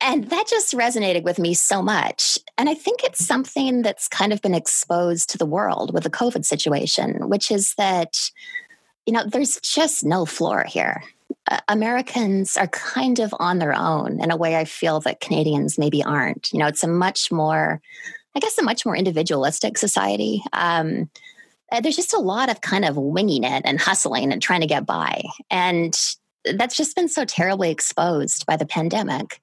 And 0.00 0.30
that 0.30 0.48
just 0.48 0.74
resonated 0.74 1.22
with 1.22 1.38
me 1.38 1.54
so 1.54 1.80
much. 1.80 2.38
And 2.58 2.68
I 2.68 2.74
think 2.74 3.04
it's 3.04 3.24
something 3.24 3.82
that's 3.82 4.08
kind 4.08 4.32
of 4.32 4.42
been 4.42 4.54
exposed 4.54 5.30
to 5.30 5.38
the 5.38 5.46
world 5.46 5.94
with 5.94 6.02
the 6.02 6.10
COVID 6.10 6.44
situation, 6.44 7.28
which 7.28 7.50
is 7.50 7.74
that, 7.78 8.16
you 9.06 9.12
know, 9.12 9.24
there's 9.24 9.60
just 9.60 10.04
no 10.04 10.26
floor 10.26 10.64
here. 10.68 11.04
Uh, 11.50 11.58
Americans 11.68 12.56
are 12.56 12.68
kind 12.68 13.20
of 13.20 13.32
on 13.38 13.58
their 13.58 13.74
own 13.74 14.20
in 14.22 14.30
a 14.30 14.36
way 14.36 14.56
I 14.56 14.64
feel 14.64 15.00
that 15.00 15.20
Canadians 15.20 15.78
maybe 15.78 16.02
aren't. 16.02 16.52
You 16.52 16.58
know, 16.58 16.66
it's 16.66 16.84
a 16.84 16.88
much 16.88 17.30
more 17.30 17.80
I 18.34 18.40
guess, 18.40 18.58
a 18.58 18.62
much 18.62 18.86
more 18.86 18.96
individualistic 18.96 19.78
society. 19.78 20.42
Um, 20.52 21.10
uh, 21.70 21.80
there's 21.80 21.96
just 21.96 22.14
a 22.14 22.18
lot 22.18 22.50
of 22.50 22.60
kind 22.60 22.84
of 22.84 22.96
winging 22.96 23.44
it 23.44 23.62
and 23.64 23.80
hustling 23.80 24.32
and 24.32 24.42
trying 24.42 24.60
to 24.60 24.66
get 24.66 24.86
by. 24.86 25.22
And 25.50 25.98
that's 26.54 26.76
just 26.76 26.94
been 26.96 27.08
so 27.08 27.24
terribly 27.24 27.70
exposed 27.70 28.46
by 28.46 28.56
the 28.56 28.66
pandemic. 28.66 29.40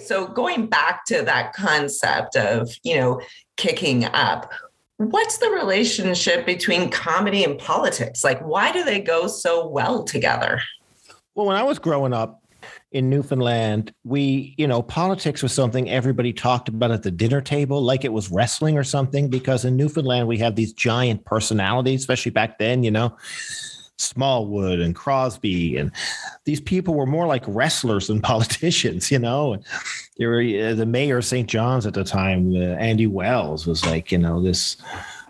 So, 0.00 0.26
going 0.26 0.66
back 0.66 1.04
to 1.06 1.22
that 1.22 1.52
concept 1.52 2.34
of, 2.36 2.74
you 2.82 2.96
know, 2.96 3.20
kicking 3.56 4.06
up, 4.06 4.52
what's 4.96 5.38
the 5.38 5.50
relationship 5.50 6.46
between 6.46 6.90
comedy 6.90 7.44
and 7.44 7.58
politics? 7.58 8.24
Like, 8.24 8.40
why 8.40 8.72
do 8.72 8.82
they 8.84 9.00
go 9.00 9.28
so 9.28 9.68
well 9.68 10.02
together? 10.02 10.60
Well, 11.34 11.46
when 11.46 11.56
I 11.56 11.62
was 11.62 11.78
growing 11.78 12.12
up, 12.12 12.42
in 12.94 13.10
Newfoundland, 13.10 13.92
we, 14.04 14.54
you 14.56 14.68
know, 14.68 14.80
politics 14.80 15.42
was 15.42 15.52
something 15.52 15.90
everybody 15.90 16.32
talked 16.32 16.68
about 16.68 16.92
at 16.92 17.02
the 17.02 17.10
dinner 17.10 17.40
table, 17.40 17.82
like 17.82 18.04
it 18.04 18.12
was 18.12 18.30
wrestling 18.30 18.78
or 18.78 18.84
something, 18.84 19.28
because 19.28 19.64
in 19.64 19.76
Newfoundland, 19.76 20.28
we 20.28 20.38
have 20.38 20.54
these 20.54 20.72
giant 20.72 21.24
personalities, 21.24 22.00
especially 22.00 22.30
back 22.30 22.56
then, 22.58 22.84
you 22.84 22.92
know, 22.92 23.16
Smallwood 23.98 24.78
and 24.78 24.94
Crosbie. 24.94 25.76
And 25.76 25.90
these 26.44 26.60
people 26.60 26.94
were 26.94 27.04
more 27.04 27.26
like 27.26 27.42
wrestlers 27.48 28.06
than 28.06 28.22
politicians, 28.22 29.10
you 29.10 29.18
know. 29.18 29.60
They 30.16 30.26
were, 30.26 30.40
uh, 30.40 30.74
the 30.74 30.86
mayor 30.86 31.18
of 31.18 31.24
St. 31.24 31.50
John's 31.50 31.86
at 31.86 31.94
the 31.94 32.04
time, 32.04 32.54
uh, 32.54 32.76
Andy 32.76 33.08
Wells, 33.08 33.66
was 33.66 33.84
like, 33.84 34.12
you 34.12 34.18
know, 34.18 34.40
this 34.40 34.76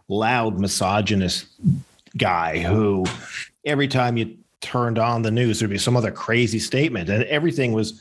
loud 0.09 0.61
misogynist 0.61 1.47
guy 2.19 2.59
who 2.59 3.07
every 3.65 3.89
time 3.89 4.19
you 4.19 4.37
turned 4.65 4.99
on 4.99 5.23
the 5.23 5.31
news, 5.31 5.61
there'd 5.61 5.71
be 5.71 5.79
some 5.79 5.97
other 5.97 6.11
crazy 6.11 6.59
statement, 6.59 7.09
and 7.09 7.23
everything 7.25 7.73
was, 7.73 8.01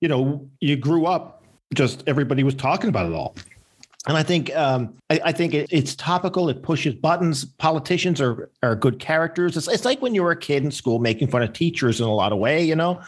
you 0.00 0.08
know, 0.08 0.48
you 0.60 0.76
grew 0.76 1.06
up 1.06 1.42
just 1.74 2.04
everybody 2.06 2.44
was 2.44 2.54
talking 2.54 2.88
about 2.88 3.06
it 3.06 3.12
all. 3.12 3.34
And 4.06 4.16
I 4.16 4.22
think 4.22 4.54
um, 4.54 4.94
I, 5.10 5.20
I, 5.24 5.32
think 5.32 5.52
it, 5.52 5.68
it's 5.72 5.96
topical. 5.96 6.48
It 6.48 6.62
pushes 6.62 6.94
buttons. 6.94 7.44
Politicians 7.44 8.20
are 8.20 8.48
are 8.62 8.76
good 8.76 9.00
characters. 9.00 9.56
It's, 9.56 9.66
it's 9.66 9.84
like 9.84 10.00
when 10.00 10.14
you 10.14 10.22
were 10.22 10.30
a 10.30 10.36
kid 10.36 10.62
in 10.62 10.70
school 10.70 11.00
making 11.00 11.26
fun 11.28 11.42
of 11.42 11.52
teachers 11.52 12.00
in 12.00 12.06
a 12.06 12.14
lot 12.14 12.32
of 12.32 12.38
way, 12.38 12.62
you 12.62 12.76
know. 12.76 13.02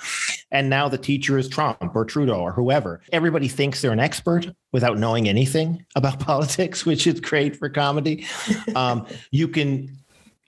And 0.50 0.68
now 0.68 0.88
the 0.88 0.98
teacher 0.98 1.38
is 1.38 1.48
Trump 1.48 1.94
or 1.94 2.04
Trudeau 2.04 2.40
or 2.40 2.52
whoever. 2.52 3.00
Everybody 3.12 3.46
thinks 3.46 3.80
they're 3.80 3.92
an 3.92 4.00
expert 4.00 4.48
without 4.72 4.98
knowing 4.98 5.28
anything 5.28 5.84
about 5.94 6.18
politics, 6.32 6.84
which 6.84 7.06
is 7.06 7.20
great 7.20 7.54
for 7.54 7.68
comedy. 7.68 8.26
Um, 8.74 9.06
you 9.30 9.46
can 9.46 9.96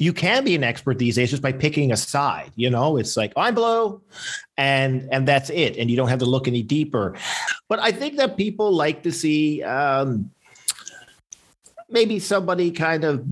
you 0.01 0.14
can 0.14 0.44
be 0.44 0.55
an 0.55 0.64
expert 0.64 0.98
these 0.98 1.16
days 1.16 1.28
just 1.28 1.42
by 1.42 1.53
picking 1.53 1.92
a 1.92 1.96
side. 1.96 2.51
You 2.57 2.70
know, 2.70 2.96
it's 2.96 3.18
like 3.18 3.34
I'm 3.36 3.55
blue, 3.55 4.01
and 4.57 5.07
and 5.12 5.28
that's 5.28 5.51
it, 5.51 5.76
and 5.76 5.90
you 5.90 5.96
don't 5.96 6.09
have 6.09 6.20
to 6.20 6.24
look 6.24 6.48
any 6.48 6.62
deeper. 6.62 7.14
But 7.68 7.80
I 7.80 7.92
think 7.92 8.16
that 8.16 8.38
people 8.38 8.72
like 8.72 9.03
to 9.03 9.12
see 9.12 9.62
um, 9.62 10.30
maybe 11.88 12.18
somebody 12.18 12.72
kind 12.72 13.05
of. 13.05 13.24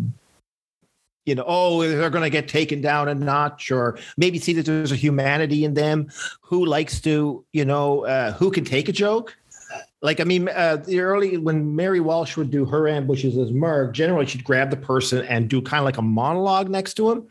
You 1.25 1.35
know, 1.35 1.45
oh, 1.47 1.87
they're 1.87 2.09
going 2.09 2.25
to 2.25 2.31
get 2.31 2.49
taken 2.49 2.81
down 2.81 3.07
a 3.09 3.14
notch, 3.14 3.71
or 3.71 3.99
maybe 4.16 4.39
see 4.39 4.55
that 4.55 4.64
there's 4.64 4.93
a 4.93 4.97
humanity 4.97 5.62
in 5.62 5.75
them 5.75 6.09
who 6.41 6.64
likes 6.64 7.03
to, 7.03 7.45
you 7.53 7.66
know, 7.66 8.07
uh, 8.07 8.33
who 8.33 8.51
can 8.51 8.64
take 8.64 8.89
a 8.89 8.93
joke 8.93 9.37
like 10.01 10.20
I 10.20 10.24
mean, 10.24 10.49
uh, 10.49 10.76
the 10.76 11.01
early 11.01 11.38
when 11.38 11.74
Mary 11.74 12.01
Walsh 12.01 12.36
would 12.36 12.51
do 12.51 12.64
her 12.64 12.88
ambushes 12.88 13.36
as 13.36 13.51
Marg, 13.51 13.94
generally 13.94 14.26
she'd 14.26 14.44
grab 14.44 14.70
the 14.70 14.76
person 14.76 15.24
and 15.26 15.49
do 15.49 15.61
kind 15.61 15.80
of 15.80 15.84
like 15.84 15.99
a 15.99 16.03
monologue 16.03 16.68
next 16.68 16.94
to 16.94 17.11
him. 17.11 17.26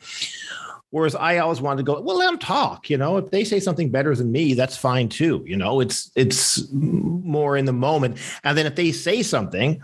Whereas 0.90 1.16
I 1.16 1.40
always 1.40 1.60
wanted 1.60 1.78
to 1.78 1.84
go, 1.84 2.00
well, 2.00 2.18
let 2.18 2.28
them 2.28 2.40
talk. 2.40 2.90
You 2.90 2.98
know, 2.98 3.18
if 3.18 3.30
they 3.30 3.44
say 3.44 3.60
something 3.60 3.90
better 3.90 4.16
than 4.16 4.32
me, 4.32 4.54
that's 4.54 4.78
fine 4.78 5.10
too. 5.10 5.44
You 5.46 5.58
know, 5.58 5.80
it's 5.82 6.12
it's 6.16 6.72
more 6.72 7.58
in 7.58 7.66
the 7.66 7.74
moment. 7.74 8.18
And 8.44 8.58
then 8.58 8.66
if 8.66 8.76
they 8.76 8.92
say 8.92 9.22
something, 9.22 9.82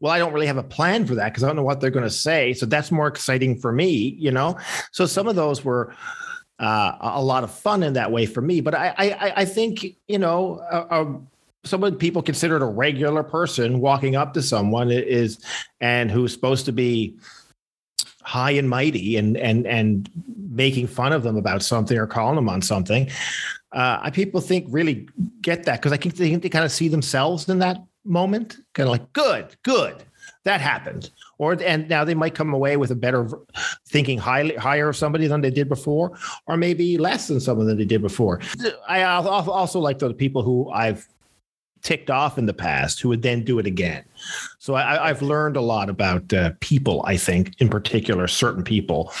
well, 0.00 0.12
I 0.12 0.18
don't 0.18 0.32
really 0.32 0.46
have 0.46 0.58
a 0.58 0.62
plan 0.62 1.06
for 1.06 1.14
that 1.14 1.30
because 1.30 1.42
I 1.42 1.46
don't 1.46 1.56
know 1.56 1.62
what 1.62 1.80
they're 1.80 1.90
going 1.90 2.04
to 2.04 2.10
say. 2.10 2.52
So 2.52 2.66
that's 2.66 2.90
more 2.90 3.08
exciting 3.08 3.58
for 3.58 3.72
me. 3.72 4.16
You 4.18 4.30
know, 4.30 4.58
so 4.90 5.06
some 5.06 5.28
of 5.28 5.36
those 5.36 5.64
were. 5.64 5.94
Uh, 6.58 6.96
a 7.00 7.20
lot 7.20 7.42
of 7.42 7.50
fun 7.50 7.82
in 7.82 7.94
that 7.94 8.12
way 8.12 8.24
for 8.24 8.40
me, 8.40 8.60
but 8.60 8.72
I, 8.72 8.94
I, 8.96 9.32
I 9.38 9.44
think 9.44 9.84
you 10.06 10.18
know, 10.18 10.60
a, 10.70 11.02
a 11.02 11.20
someone 11.64 11.96
people 11.96 12.22
considered 12.22 12.62
a 12.62 12.66
regular 12.66 13.22
person 13.22 13.80
walking 13.80 14.16
up 14.16 14.34
to 14.34 14.42
someone 14.42 14.90
is 14.90 15.38
and 15.80 16.10
who's 16.10 16.32
supposed 16.32 16.64
to 16.64 16.72
be 16.72 17.16
high 18.22 18.52
and 18.52 18.68
mighty 18.68 19.16
and 19.16 19.36
and 19.36 19.66
and 19.66 20.10
making 20.50 20.86
fun 20.86 21.12
of 21.12 21.22
them 21.22 21.36
about 21.36 21.62
something 21.62 21.98
or 21.98 22.06
calling 22.06 22.36
them 22.36 22.48
on 22.48 22.62
something 22.62 23.08
uh, 23.72 24.10
people 24.10 24.40
think 24.40 24.66
really 24.68 25.08
get 25.40 25.64
that 25.64 25.80
because 25.80 25.92
i 25.92 25.96
think 25.96 26.16
they, 26.16 26.34
they 26.36 26.48
kind 26.48 26.64
of 26.64 26.72
see 26.72 26.88
themselves 26.88 27.48
in 27.48 27.58
that 27.58 27.82
moment 28.04 28.58
kind 28.74 28.88
of 28.88 28.92
like 28.92 29.12
good 29.12 29.56
good 29.62 30.04
that 30.44 30.60
happened. 30.60 31.10
Or 31.38 31.56
and 31.62 31.88
now 31.88 32.04
they 32.04 32.14
might 32.14 32.34
come 32.34 32.52
away 32.52 32.76
with 32.76 32.90
a 32.90 32.96
better 32.96 33.28
thinking 33.88 34.18
highly 34.18 34.56
higher 34.56 34.88
of 34.88 34.96
somebody 34.96 35.26
than 35.26 35.40
they 35.40 35.50
did 35.50 35.68
before 35.68 36.18
or 36.46 36.56
maybe 36.56 36.98
less 36.98 37.28
than 37.28 37.40
someone 37.40 37.66
than 37.66 37.78
they 37.78 37.84
did 37.84 38.02
before. 38.02 38.40
I 38.88 39.02
also 39.02 39.78
like 39.78 39.98
the 39.98 40.12
people 40.14 40.42
who 40.42 40.68
i've 40.70 41.06
ticked 41.82 42.10
off 42.10 42.38
in 42.38 42.46
the 42.46 42.54
past 42.54 43.00
who 43.00 43.08
would 43.08 43.22
then 43.22 43.44
do 43.44 43.58
it 43.58 43.66
again. 43.66 44.04
So 44.58 44.74
I, 44.74 45.08
have 45.08 45.22
learned 45.22 45.56
a 45.56 45.60
lot 45.60 45.90
about 45.90 46.32
uh, 46.32 46.52
people. 46.60 47.02
I 47.06 47.16
think, 47.16 47.54
in 47.58 47.68
particular, 47.68 48.26
certain 48.28 48.64
people 48.64 49.12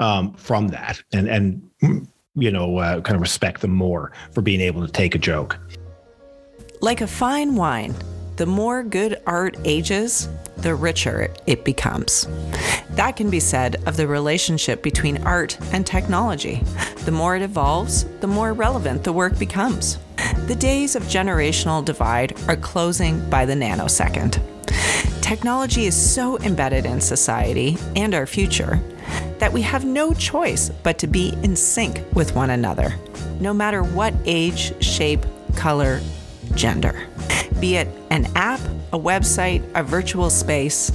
um, 0.00 0.34
from 0.34 0.68
that, 0.68 1.02
and 1.12 1.28
and 1.28 2.08
you 2.34 2.50
know, 2.50 2.78
uh, 2.78 3.00
kind 3.00 3.14
of 3.14 3.20
respect 3.20 3.60
them 3.60 3.70
more 3.70 4.12
for 4.32 4.42
being 4.42 4.60
able 4.60 4.84
to 4.84 4.92
take 4.92 5.14
a 5.14 5.18
joke. 5.18 5.58
Like 6.80 7.00
a 7.00 7.06
fine 7.06 7.56
wine, 7.56 7.94
the 8.36 8.46
more 8.46 8.82
good 8.82 9.20
art 9.26 9.56
ages, 9.64 10.28
the 10.56 10.74
richer 10.74 11.32
it 11.46 11.64
becomes. 11.64 12.26
That 12.90 13.16
can 13.16 13.30
be 13.30 13.40
said 13.40 13.76
of 13.86 13.96
the 13.96 14.06
relationship 14.06 14.82
between 14.82 15.22
art 15.24 15.58
and 15.72 15.86
technology. 15.86 16.62
The 17.04 17.12
more 17.12 17.36
it 17.36 17.42
evolves, 17.42 18.04
the 18.20 18.26
more 18.26 18.52
relevant 18.52 19.04
the 19.04 19.12
work 19.12 19.38
becomes. 19.38 19.98
The 20.46 20.56
days 20.56 20.96
of 20.96 21.04
generational 21.04 21.84
divide 21.84 22.34
are 22.48 22.56
closing 22.56 23.28
by 23.30 23.46
the 23.46 23.54
nanosecond. 23.54 24.40
Technology 25.22 25.86
is 25.86 25.94
so 25.96 26.38
embedded 26.40 26.86
in 26.86 27.00
society 27.00 27.78
and 27.96 28.14
our 28.14 28.26
future 28.26 28.80
that 29.38 29.52
we 29.52 29.62
have 29.62 29.84
no 29.84 30.12
choice 30.12 30.70
but 30.82 30.98
to 30.98 31.06
be 31.06 31.30
in 31.42 31.56
sync 31.56 32.02
with 32.14 32.34
one 32.34 32.50
another, 32.50 32.94
no 33.40 33.54
matter 33.54 33.82
what 33.82 34.14
age, 34.24 34.74
shape, 34.82 35.24
color, 35.56 36.00
gender. 36.54 37.08
Be 37.60 37.76
it 37.76 37.88
an 38.10 38.26
app, 38.34 38.60
a 38.92 38.98
website, 38.98 39.62
a 39.74 39.82
virtual 39.82 40.30
space, 40.30 40.90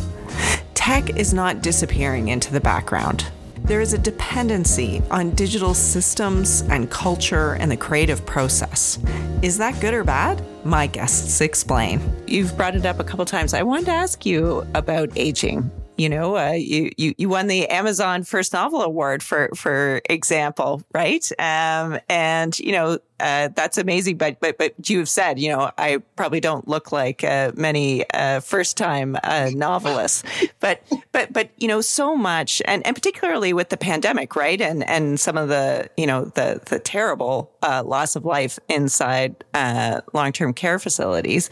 tech 0.73 1.17
is 1.17 1.33
not 1.33 1.61
disappearing 1.61 2.29
into 2.29 2.51
the 2.51 2.61
background. 2.61 3.25
There 3.63 3.81
is 3.81 3.93
a 3.93 3.97
dependency 3.97 5.01
on 5.11 5.31
digital 5.31 5.73
systems 5.73 6.61
and 6.69 6.89
culture 6.89 7.53
and 7.53 7.69
the 7.71 7.77
creative 7.77 8.25
process. 8.25 8.97
Is 9.41 9.57
that 9.59 9.79
good 9.79 9.93
or 9.93 10.03
bad? 10.03 10.43
My 10.65 10.87
guests 10.87 11.41
explain. 11.41 12.01
You've 12.25 12.57
brought 12.57 12.75
it 12.75 12.85
up 12.85 12.99
a 12.99 13.03
couple 13.03 13.25
times. 13.25 13.53
I 13.53 13.63
wanted 13.63 13.85
to 13.85 13.91
ask 13.91 14.25
you 14.25 14.65
about 14.73 15.09
aging 15.15 15.69
you 15.99 16.07
know, 16.07 16.37
uh, 16.37 16.51
you, 16.51 16.91
you, 16.97 17.13
you 17.17 17.27
won 17.27 17.47
the 17.47 17.67
Amazon 17.67 18.23
First 18.23 18.53
Novel 18.53 18.81
Award 18.81 19.21
for, 19.21 19.49
for 19.53 20.01
example, 20.09 20.81
right? 20.93 21.29
Um, 21.37 21.99
and, 22.07 22.57
you 22.57 22.71
know, 22.71 22.99
uh, 23.19 23.49
that's 23.53 23.77
amazing. 23.77 24.17
But, 24.17 24.39
but, 24.39 24.57
but 24.57 24.89
you've 24.89 25.09
said, 25.09 25.39
you 25.39 25.49
know, 25.49 25.71
I 25.77 25.97
probably 26.15 26.39
don't 26.39 26.69
look 26.69 26.93
like 26.93 27.21
uh, 27.23 27.51
many 27.55 28.09
uh, 28.11 28.39
first 28.39 28.77
time 28.77 29.17
uh, 29.23 29.51
novelists, 29.53 30.23
but, 30.61 30.81
but, 31.11 31.33
but, 31.33 31.49
you 31.57 31.67
know, 31.67 31.81
so 31.81 32.15
much, 32.15 32.61
and, 32.63 32.85
and 32.87 32.95
particularly 32.95 33.51
with 33.51 33.67
the 33.67 33.77
pandemic, 33.77 34.37
right? 34.37 34.61
And, 34.61 34.87
and 34.87 35.19
some 35.19 35.37
of 35.37 35.49
the, 35.49 35.89
you 35.97 36.07
know, 36.07 36.25
the, 36.25 36.61
the 36.67 36.79
terrible 36.79 37.51
uh, 37.61 37.83
loss 37.85 38.15
of 38.15 38.23
life 38.23 38.57
inside 38.69 39.35
long 39.53 40.31
term 40.31 40.53
care 40.53 40.79
facilities. 40.79 41.49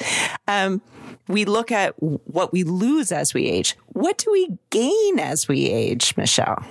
Um, 0.48 0.82
we 1.28 1.46
look 1.46 1.72
at 1.72 1.94
what 2.02 2.52
we 2.52 2.64
lose 2.64 3.12
as 3.12 3.34
we 3.34 3.48
age. 3.48 3.76
What 3.88 4.18
do 4.18 4.32
we 4.32 4.58
gain 4.70 5.20
as 5.20 5.48
we 5.48 5.68
age, 5.68 6.16
Michelle? 6.18 6.64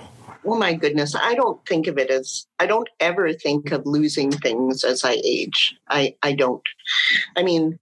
Well, 0.43 0.57
my 0.57 0.73
goodness. 0.73 1.15
I 1.15 1.35
don't 1.35 1.63
think 1.65 1.87
of 1.87 1.97
it 1.97 2.09
as, 2.09 2.47
I 2.59 2.67
don't 2.67 2.89
ever 2.99 3.33
think 3.33 3.71
of 3.71 3.85
losing 3.85 4.31
things 4.31 4.83
as 4.83 5.03
I 5.03 5.19
age. 5.23 5.75
I, 5.89 6.15
I 6.23 6.33
don't. 6.33 6.63
I 7.35 7.43
mean, 7.43 7.77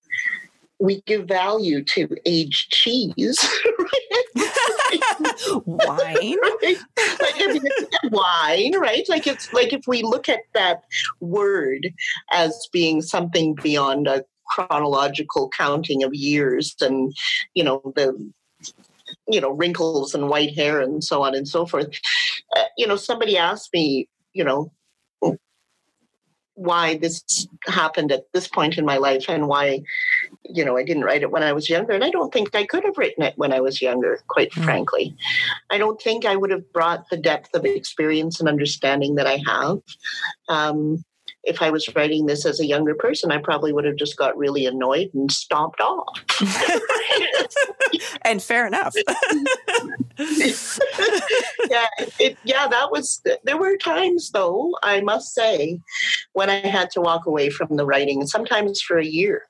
we 0.79 1.01
give 1.01 1.27
value 1.27 1.83
to 1.83 2.09
aged 2.25 2.71
cheese. 2.71 3.37
wine 5.65 6.35
right? 6.43 6.77
like 6.97 7.35
if 7.39 8.11
wine 8.11 8.77
right 8.79 9.07
like 9.09 9.27
it's 9.27 9.51
like 9.53 9.73
if 9.73 9.87
we 9.87 10.03
look 10.03 10.29
at 10.29 10.41
that 10.53 10.83
word 11.19 11.87
as 12.31 12.67
being 12.71 13.01
something 13.01 13.55
beyond 13.55 14.07
a 14.07 14.23
chronological 14.47 15.49
counting 15.49 16.03
of 16.03 16.13
years 16.13 16.75
and 16.81 17.13
you 17.53 17.63
know 17.63 17.81
the 17.95 18.31
you 19.27 19.41
know 19.41 19.51
wrinkles 19.51 20.13
and 20.13 20.29
white 20.29 20.55
hair 20.55 20.81
and 20.81 21.03
so 21.03 21.23
on 21.23 21.35
and 21.35 21.47
so 21.47 21.65
forth. 21.65 21.89
Uh, 22.55 22.63
you 22.77 22.87
know 22.87 22.95
somebody 22.95 23.37
asked 23.37 23.69
me 23.73 24.07
you 24.33 24.43
know 24.43 24.71
why 26.55 26.97
this 26.97 27.47
happened 27.67 28.11
at 28.11 28.23
this 28.33 28.47
point 28.47 28.77
in 28.77 28.85
my 28.85 28.97
life 28.97 29.25
and 29.27 29.47
why 29.47 29.81
you 30.45 30.63
know 30.63 30.77
i 30.77 30.83
didn't 30.83 31.03
write 31.03 31.21
it 31.21 31.31
when 31.31 31.43
i 31.43 31.51
was 31.51 31.69
younger. 31.69 31.91
And 31.91 32.03
i 32.03 32.09
don't 32.09 32.33
think 32.33 32.55
i 32.55 32.65
could 32.65 32.83
have 32.85 32.97
written 32.97 33.23
it 33.23 33.37
when 33.37 33.51
i 33.51 33.59
was 33.59 33.81
younger 33.81 34.19
quite 34.27 34.51
mm. 34.51 34.63
frankly. 34.63 35.15
I 35.69 35.77
don't 35.77 36.01
think 36.01 36.25
i 36.25 36.35
would 36.35 36.51
have 36.51 36.71
brought 36.71 37.09
the 37.09 37.17
depth 37.17 37.53
of 37.53 37.65
experience 37.65 38.39
and 38.39 38.49
understanding 38.49 39.15
that 39.15 39.27
i 39.27 39.41
have. 39.45 39.79
Um, 40.47 41.03
if 41.45 41.61
I 41.61 41.69
was 41.69 41.87
writing 41.95 42.25
this 42.25 42.45
as 42.45 42.59
a 42.59 42.65
younger 42.65 42.95
person, 42.95 43.31
I 43.31 43.37
probably 43.37 43.71
would 43.71 43.85
have 43.85 43.95
just 43.95 44.17
got 44.17 44.37
really 44.37 44.65
annoyed 44.65 45.11
and 45.13 45.31
stomped 45.31 45.79
off. 45.79 46.19
and 48.23 48.41
fair 48.41 48.67
enough. 48.67 48.95
yeah, 50.17 51.85
it, 52.19 52.37
yeah, 52.43 52.67
that 52.67 52.89
was. 52.91 53.21
There 53.43 53.57
were 53.57 53.77
times, 53.77 54.31
though, 54.31 54.73
I 54.83 55.01
must 55.01 55.33
say, 55.33 55.79
when 56.33 56.49
I 56.49 56.67
had 56.67 56.89
to 56.91 57.01
walk 57.01 57.25
away 57.25 57.49
from 57.49 57.75
the 57.77 57.85
writing, 57.85 58.25
sometimes 58.25 58.81
for 58.81 58.97
a 58.97 59.05
year, 59.05 59.43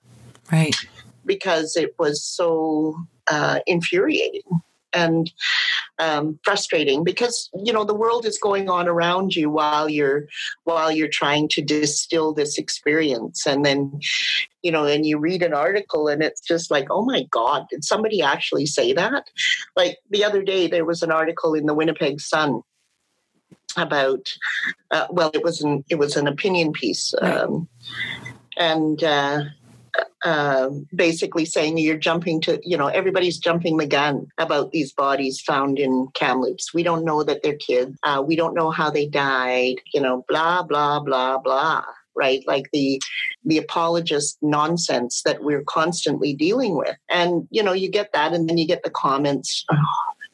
right, 0.51 0.75
because 1.25 1.75
it 1.77 1.95
was 1.97 2.21
so 2.21 2.95
uh, 3.27 3.59
infuriating 3.65 4.43
and 4.95 5.31
um, 5.99 6.39
frustrating 6.43 7.03
because 7.03 7.49
you 7.63 7.71
know 7.71 7.83
the 7.83 7.93
world 7.93 8.25
is 8.25 8.37
going 8.37 8.69
on 8.69 8.87
around 8.87 9.35
you 9.35 9.49
while 9.49 9.89
you're 9.89 10.27
while 10.63 10.91
you're 10.91 11.07
trying 11.07 11.47
to 11.49 11.61
distill 11.61 12.33
this 12.33 12.57
experience. 12.57 13.45
And 13.45 13.65
then 13.65 13.99
you 14.63 14.71
know 14.71 14.85
and 14.85 15.05
you 15.05 15.17
read 15.19 15.43
an 15.43 15.53
article 15.53 16.07
and 16.07 16.23
it's 16.23 16.41
just 16.41 16.71
like 16.71 16.87
oh 16.89 17.05
my 17.05 17.25
god 17.29 17.65
did 17.69 17.83
somebody 17.83 18.21
actually 18.21 18.65
say 18.65 18.93
that? 18.93 19.29
Like 19.75 19.97
the 20.09 20.23
other 20.23 20.43
day 20.43 20.67
there 20.67 20.85
was 20.85 21.03
an 21.03 21.11
article 21.11 21.53
in 21.53 21.65
the 21.65 21.73
winnipeg 21.73 22.19
sun 22.19 22.61
about 23.77 24.33
uh, 24.91 25.07
well 25.09 25.31
it 25.33 25.43
was 25.43 25.61
an 25.61 25.83
it 25.89 25.95
was 25.95 26.15
an 26.15 26.27
opinion 26.27 26.71
piece 26.71 27.13
um, 27.21 27.67
and 28.57 29.03
uh, 29.03 29.43
uh, 30.25 30.69
basically 30.93 31.45
saying 31.45 31.77
you're 31.77 31.97
jumping 31.97 32.41
to, 32.41 32.59
you 32.63 32.75
know, 32.75 32.87
everybody's 32.87 33.37
jumping 33.37 33.77
the 33.77 33.85
gun 33.85 34.27
about 34.37 34.71
these 34.71 34.91
bodies 34.91 35.39
found 35.39 35.79
in 35.79 36.07
Kamloops. 36.15 36.73
We 36.73 36.83
don't 36.83 37.05
know 37.05 37.23
that 37.23 37.43
they're 37.43 37.55
kids. 37.55 37.95
Uh, 38.03 38.23
we 38.25 38.35
don't 38.35 38.55
know 38.55 38.71
how 38.71 38.89
they 38.89 39.05
died, 39.05 39.75
you 39.93 40.01
know, 40.01 40.25
blah, 40.27 40.63
blah, 40.63 40.99
blah, 40.99 41.37
blah 41.37 41.83
right 42.17 42.45
like 42.47 42.69
the 42.71 43.01
the 43.43 43.57
apologist 43.57 44.37
nonsense 44.41 45.21
that 45.25 45.43
we're 45.43 45.65
constantly 45.65 46.33
dealing 46.33 46.77
with 46.77 46.95
and 47.09 47.45
you 47.51 47.61
know 47.61 47.73
you 47.73 47.91
get 47.91 48.13
that 48.13 48.31
and 48.31 48.47
then 48.47 48.57
you 48.57 48.65
get 48.65 48.83
the 48.83 48.89
comments 48.89 49.65
oh, 49.69 49.75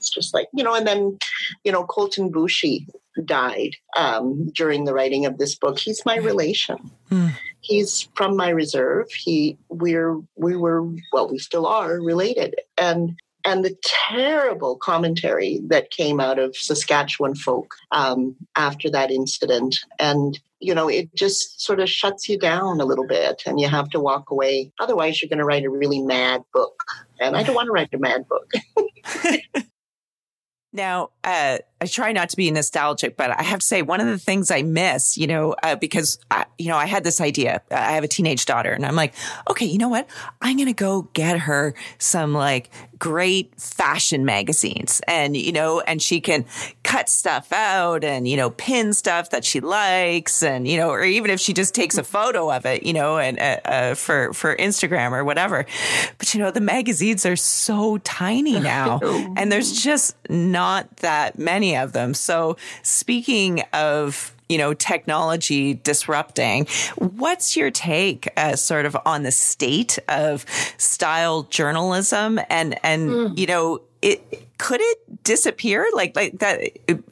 It's 0.01 0.09
just 0.09 0.33
like, 0.33 0.47
you 0.51 0.63
know, 0.63 0.73
and 0.73 0.87
then, 0.87 1.19
you 1.63 1.71
know, 1.71 1.85
Colten 1.85 2.31
Boushie 2.31 2.87
died 3.23 3.75
um, 3.95 4.47
during 4.47 4.85
the 4.85 4.95
writing 4.95 5.27
of 5.27 5.37
this 5.37 5.55
book. 5.55 5.77
He's 5.77 6.03
my 6.07 6.17
relation. 6.17 6.77
Mm. 7.11 7.33
He's 7.61 8.09
from 8.15 8.35
my 8.35 8.49
reserve. 8.49 9.11
He 9.11 9.57
we're 9.69 10.19
we 10.35 10.55
were 10.55 10.83
well, 11.13 11.29
we 11.29 11.37
still 11.37 11.65
are 11.65 12.01
related. 12.01 12.55
And 12.77 13.15
and 13.45 13.65
the 13.65 13.75
terrible 13.83 14.77
commentary 14.77 15.61
that 15.67 15.91
came 15.91 16.19
out 16.19 16.39
of 16.39 16.55
Saskatchewan 16.55 17.35
folk 17.35 17.75
um, 17.91 18.35
after 18.55 18.89
that 18.91 19.11
incident. 19.11 19.79
And, 19.99 20.39
you 20.59 20.75
know, 20.75 20.87
it 20.87 21.13
just 21.15 21.61
sort 21.61 21.79
of 21.79 21.89
shuts 21.89 22.29
you 22.29 22.37
down 22.37 22.79
a 22.79 22.85
little 22.85 23.07
bit 23.07 23.43
and 23.45 23.59
you 23.59 23.67
have 23.67 23.89
to 23.89 23.99
walk 23.99 24.29
away. 24.29 24.71
Otherwise, 24.79 25.21
you're 25.21 25.29
going 25.29 25.39
to 25.39 25.45
write 25.45 25.65
a 25.65 25.69
really 25.69 26.01
mad 26.01 26.43
book. 26.53 26.83
And 27.19 27.35
I 27.35 27.43
don't 27.43 27.55
want 27.55 27.67
to 27.67 27.71
write 27.71 27.93
a 27.93 27.97
mad 27.97 28.25
book. 28.27 28.51
Now, 30.73 31.09
uh, 31.23 31.57
I 31.81 31.85
try 31.85 32.13
not 32.13 32.29
to 32.29 32.37
be 32.37 32.49
nostalgic, 32.49 33.17
but 33.17 33.31
I 33.31 33.43
have 33.43 33.59
to 33.59 33.65
say 33.65 33.81
one 33.81 33.99
of 33.99 34.07
the 34.07 34.17
things 34.17 34.51
I 34.51 34.61
miss, 34.61 35.17
you 35.17 35.27
know, 35.27 35.53
uh, 35.63 35.75
because 35.75 36.17
I, 36.29 36.45
you 36.57 36.67
know 36.67 36.77
I 36.77 36.85
had 36.85 37.03
this 37.03 37.19
idea. 37.19 37.61
I 37.69 37.93
have 37.93 38.03
a 38.03 38.07
teenage 38.07 38.45
daughter, 38.45 38.71
and 38.71 38.85
I'm 38.85 38.95
like, 38.95 39.13
okay, 39.49 39.65
you 39.65 39.77
know 39.77 39.89
what? 39.89 40.07
I'm 40.41 40.57
gonna 40.57 40.73
go 40.73 41.09
get 41.13 41.39
her 41.39 41.73
some 41.97 42.33
like 42.33 42.69
great 43.01 43.53
fashion 43.59 44.23
magazines, 44.25 45.01
and 45.07 45.35
you 45.35 45.51
know, 45.51 45.81
and 45.81 46.01
she 46.01 46.21
can 46.21 46.45
cut 46.83 47.09
stuff 47.09 47.51
out 47.51 48.03
and 48.03 48.27
you 48.27 48.37
know 48.37 48.49
pin 48.49 48.93
stuff 48.93 49.29
that 49.31 49.45
she 49.45 49.59
likes, 49.59 50.41
and 50.41 50.67
you 50.67 50.77
know, 50.77 50.89
or 50.89 51.03
even 51.03 51.29
if 51.29 51.39
she 51.39 51.53
just 51.53 51.75
takes 51.75 51.97
a 51.97 52.03
photo 52.03 52.51
of 52.51 52.65
it, 52.65 52.83
you 52.83 52.93
know, 52.93 53.17
and 53.17 53.39
uh, 53.39 53.59
uh 53.65 53.93
for 53.95 54.33
for 54.33 54.55
Instagram 54.55 55.11
or 55.11 55.23
whatever. 55.23 55.65
But 56.17 56.33
you 56.33 56.39
know, 56.39 56.51
the 56.51 56.61
magazines 56.61 57.25
are 57.25 57.35
so 57.35 57.97
tiny 57.99 58.59
now, 58.73 58.99
and 59.35 59.51
there's 59.51 59.83
just 59.83 60.15
not 60.29 60.71
not 60.71 60.97
that 60.97 61.39
many 61.39 61.75
of 61.75 61.91
them. 61.93 62.13
So 62.13 62.55
speaking 62.83 63.61
of 63.73 64.35
you 64.51 64.57
know 64.57 64.73
technology 64.73 65.73
disrupting 65.75 66.67
what's 66.97 67.55
your 67.55 67.71
take 67.71 68.27
uh, 68.35 68.55
sort 68.55 68.85
of 68.85 68.97
on 69.05 69.23
the 69.23 69.31
state 69.31 69.97
of 70.09 70.45
style 70.77 71.43
journalism 71.43 72.39
and 72.49 72.77
and 72.83 73.09
mm. 73.09 73.37
you 73.37 73.47
know 73.47 73.81
it 74.01 74.47
could 74.57 74.81
it 74.81 75.23
disappear 75.23 75.87
like 75.93 76.15
like 76.15 76.39
that 76.39 76.59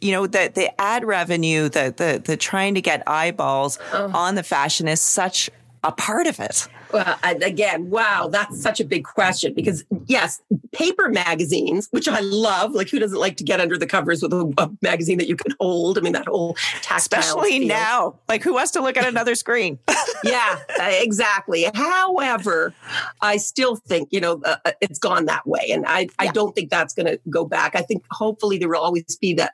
you 0.02 0.12
know 0.12 0.28
the 0.28 0.52
the 0.54 0.70
ad 0.82 1.06
revenue 1.06 1.70
the 1.70 1.94
the 1.96 2.22
the 2.24 2.36
trying 2.36 2.76
to 2.76 2.82
get 2.82 3.02
eyeballs 3.08 3.80
oh. 3.94 4.12
on 4.14 4.36
the 4.36 4.44
fashion 4.44 4.88
is 4.88 5.00
such 5.00 5.50
a 5.84 5.92
part 5.94 6.28
of 6.28 6.40
it 6.40 6.68
well, 6.92 7.20
again, 7.24 7.90
wow, 7.90 8.30
that's 8.32 8.62
such 8.62 8.80
a 8.80 8.86
big 8.86 9.04
question 9.04 9.54
because 9.54 9.84
yes, 10.08 10.42
paper 10.72 11.10
magazines, 11.10 11.88
which 11.92 12.08
I 12.08 12.20
love. 12.20 12.74
Like, 12.74 12.90
who 12.90 13.00
doesn't 13.00 13.20
like 13.20 13.38
to 13.38 13.44
get 13.44 13.60
under 13.60 13.78
the 13.78 13.88
covers 13.88 14.22
with 14.22 14.34
a, 14.34 14.54
a 14.58 14.70
magazine 14.82 15.18
that 15.18 15.28
you 15.28 15.36
can 15.36 15.54
hold? 15.60 15.98
I 15.98 16.02
mean, 16.02 16.14
that 16.14 16.28
whole 16.28 16.56
tactile. 16.82 16.98
Especially 16.98 17.60
now, 17.60 18.16
like, 18.28 18.44
who 18.44 18.54
wants 18.54 18.72
to 18.72 18.82
look 18.82 18.98
at 18.98 19.06
another 19.08 19.36
screen? 19.36 19.80
yeah, 20.24 20.60
exactly. 20.78 21.70
However, 21.74 22.74
I 23.22 23.38
still 23.38 23.76
think 23.76 24.10
you 24.12 24.20
know 24.20 24.42
uh, 24.46 24.58
uh, 24.66 24.72
it's 24.82 25.00
gone 25.00 25.26
that 25.26 25.48
way, 25.48 25.70
and 25.72 25.86
I 25.86 26.02
yeah. 26.02 26.08
I 26.20 26.28
don't 26.28 26.54
think 26.54 26.70
that's 26.70 26.94
going 26.94 27.08
to 27.08 27.20
go 27.30 27.46
back. 27.46 27.76
I 27.76 27.82
think 27.82 28.04
hopefully 28.12 28.58
there 28.58 28.70
will 28.70 28.80
always 28.80 29.18
be 29.20 29.34
that 29.36 29.54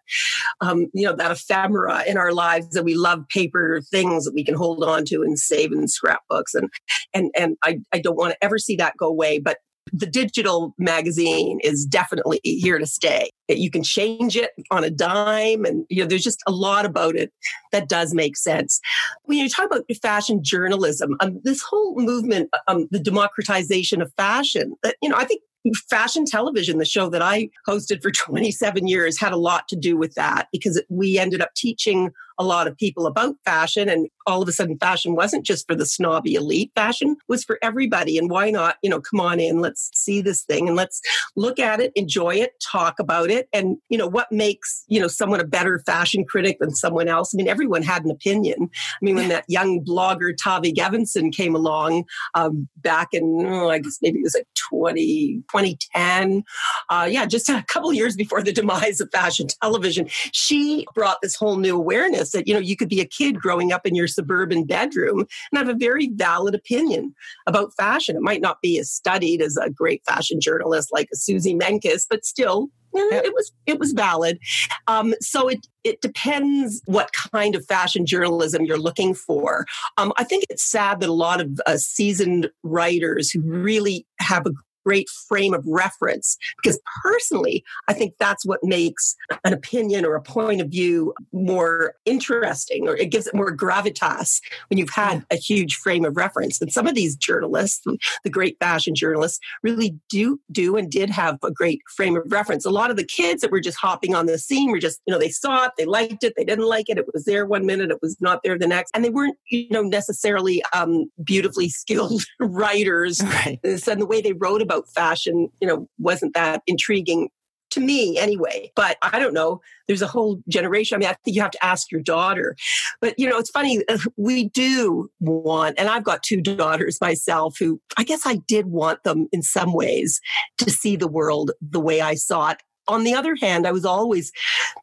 um, 0.62 0.88
you 0.94 1.06
know 1.06 1.16
that 1.16 1.32
ephemera 1.32 2.04
in 2.08 2.18
our 2.18 2.34
lives 2.34 2.70
that 2.72 2.84
we 2.84 2.96
love 2.96 3.28
paper 3.30 3.82
things 3.82 4.26
that 4.26 4.34
we 4.34 4.44
can 4.44 4.56
hold 4.56 4.84
on 4.84 5.06
to 5.06 5.24
and 5.24 5.38
save 5.38 5.72
in 5.72 5.88
scrapbooks 5.88 6.54
and 6.54 6.70
and 7.14 7.32
and 7.36 7.56
and 7.64 7.84
I, 7.92 7.98
I 7.98 8.00
don't 8.00 8.18
want 8.18 8.34
to 8.34 8.44
ever 8.44 8.58
see 8.58 8.76
that 8.78 8.98
go 8.98 9.08
away. 9.08 9.40
But 9.40 9.58
the 9.98 10.06
digital 10.06 10.74
magazine 10.78 11.60
is 11.64 11.86
definitely 11.86 12.40
here 12.44 12.78
to 12.78 12.86
stay. 12.86 13.30
You 13.48 13.72
can 13.72 13.82
change 13.82 14.36
it 14.36 14.52
on 14.70 14.84
a 14.84 14.90
dime, 14.90 15.64
and 15.64 15.86
you 15.90 16.02
know 16.02 16.08
there's 16.08 16.24
just 16.24 16.44
a 16.48 16.52
lot 16.52 16.86
about 16.86 17.16
it 17.16 17.32
that 17.72 17.88
does 17.88 18.14
make 18.14 18.36
sense. 18.36 18.82
When 19.24 19.38
you 19.38 19.48
talk 19.48 19.68
about 19.68 19.86
fashion 20.02 20.44
journalism, 20.44 21.16
um, 21.22 21.40
this 21.44 21.62
whole 21.62 21.96
movement, 21.96 22.50
um, 22.68 22.88
the 22.92 23.00
democratization 23.00 24.02
of 24.02 24.12
fashion, 24.18 24.76
that 24.84 24.98
you 25.02 25.10
know, 25.10 25.16
I 25.16 25.24
think 25.24 25.42
fashion 25.90 26.26
television, 26.26 26.78
the 26.78 26.86
show 26.86 27.10
that 27.10 27.22
I 27.22 27.50
hosted 27.68 28.02
for 28.02 28.12
27 28.26 28.88
years, 28.88 29.18
had 29.18 29.32
a 29.32 29.38
lot 29.38 29.68
to 29.70 29.76
do 29.76 29.96
with 29.96 30.14
that 30.16 30.48
because 30.52 30.82
we 30.90 31.18
ended 31.18 31.42
up 31.42 31.54
teaching 31.56 32.12
a 32.38 32.44
lot 32.44 32.68
of 32.68 32.78
people 32.78 33.08
about 33.08 33.36
fashion 33.46 33.88
and 33.88 34.08
all 34.26 34.42
of 34.42 34.48
a 34.48 34.52
sudden 34.52 34.78
fashion 34.78 35.16
wasn't 35.16 35.46
just 35.46 35.68
for 35.68 35.76
the 35.76 35.86
snobby 35.86 36.36
elite. 36.36 36.72
Fashion 36.76 37.16
was 37.28 37.44
for 37.44 37.60
everybody. 37.62 38.18
And 38.18 38.30
why 38.30 38.50
not 38.52 38.78
you 38.82 38.90
know 38.90 39.02
come 39.02 39.20
on 39.20 39.40
in 39.40 39.62
let's 39.62 39.90
see 39.94 40.22
this 40.22 40.44
thing 40.44 40.68
and 40.68 40.76
let's 40.76 41.02
look 41.36 41.60
at 41.60 41.80
it 41.80 41.92
enjoy 41.96 42.36
it 42.36 42.54
talk 42.62 43.00
about 43.00 43.30
it. 43.30 43.48
And 43.54 43.78
you 43.90 43.98
know 43.98 44.08
what 44.08 44.32
makes 44.32 44.84
you 44.88 45.00
know 45.00 45.08
someone 45.08 45.40
a 45.40 45.46
better 45.46 45.80
fashion 45.86 46.26
critic 46.26 46.58
than 46.60 46.72
someone 46.72 47.08
else? 47.08 47.34
I 47.34 47.38
mean 47.38 47.48
everyone 47.48 47.84
had 47.84 48.04
an 48.04 48.12
opinion. 48.12 48.70
I 48.72 49.06
mean 49.06 49.16
when 49.16 49.30
that 49.30 49.46
young 49.48 49.84
blogger 49.84 50.36
tavi 50.36 50.74
gevinson 50.74 51.34
came 51.34 51.56
along 51.56 52.06
um, 52.34 52.68
back 52.78 53.10
in 53.14 53.46
oh, 53.46 53.70
i 53.70 53.80
guess 53.80 53.98
maybe 54.02 54.20
it 54.20 54.24
was 54.24 54.36
like 54.36 54.48
20 54.70 55.44
2010 55.52 56.44
uh, 56.90 57.08
yeah 57.10 57.26
just 57.26 57.50
a 57.50 57.64
couple 57.68 57.92
years 57.94 58.16
before 58.16 58.42
the 58.42 58.52
demise 58.52 59.00
of 59.02 59.10
fashion 59.12 59.48
television 59.62 60.08
she 60.32 60.86
brought 60.94 61.22
this 61.22 61.36
whole 61.36 61.58
new 61.58 61.76
awareness 61.76 62.32
that, 62.32 62.48
you 62.48 62.54
know, 62.54 62.60
you 62.60 62.76
could 62.76 62.90
be 62.90 63.02
a 63.02 63.06
kid 63.06 63.40
growing 63.40 63.72
up 63.72 63.86
in 63.86 63.96
your 63.96 64.08
suburban 64.16 64.64
bedroom 64.64 65.20
and 65.52 65.58
have 65.58 65.70
a 65.70 65.78
very 65.78 66.10
valid 66.14 66.56
opinion 66.56 67.14
about 67.48 67.74
fashion. 67.78 68.16
It 68.16 68.22
might 68.22 68.42
not 68.42 68.62
be 68.62 68.80
as 68.80 68.92
studied 68.92 69.42
as 69.42 69.58
a 69.58 69.70
great 69.70 70.02
fashion 70.06 70.40
journalist 70.40 70.90
like 70.92 71.10
Suzy 71.14 71.54
Menkes, 71.54 72.04
but 72.10 72.26
still, 72.26 72.70
it 72.98 73.34
was 73.34 73.52
it 73.66 73.80
was 73.80 73.92
valid. 73.92 74.40
Um, 74.88 75.14
so 75.20 75.48
it 75.48 75.68
it 75.84 76.02
depends 76.02 76.82
what 76.86 77.12
kind 77.14 77.56
of 77.56 77.66
fashion 77.66 78.06
journalism 78.06 78.66
you're 78.66 78.78
looking 78.78 79.14
for. 79.14 79.66
Um, 79.98 80.14
I 80.18 80.24
think 80.24 80.46
it's 80.50 80.66
sad 80.66 81.02
that 81.02 81.10
a 81.10 81.14
lot 81.14 81.42
of 81.42 81.60
uh, 81.66 81.78
seasoned 81.78 82.50
writers 82.64 83.30
who 83.30 83.42
really 83.42 84.06
have 84.20 84.46
a 84.46 84.52
great 84.86 85.10
frame 85.10 85.54
of 85.54 85.64
reference. 85.66 86.38
Because 86.62 86.80
personally, 87.04 87.64
I 87.88 87.94
think 87.94 88.14
that's 88.20 88.46
what 88.46 88.60
makes 88.64 89.16
an 89.44 89.54
opinion 89.54 90.06
or 90.06 90.16
a 90.16 90.22
point 90.22 90.62
of 90.62 90.70
view 90.70 91.14
more 91.34 91.96
interesting, 92.06 92.88
or 92.88 92.96
it 92.96 93.12
gives 93.12 93.28
it 93.28 93.36
more 93.36 93.56
gravitas 93.56 94.40
when 94.70 94.78
you've 94.78 94.90
had 94.90 95.26
a 95.32 95.36
huge 95.36 95.76
frame 95.76 96.06
of 96.06 96.16
reference. 96.16 96.62
And 96.62 96.72
some 96.72 96.88
of 96.88 96.96
these 96.96 97.16
journalists, 97.16 97.84
the 98.24 98.30
great 98.30 98.58
fashion 98.60 98.96
journalists, 98.96 99.40
really 99.64 99.98
do 100.10 100.40
do 100.52 100.76
and 100.76 100.90
did 100.90 101.10
have 101.10 101.38
a 101.44 101.52
great 101.52 101.82
frame 101.96 102.16
of 102.16 102.24
reference. 102.32 102.66
A 102.66 102.70
lot 102.70 102.92
of 102.92 102.98
the 102.98 103.04
kids 103.04 103.42
that 103.42 103.52
were 103.52 103.60
just 103.60 103.78
hopping 103.78 104.14
on 104.14 104.26
the 104.26 104.38
scene 104.38 104.72
were 104.72 104.80
just, 104.80 105.02
you 105.06 105.12
know, 105.12 105.20
they 105.20 105.30
saw 105.30 105.66
it, 105.66 105.72
they 105.78 105.86
liked 105.86 106.24
it, 106.24 106.34
they 106.38 106.44
didn't 106.44 106.66
like 106.66 106.90
it, 106.90 106.98
it 106.98 107.06
was 107.14 107.26
there 107.26 107.46
one 107.46 107.66
minute, 107.66 107.92
it 107.92 108.00
was 108.02 108.16
not 108.20 108.42
there 108.44 108.58
the 108.58 108.68
next, 108.68 108.92
and 108.94 109.04
they 109.04 109.10
weren't, 109.10 109.38
you 109.50 109.68
know, 109.70 109.82
necessarily 109.82 110.64
um, 110.74 111.06
beautifully 111.24 111.70
skilled 111.70 112.24
writers. 112.40 113.22
Right. 113.24 113.60
And 113.64 114.02
the 114.02 114.06
way 114.06 114.22
they 114.22 114.34
wrote 114.34 114.62
about 114.62 114.75
about 114.76 114.90
fashion, 114.90 115.50
you 115.62 115.68
know, 115.68 115.88
wasn't 115.98 116.34
that 116.34 116.62
intriguing 116.68 117.30
to 117.72 117.80
me 117.80 118.18
anyway. 118.18 118.72
But 118.76 118.98
I 119.02 119.20
don't 119.20 119.34
know. 119.34 119.62
There's 119.88 120.02
a 120.02 120.08
whole 120.08 120.42
generation. 120.48 120.96
I 120.96 121.00
mean, 121.00 121.10
I 121.10 121.16
think 121.24 121.36
you 121.36 121.42
have 121.42 121.52
to 121.52 121.66
ask 121.66 121.92
your 121.92 122.02
daughter. 122.02 122.56
But, 123.02 123.16
you 123.18 123.30
know, 123.30 123.38
it's 123.38 123.50
funny. 123.50 123.84
We 124.18 124.50
do 124.50 125.10
want, 125.20 125.78
and 125.78 125.90
I've 125.90 126.04
got 126.04 126.24
two 126.24 126.42
daughters 126.42 127.02
myself 127.02 127.58
who 127.60 127.82
I 127.98 128.04
guess 128.04 128.22
I 128.26 128.36
did 128.36 128.68
want 128.68 129.04
them 129.04 129.28
in 129.32 129.42
some 129.42 129.74
ways 129.74 130.22
to 130.60 130.70
see 130.70 130.96
the 130.96 131.08
world 131.08 131.52
the 131.62 131.80
way 131.80 132.02
I 132.02 132.16
saw 132.16 132.52
it. 132.52 132.58
On 132.88 133.04
the 133.04 133.14
other 133.14 133.36
hand, 133.36 133.68
I 133.68 133.72
was 133.72 133.84
always 133.84 134.32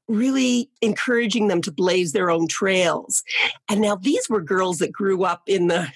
really 0.08 0.68
encouraging 0.80 1.48
them 1.48 1.62
to 1.62 1.72
blaze 1.72 2.12
their 2.12 2.30
own 2.30 2.48
trails. 2.48 3.22
And 3.68 3.80
now 3.80 3.96
these 3.96 4.28
were 4.28 4.40
girls 4.40 4.78
that 4.78 4.92
grew 4.92 5.24
up 5.24 5.42
in 5.46 5.68
the 5.68 5.88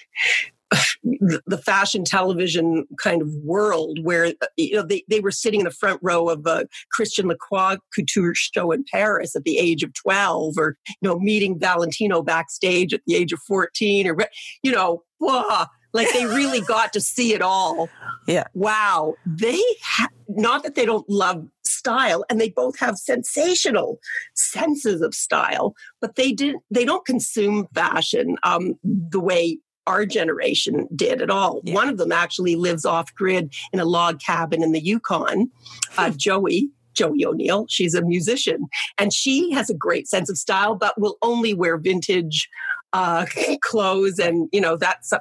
the 1.03 1.61
fashion 1.65 2.03
television 2.03 2.85
kind 3.01 3.21
of 3.21 3.29
world 3.43 3.99
where 4.03 4.33
you 4.57 4.75
know 4.75 4.81
they, 4.81 5.03
they 5.09 5.19
were 5.19 5.31
sitting 5.31 5.61
in 5.61 5.65
the 5.65 5.71
front 5.71 5.99
row 6.03 6.29
of 6.29 6.45
a 6.45 6.67
Christian 6.91 7.27
Lacroix 7.27 7.77
couture 7.93 8.33
show 8.35 8.71
in 8.71 8.83
Paris 8.91 9.35
at 9.35 9.43
the 9.43 9.57
age 9.57 9.83
of 9.83 9.93
12 9.93 10.55
or 10.57 10.77
you 10.87 11.09
know 11.09 11.19
meeting 11.19 11.59
Valentino 11.59 12.21
backstage 12.21 12.93
at 12.93 13.01
the 13.07 13.15
age 13.15 13.31
of 13.31 13.39
14 13.47 14.07
or 14.07 14.17
you 14.63 14.71
know 14.71 15.03
wah, 15.19 15.65
like 15.93 16.11
they 16.13 16.25
really 16.25 16.61
got 16.67 16.93
to 16.93 17.01
see 17.01 17.33
it 17.33 17.41
all. 17.41 17.89
Yeah. 18.27 18.45
Wow. 18.53 19.15
They 19.25 19.61
ha- 19.83 20.09
not 20.27 20.63
that 20.63 20.75
they 20.75 20.85
don't 20.85 21.09
love 21.09 21.47
style 21.63 22.25
and 22.29 22.39
they 22.39 22.49
both 22.49 22.77
have 22.79 22.97
sensational 22.97 23.99
senses 24.35 25.01
of 25.01 25.13
style 25.13 25.73
but 26.01 26.15
they 26.15 26.31
didn't 26.31 26.63
they 26.71 26.83
don't 26.83 27.05
consume 27.05 27.67
fashion 27.73 28.35
um, 28.43 28.73
the 28.83 29.19
way 29.19 29.59
our 29.87 30.05
generation 30.05 30.87
did 30.95 31.21
at 31.21 31.29
all. 31.29 31.61
Yeah. 31.63 31.73
One 31.73 31.89
of 31.89 31.97
them 31.97 32.11
actually 32.11 32.55
lives 32.55 32.85
off 32.85 33.13
grid 33.15 33.53
in 33.73 33.79
a 33.79 33.85
log 33.85 34.19
cabin 34.19 34.61
in 34.61 34.71
the 34.71 34.83
Yukon. 34.83 35.49
Uh, 35.97 36.11
hmm. 36.11 36.17
Joey, 36.17 36.69
Joey 36.93 37.25
O'Neill. 37.25 37.65
She's 37.69 37.95
a 37.95 38.01
musician 38.01 38.67
and 38.97 39.13
she 39.13 39.51
has 39.51 39.69
a 39.69 39.75
great 39.75 40.07
sense 40.07 40.29
of 40.29 40.37
style, 40.37 40.75
but 40.75 40.99
will 40.99 41.17
only 41.21 41.53
wear 41.53 41.77
vintage 41.77 42.49
uh, 42.93 43.25
clothes 43.61 44.19
and 44.19 44.47
you 44.51 44.61
know 44.61 44.77
that's 44.77 45.11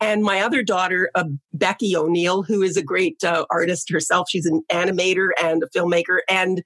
and 0.00 0.22
my 0.22 0.40
other 0.40 0.62
daughter 0.62 1.10
uh, 1.14 1.24
Bekky 1.56 1.94
o'neill 1.94 2.42
who 2.42 2.62
is 2.62 2.76
a 2.76 2.82
great 2.82 3.22
uh, 3.24 3.46
artist 3.50 3.90
herself 3.90 4.28
she's 4.28 4.46
an 4.46 4.62
animator 4.70 5.30
and 5.42 5.62
a 5.62 5.68
filmmaker 5.68 6.18
and 6.28 6.62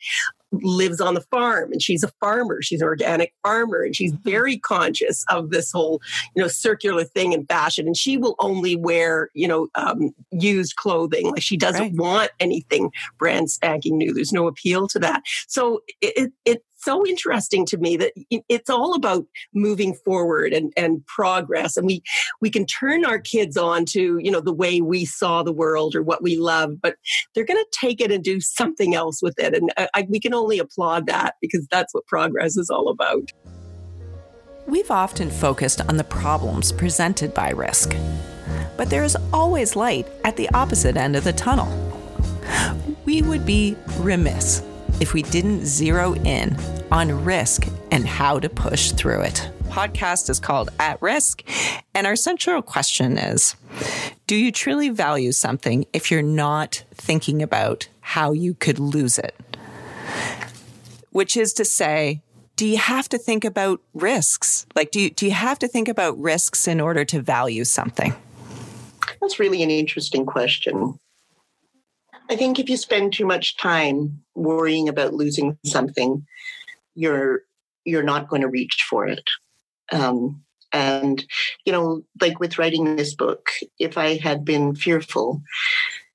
lives 0.53 1.01
on 1.01 1.15
the 1.15 1.21
farm 1.21 1.73
and 1.73 1.83
she's 1.83 2.03
a 2.03 2.13
farmer. 2.21 2.63
She's 2.63 2.81
an 2.81 2.87
organic 2.87 3.35
farmer 3.43 3.83
and 3.83 3.95
she's 3.95 4.13
very 4.13 4.59
conscious 4.59 5.25
of 5.31 5.51
this 5.51 5.73
whole 5.73 6.01
you 6.35 6.43
know 6.43 6.49
circular 6.49 7.05
thing 7.05 7.33
in 7.33 7.47
fashion. 7.47 7.87
And 7.87 7.97
she 7.97 8.17
will 8.17 8.37
only 8.39 8.77
wear 8.77 9.31
you 9.35 9.49
know 9.49 9.69
um, 9.75 10.11
used 10.31 10.77
clothing. 10.77 11.31
Like 11.31 11.43
she 11.43 11.57
doesn't 11.57 11.83
right. 11.83 11.97
want 11.97 12.31
anything 12.41 12.91
brand 13.19 13.51
spanking 13.51 13.99
new. 13.99 14.13
There's 14.13 14.33
no 14.33 14.47
appeal 14.47 14.89
to 14.89 14.99
that. 15.01 15.23
So 15.47 15.83
it, 16.01 16.33
it 16.45 16.63
so 16.79 17.07
interesting 17.07 17.67
to 17.67 17.79
me 17.79 17.97
that 17.97 18.13
it's 18.49 18.71
all 18.71 18.95
about 18.95 19.25
moving 19.55 19.95
forward 19.95 20.53
and, 20.53 20.73
and 20.77 21.05
progress. 21.07 21.77
And 21.77 21.87
we 21.87 22.03
we 22.41 22.51
can 22.51 22.67
turn 22.67 23.05
our 23.05 23.19
kids 23.19 23.57
on 23.57 23.85
to 23.87 24.19
you 24.19 24.31
know 24.31 24.41
the 24.41 24.53
way 24.53 24.81
we 24.81 25.05
saw 25.05 25.43
the 25.43 25.53
world 25.53 25.95
or 25.95 26.03
what 26.03 26.23
we 26.23 26.37
love 26.37 26.81
but 26.81 26.97
they're 27.35 27.45
going 27.45 27.63
to 27.63 27.79
take 27.79 28.01
it 28.01 28.13
and 28.13 28.23
do 28.23 28.41
something 28.41 28.95
else 28.95 29.23
with 29.23 29.39
it. 29.39 29.55
And 29.55 29.73
I, 29.95 30.07
we 30.09 30.21
can 30.21 30.35
only 30.35 30.59
applaud 30.59 31.07
that 31.07 31.35
because 31.41 31.67
that's 31.71 31.95
what 31.95 32.07
progress 32.07 32.57
is 32.57 32.71
all 32.71 32.89
about. 32.89 33.33
We've 34.67 34.91
often 34.91 35.31
focused 35.31 35.81
on 35.81 35.97
the 35.97 36.05
problems 36.05 36.73
presented 36.73 37.33
by 37.33 37.51
risk 37.51 37.95
but 38.79 38.89
there 38.91 39.05
is 39.05 39.17
always 39.33 39.77
light 39.77 40.07
at 40.25 40.37
the 40.37 40.49
opposite 40.51 40.97
end 40.97 41.17
of 41.17 41.25
the 41.25 41.33
tunnel. 41.33 41.69
We 43.05 43.23
would 43.23 43.45
be 43.45 43.77
remiss 43.99 44.63
if 45.01 45.15
we 45.15 45.23
didn't 45.23 45.65
zero 45.65 46.15
in 46.15 46.57
on 46.91 47.25
risk 47.25 47.67
and 47.91 48.07
how 48.07 48.39
to 48.39 48.49
push 48.49 48.93
through 48.93 49.23
it. 49.23 49.51
Podcast 49.69 50.31
is 50.31 50.41
called 50.41 50.71
At 50.79 51.01
Risk, 51.03 51.43
and 51.95 52.07
our 52.07 52.17
central 52.17 52.63
question 52.63 53.19
is 53.19 53.55
Do 54.27 54.37
you 54.37 54.51
truly 54.51 54.89
value 54.89 55.33
something 55.33 55.87
if 55.93 56.11
you're 56.11 56.23
not 56.23 56.85
thinking 56.95 57.43
about 57.43 57.89
how 58.01 58.33
you 58.33 58.55
could 58.55 58.79
lose 58.79 59.19
it? 59.19 59.35
Which 61.11 61.37
is 61.37 61.53
to 61.55 61.65
say, 61.65 62.23
do 62.59 62.67
you 62.67 62.79
have 62.79 63.09
to 63.11 63.19
think 63.19 63.45
about 63.45 63.81
risks? 63.95 64.67
Like, 64.75 64.91
do 64.91 65.01
you, 65.01 65.11
do 65.11 65.27
you 65.27 65.33
have 65.33 65.61
to 65.61 65.69
think 65.69 65.87
about 65.87 66.19
risks 66.19 66.67
in 66.67 66.81
order 66.81 67.05
to 67.05 67.23
value 67.23 67.65
something? 67.65 68.13
That's 69.21 69.39
really 69.39 69.63
an 69.63 69.71
interesting 69.71 70.27
question. 70.27 70.99
I 72.31 72.37
think 72.37 72.59
if 72.59 72.69
you 72.69 72.77
spend 72.77 73.13
too 73.13 73.27
much 73.27 73.57
time 73.57 74.23
worrying 74.35 74.89
about 74.89 75.15
losing 75.15 75.59
something, 75.65 76.27
you're 76.95 77.43
you're 77.85 78.03
not 78.03 78.29
going 78.29 78.43
to 78.43 78.49
reach 78.49 78.87
for 78.89 79.07
it. 79.07 79.25
Um, 79.91 80.43
and 80.73 81.25
you 81.65 81.73
know, 81.73 82.03
like 82.21 82.41
with 82.41 82.59
writing 82.59 82.97
this 82.97 83.15
book, 83.15 83.49
if 83.79 83.97
I 83.97 84.17
had 84.17 84.45
been 84.45 84.75
fearful 84.75 85.43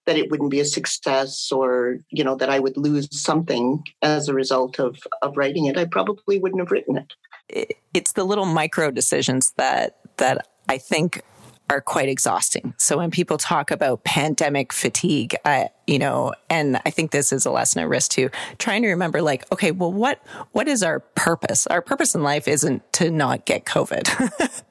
that 0.06 0.18
it 0.18 0.30
wouldn't 0.30 0.52
be 0.52 0.60
a 0.60 0.66
success 0.66 1.50
or 1.52 1.98
you 2.10 2.24
know 2.24 2.36
that 2.36 2.50
I 2.50 2.60
would 2.60 2.78
lose 2.78 3.08
something 3.12 3.84
as 4.02 4.28
a 4.28 4.34
result 4.34 4.80
of 4.80 4.98
of 5.22 5.38
writing 5.38 5.66
it, 5.66 5.78
I 5.78 5.86
probably 5.86 6.40
wouldn't 6.40 6.62
have 6.62 6.72
written 6.72 6.98
it. 6.98 7.68
It's 7.94 8.14
the 8.14 8.24
little 8.24 8.46
micro 8.46 8.92
decisions 8.92 9.54
that 9.58 9.98
that 10.18 10.48
I 10.70 10.78
think 10.78 11.24
are 11.70 11.82
quite 11.82 12.10
exhausting. 12.10 12.74
So 12.78 12.98
when 12.98 13.10
people 13.10 13.38
talk 13.38 13.72
about 13.72 14.04
pandemic 14.04 14.74
fatigue, 14.74 15.36
I, 15.46 15.70
you 15.88 15.98
know, 15.98 16.34
and 16.50 16.80
I 16.86 16.90
think 16.90 17.12
this 17.12 17.32
is 17.32 17.46
a 17.46 17.52
lesson 17.52 17.82
at 17.82 17.90
risk 17.90 18.12
too, 18.12 18.30
trying 18.58 18.84
to 18.84 18.90
remember 18.90 19.22
like, 19.22 19.50
okay, 19.52 19.72
well, 19.72 19.92
what, 19.92 20.22
what 20.52 20.68
is 20.68 20.84
our 20.84 21.00
purpose? 21.00 21.66
Our 21.68 21.82
purpose 21.82 22.16
in 22.16 22.24
life 22.24 22.48
isn't 22.48 22.94
to 22.94 23.10
not 23.10 23.46
get 23.46 23.66
COVID. 23.66 24.08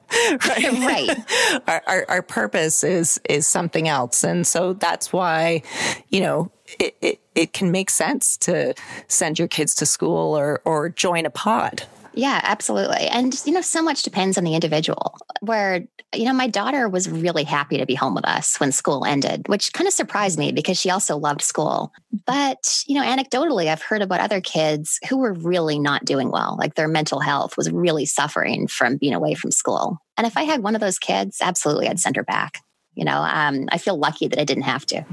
right. 0.47 0.71
right. 1.19 1.61
Our, 1.67 1.83
our, 1.87 2.05
our, 2.09 2.21
purpose 2.21 2.83
is, 2.83 3.19
is 3.27 3.47
something 3.47 3.87
else. 3.87 4.23
And 4.23 4.45
so 4.45 4.73
that's 4.73 5.11
why, 5.11 5.63
you 6.09 6.21
know, 6.21 6.51
it, 6.79 6.95
it, 7.01 7.19
it 7.35 7.53
can 7.53 7.71
make 7.71 7.89
sense 7.89 8.37
to 8.37 8.75
send 9.07 9.39
your 9.39 9.47
kids 9.47 9.75
to 9.75 9.85
school 9.85 10.37
or, 10.37 10.61
or 10.65 10.89
join 10.89 11.25
a 11.25 11.29
pod. 11.29 11.83
Yeah, 12.15 12.39
absolutely. 12.43 13.07
And, 13.07 13.39
you 13.45 13.51
know, 13.51 13.61
so 13.61 13.81
much 13.81 14.03
depends 14.03 14.37
on 14.37 14.43
the 14.43 14.53
individual. 14.53 15.17
Where, 15.41 15.85
you 16.13 16.25
know, 16.25 16.33
my 16.33 16.47
daughter 16.47 16.87
was 16.87 17.09
really 17.09 17.43
happy 17.43 17.77
to 17.77 17.85
be 17.85 17.95
home 17.95 18.15
with 18.15 18.25
us 18.25 18.59
when 18.59 18.71
school 18.71 19.03
ended, 19.05 19.47
which 19.47 19.73
kind 19.73 19.87
of 19.87 19.93
surprised 19.93 20.37
me 20.37 20.51
because 20.51 20.79
she 20.79 20.89
also 20.89 21.17
loved 21.17 21.41
school. 21.41 21.91
But, 22.25 22.83
you 22.87 22.95
know, 22.95 23.03
anecdotally, 23.03 23.67
I've 23.67 23.81
heard 23.81 24.01
about 24.01 24.19
other 24.19 24.41
kids 24.41 24.99
who 25.09 25.17
were 25.17 25.33
really 25.33 25.79
not 25.79 26.05
doing 26.05 26.29
well. 26.29 26.55
Like 26.57 26.75
their 26.75 26.87
mental 26.87 27.19
health 27.19 27.57
was 27.57 27.71
really 27.71 28.05
suffering 28.05 28.67
from 28.67 28.97
being 28.97 29.13
away 29.13 29.33
from 29.33 29.51
school. 29.51 29.97
And 30.17 30.27
if 30.27 30.37
I 30.37 30.43
had 30.43 30.61
one 30.61 30.75
of 30.75 30.81
those 30.81 30.99
kids, 30.99 31.39
absolutely, 31.41 31.87
I'd 31.87 31.99
send 31.99 32.15
her 32.15 32.23
back. 32.23 32.59
You 32.93 33.05
know, 33.05 33.21
um, 33.21 33.67
I 33.71 33.79
feel 33.79 33.97
lucky 33.97 34.27
that 34.27 34.39
I 34.39 34.43
didn't 34.43 34.63
have 34.63 34.85
to. 34.87 35.03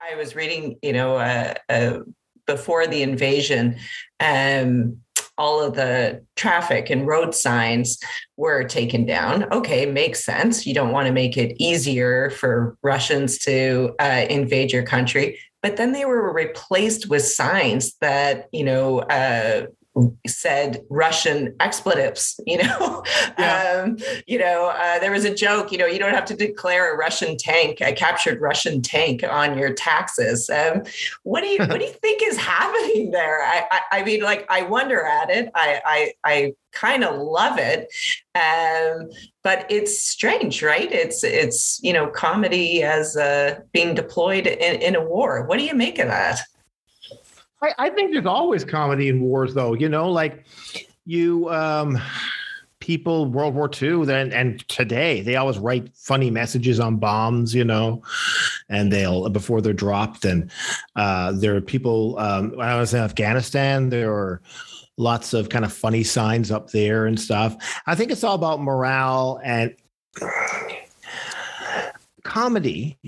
I 0.00 0.14
was 0.14 0.36
reading, 0.36 0.78
you 0.82 0.92
know, 0.92 1.16
uh, 1.16 1.54
uh, 1.68 1.98
before 2.46 2.86
the 2.86 3.02
invasion, 3.02 3.76
um, 4.20 4.98
all 5.36 5.62
of 5.62 5.74
the 5.74 6.24
traffic 6.36 6.90
and 6.90 7.06
road 7.06 7.34
signs 7.34 7.98
were 8.36 8.64
taken 8.64 9.04
down. 9.04 9.44
Okay, 9.52 9.86
makes 9.86 10.24
sense. 10.24 10.66
You 10.66 10.74
don't 10.74 10.92
want 10.92 11.06
to 11.06 11.12
make 11.12 11.36
it 11.36 11.56
easier 11.58 12.30
for 12.30 12.76
Russians 12.82 13.38
to 13.38 13.94
uh, 14.00 14.26
invade 14.30 14.72
your 14.72 14.84
country. 14.84 15.38
But 15.62 15.76
then 15.76 15.92
they 15.92 16.04
were 16.04 16.32
replaced 16.32 17.08
with 17.08 17.24
signs 17.24 17.94
that, 18.00 18.48
you 18.52 18.64
know, 18.64 19.00
uh, 19.00 19.66
said 20.26 20.82
Russian 20.90 21.54
expletives. 21.60 22.40
You 22.46 22.58
know, 22.58 23.04
yeah. 23.38 23.84
um, 23.84 23.96
you 24.26 24.38
know, 24.38 24.72
uh, 24.74 24.98
there 24.98 25.10
was 25.10 25.24
a 25.24 25.34
joke. 25.34 25.72
You 25.72 25.78
know, 25.78 25.86
you 25.86 25.98
don't 25.98 26.14
have 26.14 26.24
to 26.26 26.36
declare 26.36 26.94
a 26.94 26.96
Russian 26.96 27.36
tank, 27.36 27.80
a 27.80 27.92
captured 27.92 28.40
Russian 28.40 28.82
tank, 28.82 29.22
on 29.22 29.56
your 29.56 29.72
taxes. 29.72 30.50
Um, 30.50 30.82
what 31.22 31.42
do 31.42 31.48
you 31.48 31.58
What 31.58 31.78
do 31.78 31.84
you 31.84 31.92
think 31.92 32.22
is 32.24 32.36
happening 32.54 33.10
there? 33.10 33.42
I, 33.42 33.66
I, 33.70 33.80
I 34.00 34.04
mean, 34.04 34.22
like, 34.22 34.46
I 34.48 34.62
wonder 34.62 35.02
at 35.02 35.30
it. 35.30 35.50
I, 35.54 35.80
I, 35.84 36.12
I 36.24 36.54
kind 36.72 37.04
of 37.04 37.16
love 37.16 37.58
it, 37.58 37.88
um, 38.34 39.08
but 39.42 39.66
it's 39.70 40.02
strange, 40.02 40.62
right? 40.62 40.90
It's 40.90 41.22
it's 41.24 41.80
you 41.82 41.92
know, 41.92 42.08
comedy 42.08 42.82
as 42.82 43.16
uh, 43.16 43.60
being 43.72 43.94
deployed 43.94 44.46
in, 44.46 44.82
in 44.82 44.96
a 44.96 45.04
war. 45.04 45.46
What 45.46 45.58
do 45.58 45.64
you 45.64 45.74
make 45.74 45.98
of 45.98 46.08
that? 46.08 46.40
I, 47.64 47.86
I 47.86 47.90
think 47.90 48.12
there's 48.12 48.26
always 48.26 48.64
comedy 48.64 49.08
in 49.08 49.20
wars, 49.20 49.54
though. 49.54 49.74
You 49.74 49.88
know, 49.88 50.10
like 50.10 50.44
you 51.06 51.48
um 51.50 52.00
people 52.80 53.26
world 53.26 53.54
war 53.54 53.70
ii 53.80 54.04
then 54.04 54.30
and 54.32 54.66
today 54.68 55.22
they 55.22 55.36
always 55.36 55.58
write 55.58 55.88
funny 55.94 56.30
messages 56.30 56.78
on 56.78 56.96
bombs 56.96 57.54
you 57.54 57.64
know 57.64 58.02
and 58.68 58.92
they'll 58.92 59.28
before 59.30 59.62
they're 59.62 59.72
dropped 59.72 60.26
and 60.26 60.50
uh 60.96 61.32
there 61.32 61.56
are 61.56 61.62
people 61.62 62.18
um 62.18 62.50
when 62.56 62.68
i 62.68 62.78
was 62.78 62.92
in 62.92 63.00
afghanistan 63.00 63.88
there 63.88 64.10
were 64.10 64.42
lots 64.98 65.32
of 65.32 65.48
kind 65.48 65.64
of 65.64 65.72
funny 65.72 66.02
signs 66.02 66.50
up 66.50 66.70
there 66.72 67.06
and 67.06 67.18
stuff 67.18 67.56
i 67.86 67.94
think 67.94 68.10
it's 68.10 68.24
all 68.24 68.34
about 68.34 68.60
morale 68.60 69.40
and 69.42 69.74
comedy 72.22 72.98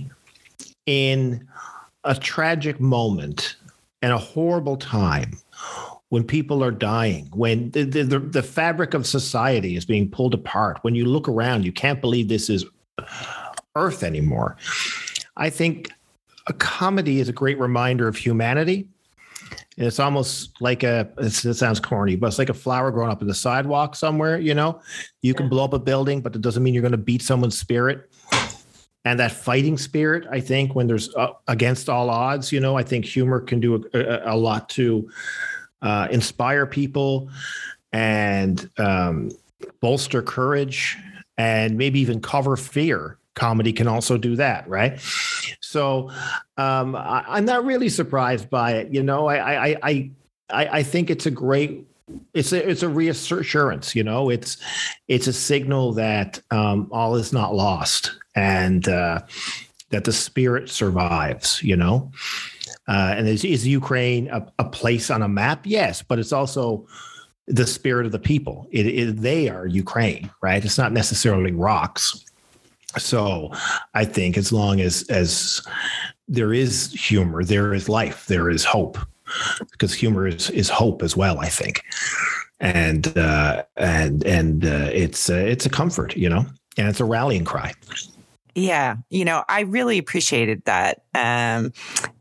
in 0.87 1.47
a 2.05 2.15
tragic 2.15 2.81
moment 2.81 3.57
and 4.03 4.13
a 4.13 4.19
horrible 4.19 4.77
time 4.77 5.39
when 6.09 6.23
people 6.23 6.63
are 6.63 6.71
dying, 6.71 7.27
when 7.35 7.71
the, 7.73 7.83
the, 7.83 8.19
the, 8.19 8.43
fabric 8.43 8.95
of 8.95 9.07
society 9.07 9.77
is 9.77 9.85
being 9.85 10.09
pulled 10.09 10.35
apart, 10.35 10.79
when 10.83 10.95
you 10.95 11.05
look 11.05 11.29
around, 11.29 11.65
you 11.65 11.73
can't 11.73 12.01
believe 12.01 12.29
this 12.29 12.49
is 12.49 12.65
Earth 13.75 14.03
anymore. 14.05 14.57
I 15.37 15.51
think 15.51 15.91
a 16.47 16.53
comedy 16.53 17.19
is 17.19 17.29
a 17.29 17.33
great 17.33 17.59
reminder 17.59 18.07
of 18.07 18.17
humanity. 18.17 18.89
It's 19.77 19.99
almost 19.99 20.61
like 20.61 20.85
a, 20.85 21.11
it 21.19 21.31
sounds 21.31 21.81
corny, 21.81 22.17
but 22.17 22.29
it's 22.29 22.39
like 22.39 22.49
a 22.49 22.55
flower 22.55 22.91
growing 22.91 23.11
up 23.11 23.21
in 23.21 23.29
the 23.29 23.35
sidewalk 23.35 23.95
somewhere, 23.95 24.39
you 24.39 24.55
know? 24.55 24.81
You 25.23 25.35
can 25.35 25.49
blow 25.49 25.65
up 25.65 25.75
a 25.75 25.79
building, 25.79 26.23
but 26.23 26.35
it 26.35 26.41
doesn't 26.41 26.63
mean 26.63 26.73
you're 26.73 26.83
going 26.83 26.93
to 26.93 26.99
beat 26.99 27.21
someone's 27.21 27.59
spirit 27.59 28.09
and 29.07 29.19
that 29.19 29.33
fighting 29.33 29.79
spirit 29.79 30.27
i 30.31 30.41
think 30.41 30.75
when 30.75 30.87
there's 30.87 31.15
uh, 31.15 31.33
against 31.49 31.89
all 31.89 32.11
odds 32.11 32.53
you 32.53 32.61
know 32.61 32.77
i 32.77 32.83
think 32.83 33.05
humor 33.05 33.41
can 33.41 33.61
do 33.61 33.83
a, 33.95 33.99
a, 33.99 34.35
a 34.35 34.37
lot 34.37 34.69
to 34.69 35.09
uh, 35.83 36.09
inspire 36.11 36.67
people 36.67 37.31
and 37.93 38.69
um, 38.79 39.31
bolster 39.81 40.23
courage 40.23 40.99
and 41.39 41.77
maybe 41.77 42.01
even 42.01 42.21
cover 42.21 42.57
fear. 42.57 43.19
Comedy 43.35 43.73
can 43.73 43.87
also 43.87 44.17
do 44.17 44.35
that 44.37 44.67
right? 44.69 44.99
So 45.61 46.11
um, 46.57 46.97
I, 46.97 47.39
am 47.39 47.45
not 47.45 47.65
really 47.65 47.91
surprised 47.91 48.49
by 48.49 48.73
it 48.73 48.93
you 48.93 49.03
know? 49.03 49.27
I, 49.27 49.69
I 49.69 49.77
i 49.83 50.11
i 50.51 50.83
think 50.83 51.11
it's 51.11 51.27
a 51.27 51.31
great 51.31 51.87
it's 52.33 52.53
a 52.53 52.69
it's 52.69 52.83
a 52.83 52.89
reassurance 52.89 53.95
you 53.95 54.03
know? 54.03 54.31
It's 54.31 54.57
it's 55.09 55.27
a 55.27 55.35
signal 55.35 55.93
that 55.93 56.41
um, 56.51 56.89
all 56.91 57.17
is 57.17 57.33
not 57.33 57.55
lost 57.55 58.13
and 58.37 58.89
uh, 58.89 59.21
that 59.91 60.05
the 60.05 60.13
spirit 60.13 60.71
survives 60.71 61.61
you 61.63 61.75
know 61.75 62.11
uh, 62.89 63.15
and 63.17 63.27
is, 63.27 63.45
is 63.45 63.67
ukraine 63.67 64.29
a, 64.29 64.47
a 64.61 64.65
place 64.65 65.11
on 65.11 65.23
a 65.23 65.29
map 65.29 65.61
yes 65.65 66.03
but 66.03 66.21
it's 66.21 66.33
also 66.33 66.87
the 67.47 67.67
spirit 67.67 68.07
of 68.07 68.13
the 68.13 68.19
people. 68.19 68.67
It, 68.71 68.87
it, 68.87 69.17
they 69.21 69.49
are 69.49 69.67
Ukraine, 69.67 70.31
right? 70.43 70.65
It's 70.65 70.79
not 70.79 70.93
necessarily 70.93 71.53
rocks. 71.53 72.25
So 72.99 73.53
I 73.95 74.05
think 74.05 74.37
as 74.37 74.53
long 74.53 74.81
as 74.81 75.03
as 75.09 75.67
there 76.29 76.53
is 76.53 76.93
humor, 76.93 77.45
there 77.45 77.75
is 77.75 77.89
life, 77.89 78.27
there 78.27 78.49
is 78.49 78.65
hope, 78.65 78.99
because 79.71 79.93
humor 79.93 80.27
is 80.27 80.51
is 80.51 80.71
hope 80.71 81.03
as 81.03 81.17
well. 81.17 81.39
I 81.39 81.49
think, 81.49 81.83
and 82.59 83.17
uh, 83.19 83.65
and 83.77 84.25
and 84.25 84.65
uh, 84.65 84.89
it's 84.93 85.29
uh, 85.29 85.35
it's 85.35 85.67
a 85.67 85.71
comfort, 85.71 86.17
you 86.17 86.29
know, 86.29 86.47
and 86.79 86.89
it's 86.89 87.01
a 87.01 87.05
rallying 87.05 87.45
cry. 87.45 87.75
Yeah, 88.59 88.97
you 89.11 89.27
know, 89.27 89.45
I 89.51 89.61
really 89.61 89.99
appreciated 89.99 90.65
that. 90.65 91.03
Um, 91.15 91.75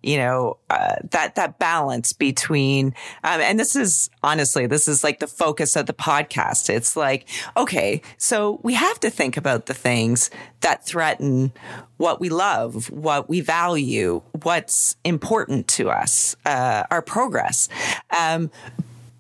you 0.03 0.17
know, 0.17 0.57
uh, 0.69 0.95
that 1.11 1.35
that 1.35 1.59
balance 1.59 2.11
between, 2.11 2.87
um, 3.23 3.39
and 3.39 3.57
this 3.57 3.73
is 3.73 4.09
honestly, 4.21 4.67
this 4.67 4.89
is 4.89 5.01
like 5.01 5.19
the 5.19 5.27
focus 5.27 5.77
of 5.77 5.85
the 5.85 5.93
podcast. 5.93 6.69
It's 6.69 6.97
like, 6.97 7.29
okay, 7.55 8.01
so 8.17 8.59
we 8.63 8.73
have 8.73 8.99
to 8.99 9.09
think 9.09 9.37
about 9.37 9.67
the 9.67 9.73
things 9.73 10.29
that 10.59 10.85
threaten 10.85 11.53
what 11.95 12.19
we 12.19 12.27
love, 12.27 12.91
what 12.91 13.29
we 13.29 13.39
value, 13.39 14.21
what's 14.43 14.97
important 15.05 15.69
to 15.69 15.89
us, 15.89 16.35
uh, 16.45 16.83
our 16.91 17.01
progress. 17.01 17.69
Um, 18.09 18.51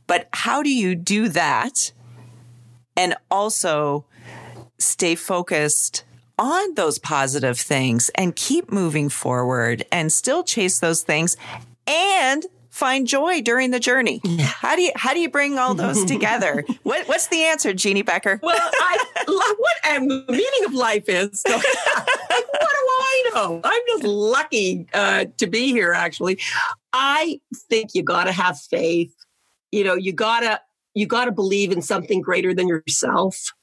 but 0.05 0.27
how 0.33 0.61
do 0.61 0.69
you 0.69 0.95
do 0.95 1.29
that, 1.29 1.93
and 2.97 3.15
also 3.31 4.05
stay 4.77 5.15
focused? 5.15 6.04
On 6.37 6.75
those 6.75 6.99
positive 6.99 7.57
things 7.57 8.09
and 8.15 8.35
keep 8.35 8.71
moving 8.71 9.07
forward 9.07 9.85
and 9.91 10.11
still 10.11 10.43
chase 10.43 10.79
those 10.79 11.01
things 11.01 11.37
and 11.87 12.45
find 12.75 13.07
joy 13.07 13.41
during 13.41 13.71
the 13.71 13.79
journey. 13.79 14.19
How 14.39 14.75
do 14.75 14.81
you 14.81 14.91
how 14.97 15.13
do 15.13 15.21
you 15.21 15.29
bring 15.29 15.57
all 15.57 15.73
those 15.73 16.03
together? 16.13 16.65
what 16.83 17.07
what's 17.07 17.27
the 17.27 17.43
answer, 17.43 17.73
Jeanne 17.73 18.03
Beker? 18.03 18.41
Well, 18.41 18.57
I 18.59 18.97
what 19.27 19.95
um, 19.95 20.07
the 20.09 20.25
meaning 20.27 20.65
of 20.65 20.73
life 20.73 21.05
is. 21.07 21.41
So, 21.41 21.53
what 21.57 21.61
do 21.61 22.59
I 22.59 23.31
know? 23.33 23.61
I'm 23.63 23.81
just 23.87 24.03
lucky 24.03 24.87
uh, 24.93 25.25
to 25.37 25.47
be 25.47 25.71
here. 25.71 25.93
Actually, 25.93 26.39
I 26.91 27.39
think 27.69 27.91
you 27.93 28.03
got 28.03 28.25
to 28.25 28.33
have 28.33 28.59
faith. 28.59 29.13
You 29.71 29.85
know, 29.85 29.95
you 29.95 30.11
gotta 30.11 30.59
you 30.93 31.07
gotta 31.07 31.31
believe 31.31 31.71
in 31.71 31.81
something 31.81 32.19
greater 32.19 32.53
than 32.53 32.67
yourself 32.67 33.53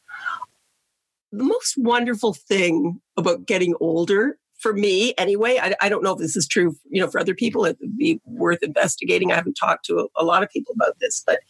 the 1.32 1.44
most 1.44 1.74
wonderful 1.76 2.34
thing 2.34 3.00
about 3.16 3.46
getting 3.46 3.74
older 3.80 4.38
for 4.58 4.72
me 4.72 5.14
anyway 5.18 5.58
I, 5.60 5.74
I, 5.80 5.88
don't 5.88 6.04
know 6.04 6.12
if 6.12 6.18
this 6.18 6.36
is 6.36 6.46
true 6.46 6.76
you 6.88 7.00
know 7.00 7.08
for 7.08 7.18
other 7.18 7.34
people 7.34 7.64
it 7.64 7.76
would 7.80 7.96
be 7.96 8.20
worth 8.24 8.62
investigating. 8.62 9.32
I 9.32 9.36
haven't 9.36 9.54
talked 9.54 9.84
to 9.86 9.98
a, 9.98 10.22
a 10.22 10.24
lot 10.24 10.42
of 10.42 10.50
people 10.50 10.74
about 10.74 10.98
this 11.00 11.22
but 11.26 11.40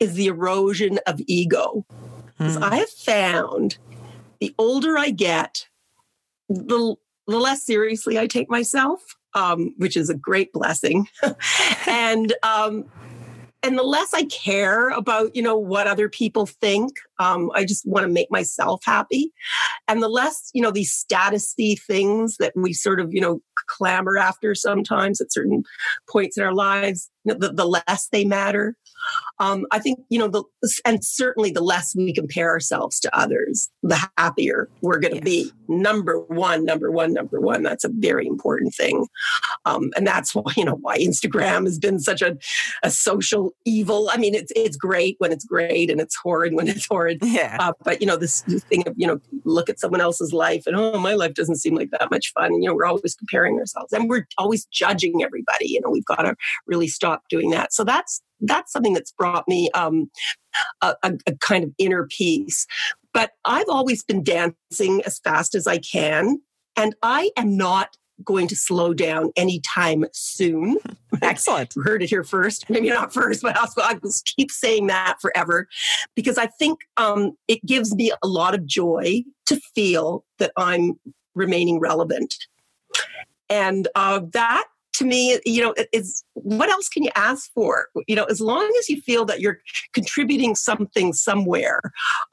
is 0.00 0.14
the 0.14 0.26
erosion 0.26 0.98
of 1.06 1.20
ego. 1.26 1.86
Mm. 2.38 2.62
i 2.62 2.76
have 2.76 2.90
found 2.90 3.78
the 4.40 4.54
older 4.58 4.98
i 4.98 5.08
get 5.08 5.66
the, 6.50 6.96
the 7.26 7.38
less 7.38 7.64
seriously 7.64 8.18
i 8.18 8.26
take 8.26 8.50
myself 8.50 9.16
um, 9.36 9.74
which 9.76 9.96
is 9.96 10.10
a 10.10 10.14
great 10.14 10.52
blessing. 10.52 11.06
And 11.86 12.34
um, 12.42 12.84
and 13.66 13.76
the 13.76 13.82
less 13.82 14.14
I 14.14 14.24
care 14.24 14.90
about, 14.90 15.34
you 15.34 15.42
know, 15.42 15.56
what 15.56 15.88
other 15.88 16.08
people 16.08 16.46
think, 16.46 16.98
um, 17.18 17.50
I 17.52 17.64
just 17.64 17.84
want 17.84 18.06
to 18.06 18.12
make 18.12 18.30
myself 18.30 18.80
happy. 18.84 19.32
And 19.88 20.00
the 20.00 20.08
less, 20.08 20.50
you 20.54 20.62
know, 20.62 20.70
these 20.70 21.04
statusy 21.04 21.76
things 21.80 22.36
that 22.36 22.52
we 22.54 22.72
sort 22.72 23.00
of, 23.00 23.12
you 23.12 23.20
know, 23.20 23.40
clamor 23.68 24.18
after 24.18 24.54
sometimes 24.54 25.20
at 25.20 25.32
certain 25.32 25.64
points 26.08 26.38
in 26.38 26.44
our 26.44 26.54
lives, 26.54 27.10
the, 27.24 27.52
the 27.52 27.66
less 27.66 28.08
they 28.12 28.24
matter. 28.24 28.76
Um, 29.38 29.66
I 29.70 29.78
think, 29.78 30.00
you 30.08 30.18
know, 30.18 30.28
the, 30.28 30.44
and 30.84 31.04
certainly 31.04 31.50
the 31.50 31.60
less 31.60 31.94
we 31.94 32.12
compare 32.12 32.50
ourselves 32.50 32.98
to 33.00 33.16
others, 33.16 33.70
the 33.82 34.08
happier 34.16 34.68
we're 34.80 34.98
going 34.98 35.12
to 35.12 35.18
yes. 35.18 35.24
be. 35.24 35.52
Number 35.68 36.20
one, 36.20 36.64
number 36.64 36.90
one, 36.90 37.12
number 37.12 37.40
one. 37.40 37.62
That's 37.62 37.84
a 37.84 37.90
very 37.92 38.26
important 38.26 38.74
thing. 38.74 39.06
Um, 39.64 39.90
and 39.96 40.06
that's 40.06 40.34
why, 40.34 40.52
you 40.56 40.64
know, 40.64 40.76
why 40.80 40.98
Instagram 40.98 41.64
has 41.64 41.78
been 41.78 41.98
such 41.98 42.22
a, 42.22 42.36
a 42.82 42.90
social 42.90 43.52
evil. 43.64 44.08
I 44.12 44.16
mean, 44.16 44.34
it's, 44.34 44.52
it's 44.54 44.76
great 44.76 45.16
when 45.18 45.32
it's 45.32 45.44
great 45.44 45.90
and 45.90 46.00
it's 46.00 46.16
horrid 46.16 46.54
when 46.54 46.68
it's 46.68 46.86
horrid. 46.86 47.18
Yeah. 47.36 47.56
Uh, 47.60 47.72
but, 47.84 48.00
you 48.00 48.06
know, 48.06 48.16
this 48.16 48.42
thing 48.42 48.86
of, 48.86 48.94
you 48.96 49.06
know, 49.06 49.20
look 49.44 49.68
at 49.68 49.80
someone 49.80 50.00
else's 50.00 50.32
life 50.32 50.62
and, 50.66 50.74
oh, 50.74 50.98
my 50.98 51.14
life 51.14 51.34
doesn't 51.34 51.56
seem 51.56 51.74
like 51.74 51.90
that 51.90 52.10
much 52.10 52.32
fun. 52.32 52.46
And, 52.46 52.62
you 52.62 52.70
know, 52.70 52.74
we're 52.74 52.86
always 52.86 53.14
comparing 53.14 53.58
ourselves 53.58 53.92
and 53.92 54.08
we're 54.08 54.26
always 54.38 54.64
judging 54.66 55.22
everybody. 55.22 55.66
You 55.66 55.80
know, 55.82 55.90
we've 55.90 56.04
got 56.04 56.22
to 56.22 56.34
really 56.66 56.88
stop 56.88 57.24
doing 57.28 57.50
that. 57.50 57.74
So 57.74 57.84
that's, 57.84 58.22
that's 58.40 58.72
something 58.72 58.94
that's 58.94 59.12
brought 59.12 59.46
me 59.48 59.70
um, 59.72 60.10
a, 60.82 60.94
a, 61.02 61.12
kind 61.40 61.64
of 61.64 61.72
inner 61.78 62.06
peace. 62.06 62.66
But 63.12 63.32
I've 63.44 63.68
always 63.68 64.02
been 64.02 64.22
dancing 64.22 65.02
as 65.06 65.18
fast 65.20 65.54
as 65.54 65.66
I 65.66 65.78
can, 65.78 66.40
and 66.76 66.94
I 67.02 67.30
am 67.36 67.56
not 67.56 67.96
going 68.24 68.48
to 68.48 68.56
slow 68.56 68.94
down 68.94 69.30
anytime 69.36 70.04
soon. 70.12 70.78
Excellent. 71.22 71.74
Heard 71.84 72.02
it 72.02 72.10
here 72.10 72.24
first. 72.24 72.68
Maybe 72.70 72.88
not 72.88 73.12
first, 73.12 73.42
but 73.42 73.56
also 73.58 73.82
I 73.82 73.94
will 74.02 74.12
keep 74.36 74.50
saying 74.50 74.86
that 74.86 75.16
forever 75.20 75.68
because 76.14 76.38
I 76.38 76.46
think 76.46 76.80
um, 76.96 77.36
it 77.48 77.64
gives 77.64 77.94
me 77.94 78.12
a 78.22 78.26
lot 78.26 78.54
of 78.54 78.66
joy 78.66 79.22
to 79.46 79.60
feel 79.74 80.24
that 80.38 80.52
I'm 80.56 80.98
remaining 81.34 81.78
relevant. 81.78 82.34
And 83.48 83.86
uh, 83.94 84.22
that 84.32 84.64
to 84.96 85.04
me, 85.04 85.38
you 85.44 85.62
know, 85.62 85.74
is 85.92 86.24
what 86.34 86.68
else 86.68 86.88
can 86.88 87.02
you 87.02 87.10
ask 87.14 87.50
for? 87.52 87.88
You 88.06 88.16
know, 88.16 88.24
as 88.24 88.40
long 88.40 88.70
as 88.78 88.88
you 88.88 89.00
feel 89.00 89.24
that 89.26 89.40
you're 89.40 89.58
contributing 89.92 90.54
something 90.54 91.12
somewhere, 91.12 91.80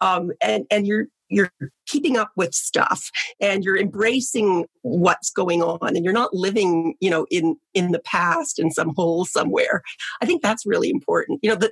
um, 0.01 0.31
and 0.41 0.65
and 0.71 0.87
you're 0.87 1.07
you're 1.33 1.51
keeping 1.85 2.17
up 2.17 2.31
with 2.35 2.53
stuff 2.53 3.09
and 3.39 3.63
you're 3.63 3.77
embracing 3.77 4.65
what's 4.81 5.29
going 5.29 5.61
on 5.61 5.95
and 5.95 6.03
you're 6.03 6.13
not 6.13 6.33
living 6.33 6.95
you 6.99 7.09
know 7.09 7.25
in 7.29 7.55
in 7.73 7.91
the 7.91 7.99
past 7.99 8.59
in 8.59 8.71
some 8.71 8.93
hole 8.95 9.25
somewhere 9.25 9.81
i 10.21 10.25
think 10.25 10.41
that's 10.41 10.65
really 10.65 10.89
important 10.89 11.39
you 11.41 11.49
know 11.49 11.55
that 11.55 11.71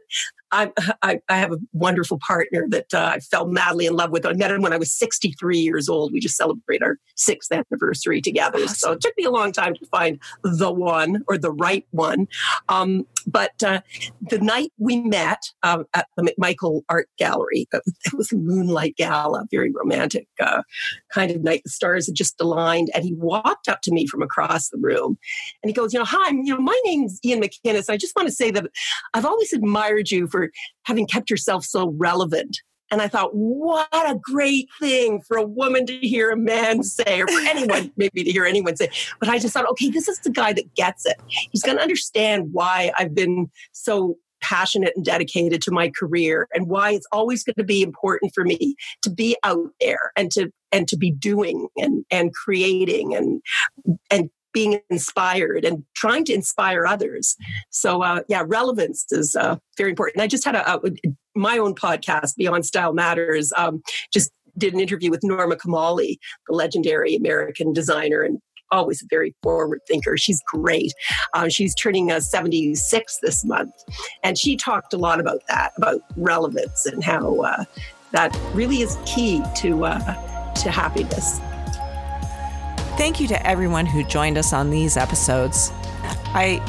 I, 0.51 0.71
I, 1.01 1.19
I 1.29 1.37
have 1.37 1.53
a 1.53 1.59
wonderful 1.73 2.19
partner 2.19 2.65
that 2.69 2.93
uh, 2.93 3.11
I 3.15 3.19
fell 3.19 3.47
madly 3.47 3.85
in 3.85 3.93
love 3.93 4.11
with. 4.11 4.25
I 4.25 4.33
met 4.33 4.51
him 4.51 4.61
when 4.61 4.73
I 4.73 4.77
was 4.77 4.93
63 4.93 5.57
years 5.57 5.87
old. 5.87 6.11
We 6.11 6.19
just 6.19 6.35
celebrated 6.35 6.83
our 6.83 6.97
sixth 7.15 7.51
anniversary 7.51 8.21
together. 8.21 8.59
Awesome. 8.59 8.75
So 8.75 8.91
it 8.91 9.01
took 9.01 9.13
me 9.17 9.23
a 9.23 9.31
long 9.31 9.51
time 9.51 9.75
to 9.75 9.85
find 9.85 10.19
the 10.43 10.71
one 10.71 11.23
or 11.27 11.37
the 11.37 11.51
right 11.51 11.85
one. 11.91 12.27
Um, 12.67 13.07
but 13.25 13.51
uh, 13.63 13.81
the 14.29 14.39
night 14.39 14.71
we 14.77 14.97
met 14.97 15.41
uh, 15.63 15.83
at 15.93 16.07
the 16.17 16.23
McMichael 16.23 16.81
Art 16.89 17.07
Gallery, 17.17 17.67
uh, 17.73 17.79
it 18.05 18.13
was 18.13 18.31
a 18.31 18.37
moonlight 18.37 18.97
gala, 18.97 19.45
very 19.51 19.71
romantic 19.71 20.27
uh, 20.39 20.63
kind 21.13 21.31
of 21.31 21.43
night. 21.43 21.61
The 21.63 21.69
stars 21.69 22.07
had 22.07 22.15
just 22.15 22.39
aligned, 22.39 22.89
and 22.93 23.03
he 23.03 23.13
walked 23.13 23.67
up 23.67 23.81
to 23.83 23.91
me 23.91 24.07
from 24.07 24.21
across 24.21 24.69
the 24.69 24.79
room, 24.79 25.17
and 25.61 25.69
he 25.69 25.73
goes, 25.73 25.93
"You 25.93 25.99
know, 25.99 26.05
hi, 26.05 26.29
you 26.29 26.55
know, 26.55 26.61
my 26.61 26.79
name's 26.85 27.19
Ian 27.23 27.41
McInnes. 27.41 27.89
I 27.89 27.97
just 27.97 28.15
want 28.15 28.27
to 28.27 28.33
say 28.33 28.51
that 28.51 28.65
I've 29.13 29.25
always 29.25 29.53
admired 29.53 30.11
you 30.11 30.27
for 30.27 30.49
having 30.83 31.07
kept 31.07 31.29
yourself 31.29 31.65
so 31.65 31.93
relevant." 31.97 32.57
And 32.91 33.01
I 33.01 33.07
thought, 33.07 33.33
what 33.33 33.87
a 33.93 34.19
great 34.21 34.67
thing 34.79 35.21
for 35.25 35.37
a 35.37 35.45
woman 35.45 35.85
to 35.85 35.97
hear 35.99 36.29
a 36.29 36.37
man 36.37 36.83
say, 36.83 37.21
or 37.21 37.27
for 37.27 37.39
anyone 37.47 37.91
maybe 37.95 38.25
to 38.25 38.31
hear 38.31 38.45
anyone 38.45 38.75
say. 38.75 38.89
But 39.19 39.29
I 39.29 39.39
just 39.39 39.53
thought, 39.53 39.69
okay, 39.69 39.89
this 39.89 40.09
is 40.09 40.19
the 40.19 40.29
guy 40.29 40.51
that 40.53 40.75
gets 40.75 41.05
it. 41.05 41.15
He's 41.51 41.63
going 41.63 41.77
to 41.77 41.81
understand 41.81 42.49
why 42.51 42.91
I've 42.97 43.15
been 43.15 43.49
so 43.71 44.17
passionate 44.41 44.93
and 44.95 45.05
dedicated 45.05 45.61
to 45.61 45.71
my 45.71 45.89
career 45.89 46.47
and 46.53 46.67
why 46.67 46.91
it's 46.91 47.07
always 47.11 47.43
going 47.43 47.55
to 47.57 47.63
be 47.63 47.81
important 47.81 48.33
for 48.33 48.43
me 48.43 48.75
to 49.01 49.09
be 49.09 49.35
out 49.43 49.69
there 49.79 50.11
and 50.15 50.31
to 50.31 50.51
and 50.71 50.87
to 50.87 50.97
be 50.97 51.11
doing 51.11 51.67
and 51.77 52.05
and 52.11 52.33
creating 52.33 53.15
and 53.15 53.41
and 54.09 54.29
being 54.53 54.81
inspired 54.89 55.63
and 55.63 55.83
trying 55.95 56.25
to 56.25 56.33
inspire 56.33 56.85
others. 56.85 57.37
So 57.69 58.03
uh, 58.03 58.21
yeah, 58.27 58.43
relevance 58.45 59.05
is 59.11 59.35
uh, 59.35 59.57
very 59.77 59.91
important. 59.91 60.21
I 60.21 60.27
just 60.27 60.43
had 60.43 60.55
a, 60.55 60.75
a, 60.75 60.91
my 61.35 61.57
own 61.57 61.73
podcast, 61.73 62.35
Beyond 62.35 62.65
Style 62.65 62.93
Matters. 62.93 63.53
Um, 63.55 63.81
just 64.11 64.31
did 64.57 64.73
an 64.73 64.81
interview 64.81 65.09
with 65.09 65.23
Norma 65.23 65.55
Kamali, 65.55 66.17
the 66.47 66.53
legendary 66.53 67.15
American 67.15 67.71
designer 67.71 68.21
and 68.21 68.39
always 68.71 69.01
a 69.01 69.05
very 69.09 69.35
forward 69.43 69.81
thinker. 69.87 70.17
She's 70.17 70.41
great. 70.45 70.93
Uh, 71.33 71.49
she's 71.49 71.75
turning 71.75 72.11
uh, 72.11 72.19
76 72.19 73.19
this 73.21 73.45
month. 73.45 73.73
And 74.23 74.37
she 74.37 74.55
talked 74.55 74.93
a 74.93 74.97
lot 74.97 75.19
about 75.19 75.41
that, 75.47 75.73
about 75.77 76.01
relevance 76.15 76.85
and 76.85 77.03
how 77.03 77.41
uh, 77.41 77.65
that 78.11 78.37
really 78.53 78.81
is 78.81 78.97
key 79.05 79.43
to, 79.57 79.85
uh, 79.85 80.53
to 80.53 80.71
happiness. 80.71 81.39
Thank 82.97 83.19
you 83.19 83.27
to 83.29 83.47
everyone 83.47 83.85
who 83.85 84.03
joined 84.03 84.37
us 84.37 84.53
on 84.53 84.69
these 84.69 84.97
episodes. 84.97 85.71
I 86.33 86.61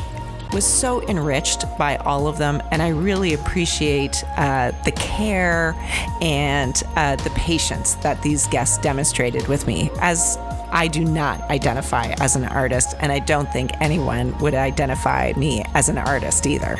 was 0.52 0.66
so 0.66 1.02
enriched 1.08 1.64
by 1.78 1.96
all 1.96 2.26
of 2.26 2.38
them, 2.38 2.62
and 2.70 2.82
I 2.82 2.88
really 2.88 3.32
appreciate 3.32 4.22
uh, 4.36 4.72
the 4.84 4.92
care 4.92 5.74
and 6.20 6.80
uh, 6.96 7.16
the 7.16 7.30
patience 7.30 7.94
that 7.96 8.22
these 8.22 8.46
guests 8.48 8.78
demonstrated 8.78 9.48
with 9.48 9.66
me. 9.66 9.90
As 10.00 10.36
I 10.72 10.88
do 10.88 11.04
not 11.04 11.42
identify 11.50 12.14
as 12.18 12.34
an 12.34 12.46
artist, 12.46 12.96
and 13.00 13.12
I 13.12 13.18
don't 13.18 13.52
think 13.52 13.70
anyone 13.80 14.36
would 14.38 14.54
identify 14.54 15.32
me 15.36 15.62
as 15.74 15.90
an 15.90 15.98
artist 15.98 16.46
either. 16.46 16.78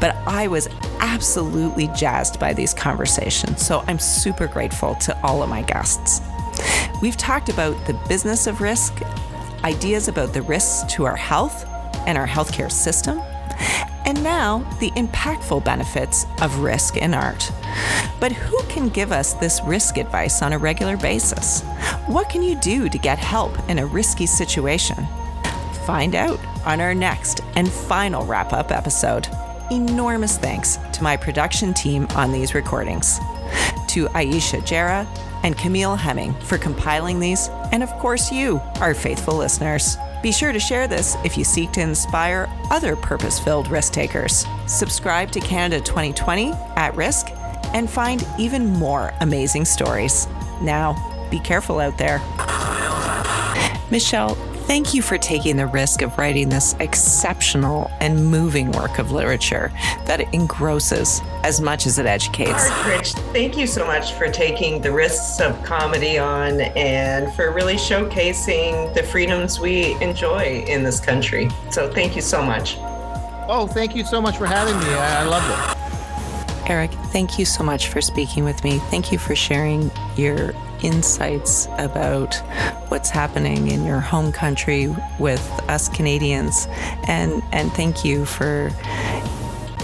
But 0.00 0.16
I 0.26 0.48
was 0.48 0.68
absolutely 1.00 1.88
jazzed 1.88 2.40
by 2.40 2.54
these 2.54 2.72
conversations, 2.72 3.64
so 3.64 3.84
I'm 3.86 3.98
super 3.98 4.46
grateful 4.46 4.94
to 4.96 5.16
all 5.22 5.42
of 5.42 5.50
my 5.50 5.62
guests. 5.62 6.22
We've 7.02 7.16
talked 7.16 7.50
about 7.50 7.86
the 7.86 7.94
business 8.08 8.46
of 8.46 8.62
risk, 8.62 8.94
ideas 9.62 10.08
about 10.08 10.32
the 10.32 10.42
risks 10.42 10.90
to 10.94 11.04
our 11.04 11.16
health 11.16 11.66
and 12.06 12.16
our 12.16 12.26
healthcare 12.26 12.72
system, 12.72 13.20
and 14.06 14.22
now 14.24 14.60
the 14.80 14.90
impactful 14.92 15.64
benefits 15.66 16.24
of 16.40 16.60
risk 16.60 16.96
in 16.96 17.12
art. 17.12 17.52
But 18.20 18.32
who 18.32 18.58
can 18.68 18.88
give 18.88 19.12
us 19.12 19.34
this 19.34 19.60
risk 19.64 19.98
advice 19.98 20.40
on 20.40 20.54
a 20.54 20.58
regular 20.58 20.96
basis? 20.96 21.62
What 22.08 22.30
can 22.30 22.42
you 22.42 22.56
do 22.56 22.88
to 22.88 22.96
get 22.96 23.18
help 23.18 23.52
in 23.68 23.78
a 23.78 23.84
risky 23.84 24.24
situation? 24.24 25.06
Find 25.84 26.14
out 26.14 26.40
on 26.64 26.80
our 26.80 26.94
next 26.94 27.42
and 27.54 27.70
final 27.70 28.24
wrap 28.24 28.54
up 28.54 28.72
episode. 28.72 29.28
Enormous 29.70 30.38
thanks 30.38 30.78
to 30.94 31.02
my 31.02 31.18
production 31.18 31.74
team 31.74 32.06
on 32.14 32.32
these 32.32 32.54
recordings, 32.54 33.18
to 33.88 34.06
Aisha 34.14 34.64
Jara 34.64 35.06
and 35.42 35.58
Camille 35.58 35.96
Hemming 35.96 36.32
for 36.40 36.56
compiling 36.56 37.20
these, 37.20 37.50
and 37.72 37.82
of 37.82 37.90
course, 37.98 38.32
you, 38.32 38.58
our 38.80 38.94
faithful 38.94 39.36
listeners. 39.36 39.98
Be 40.22 40.32
sure 40.32 40.52
to 40.52 40.58
share 40.58 40.88
this 40.88 41.14
if 41.26 41.36
you 41.36 41.44
seek 41.44 41.72
to 41.72 41.82
inspire 41.82 42.48
other 42.70 42.96
purpose 42.96 43.38
filled 43.38 43.68
risk 43.68 43.92
takers. 43.92 44.46
Subscribe 44.66 45.30
to 45.32 45.40
Canada 45.40 45.84
2020 45.84 46.52
at 46.74 46.96
risk 46.96 47.26
and 47.74 47.90
find 47.90 48.26
even 48.38 48.66
more 48.66 49.12
amazing 49.20 49.66
stories. 49.66 50.26
Now, 50.62 51.17
be 51.30 51.40
careful 51.40 51.80
out 51.80 51.98
there. 51.98 52.20
Michelle, 53.90 54.34
thank 54.66 54.92
you 54.92 55.00
for 55.00 55.16
taking 55.16 55.56
the 55.56 55.66
risk 55.66 56.02
of 56.02 56.18
writing 56.18 56.50
this 56.50 56.74
exceptional 56.78 57.90
and 58.00 58.30
moving 58.30 58.70
work 58.72 58.98
of 58.98 59.10
literature 59.12 59.72
that 60.04 60.20
engrosses 60.34 61.22
as 61.42 61.60
much 61.60 61.86
as 61.86 61.98
it 61.98 62.04
educates. 62.04 62.68
Rich, 62.86 63.12
thank 63.32 63.56
you 63.56 63.66
so 63.66 63.86
much 63.86 64.12
for 64.12 64.28
taking 64.28 64.82
the 64.82 64.92
risks 64.92 65.40
of 65.40 65.62
comedy 65.64 66.18
on 66.18 66.60
and 66.60 67.32
for 67.34 67.50
really 67.50 67.76
showcasing 67.76 68.92
the 68.92 69.02
freedoms 69.02 69.58
we 69.58 69.94
enjoy 70.02 70.62
in 70.68 70.82
this 70.82 71.00
country. 71.00 71.48
So 71.70 71.90
thank 71.90 72.14
you 72.14 72.22
so 72.22 72.42
much. 72.42 72.76
Oh, 73.50 73.66
thank 73.66 73.96
you 73.96 74.04
so 74.04 74.20
much 74.20 74.36
for 74.36 74.44
having 74.44 74.78
me. 74.78 74.94
I, 74.94 75.22
I 75.22 75.24
loved 75.24 75.74
it. 75.74 75.78
Eric, 76.70 76.90
thank 77.06 77.38
you 77.38 77.46
so 77.46 77.64
much 77.64 77.88
for 77.88 78.02
speaking 78.02 78.44
with 78.44 78.62
me. 78.62 78.78
Thank 78.90 79.10
you 79.10 79.16
for 79.16 79.34
sharing 79.34 79.90
your 80.16 80.52
insights 80.82 81.66
about 81.78 82.34
what's 82.88 83.10
happening 83.10 83.68
in 83.68 83.84
your 83.84 84.00
home 84.00 84.32
country 84.32 84.94
with 85.18 85.46
us 85.68 85.88
Canadians. 85.88 86.66
And 87.06 87.42
and 87.52 87.72
thank 87.72 88.04
you 88.04 88.24
for 88.24 88.70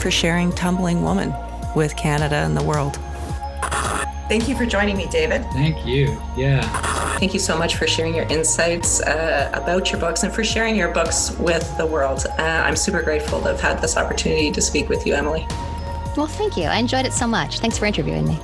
for 0.00 0.10
sharing 0.10 0.52
Tumbling 0.52 1.02
Woman 1.02 1.34
with 1.74 1.96
Canada 1.96 2.36
and 2.36 2.56
the 2.56 2.62
world. 2.62 2.98
Thank 4.28 4.48
you 4.48 4.56
for 4.56 4.64
joining 4.64 4.96
me, 4.96 5.06
David. 5.06 5.44
Thank 5.52 5.84
you. 5.86 6.18
Yeah. 6.34 6.62
Thank 7.18 7.34
you 7.34 7.40
so 7.40 7.58
much 7.58 7.76
for 7.76 7.86
sharing 7.86 8.14
your 8.14 8.26
insights 8.28 9.02
uh, 9.02 9.50
about 9.52 9.92
your 9.92 10.00
books 10.00 10.22
and 10.22 10.32
for 10.32 10.42
sharing 10.42 10.76
your 10.76 10.92
books 10.92 11.30
with 11.38 11.76
the 11.76 11.84
world. 11.84 12.24
Uh, 12.38 12.42
I'm 12.42 12.74
super 12.74 13.02
grateful 13.02 13.40
to 13.42 13.48
have 13.48 13.60
had 13.60 13.82
this 13.82 13.96
opportunity 13.98 14.50
to 14.50 14.62
speak 14.62 14.88
with 14.88 15.06
you, 15.06 15.14
Emily. 15.14 15.46
Well, 16.16 16.26
thank 16.26 16.56
you. 16.56 16.64
I 16.64 16.78
enjoyed 16.78 17.04
it 17.04 17.12
so 17.12 17.26
much. 17.26 17.58
Thanks 17.58 17.76
for 17.76 17.84
interviewing 17.84 18.26
me. 18.26 18.38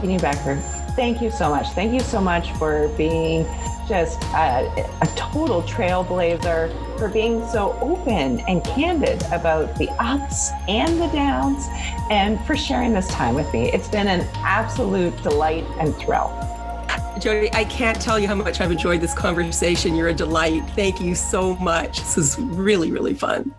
Jeanne 0.00 0.20
Beker, 0.20 0.62
thank 0.94 1.20
you 1.20 1.30
so 1.30 1.48
much. 1.50 1.68
Thank 1.70 1.92
you 1.92 2.00
so 2.00 2.20
much 2.20 2.52
for 2.52 2.88
being 2.96 3.46
just 3.88 4.22
a, 4.34 4.86
a, 5.00 5.06
total 5.16 5.62
trailblazer, 5.62 6.98
for 6.98 7.08
being 7.08 7.46
so 7.48 7.78
open 7.80 8.40
and 8.40 8.62
candid 8.62 9.22
about 9.32 9.74
the 9.76 9.88
ups 9.98 10.50
and 10.68 11.00
the 11.00 11.06
downs, 11.06 11.66
and 12.10 12.38
for 12.44 12.54
sharing 12.54 12.92
this 12.92 13.08
time 13.08 13.34
with 13.34 13.50
me. 13.52 13.72
It's 13.72 13.88
been 13.88 14.06
an 14.06 14.28
absolute 14.36 15.16
delight 15.22 15.64
and 15.80 15.96
thrill. 15.96 16.28
Jodi, 17.18 17.52
I 17.52 17.64
can't 17.64 18.00
tell 18.00 18.18
you 18.18 18.28
how 18.28 18.34
much 18.34 18.60
I've 18.60 18.70
enjoyed 18.70 19.00
this 19.00 19.14
conversation. 19.14 19.96
You're 19.96 20.08
a 20.08 20.14
delight. 20.14 20.62
Thank 20.76 21.00
you 21.00 21.14
so 21.14 21.56
much. 21.56 21.98
This 21.98 22.18
is 22.18 22.38
really, 22.38 22.92
really 22.92 23.14
fun. 23.14 23.54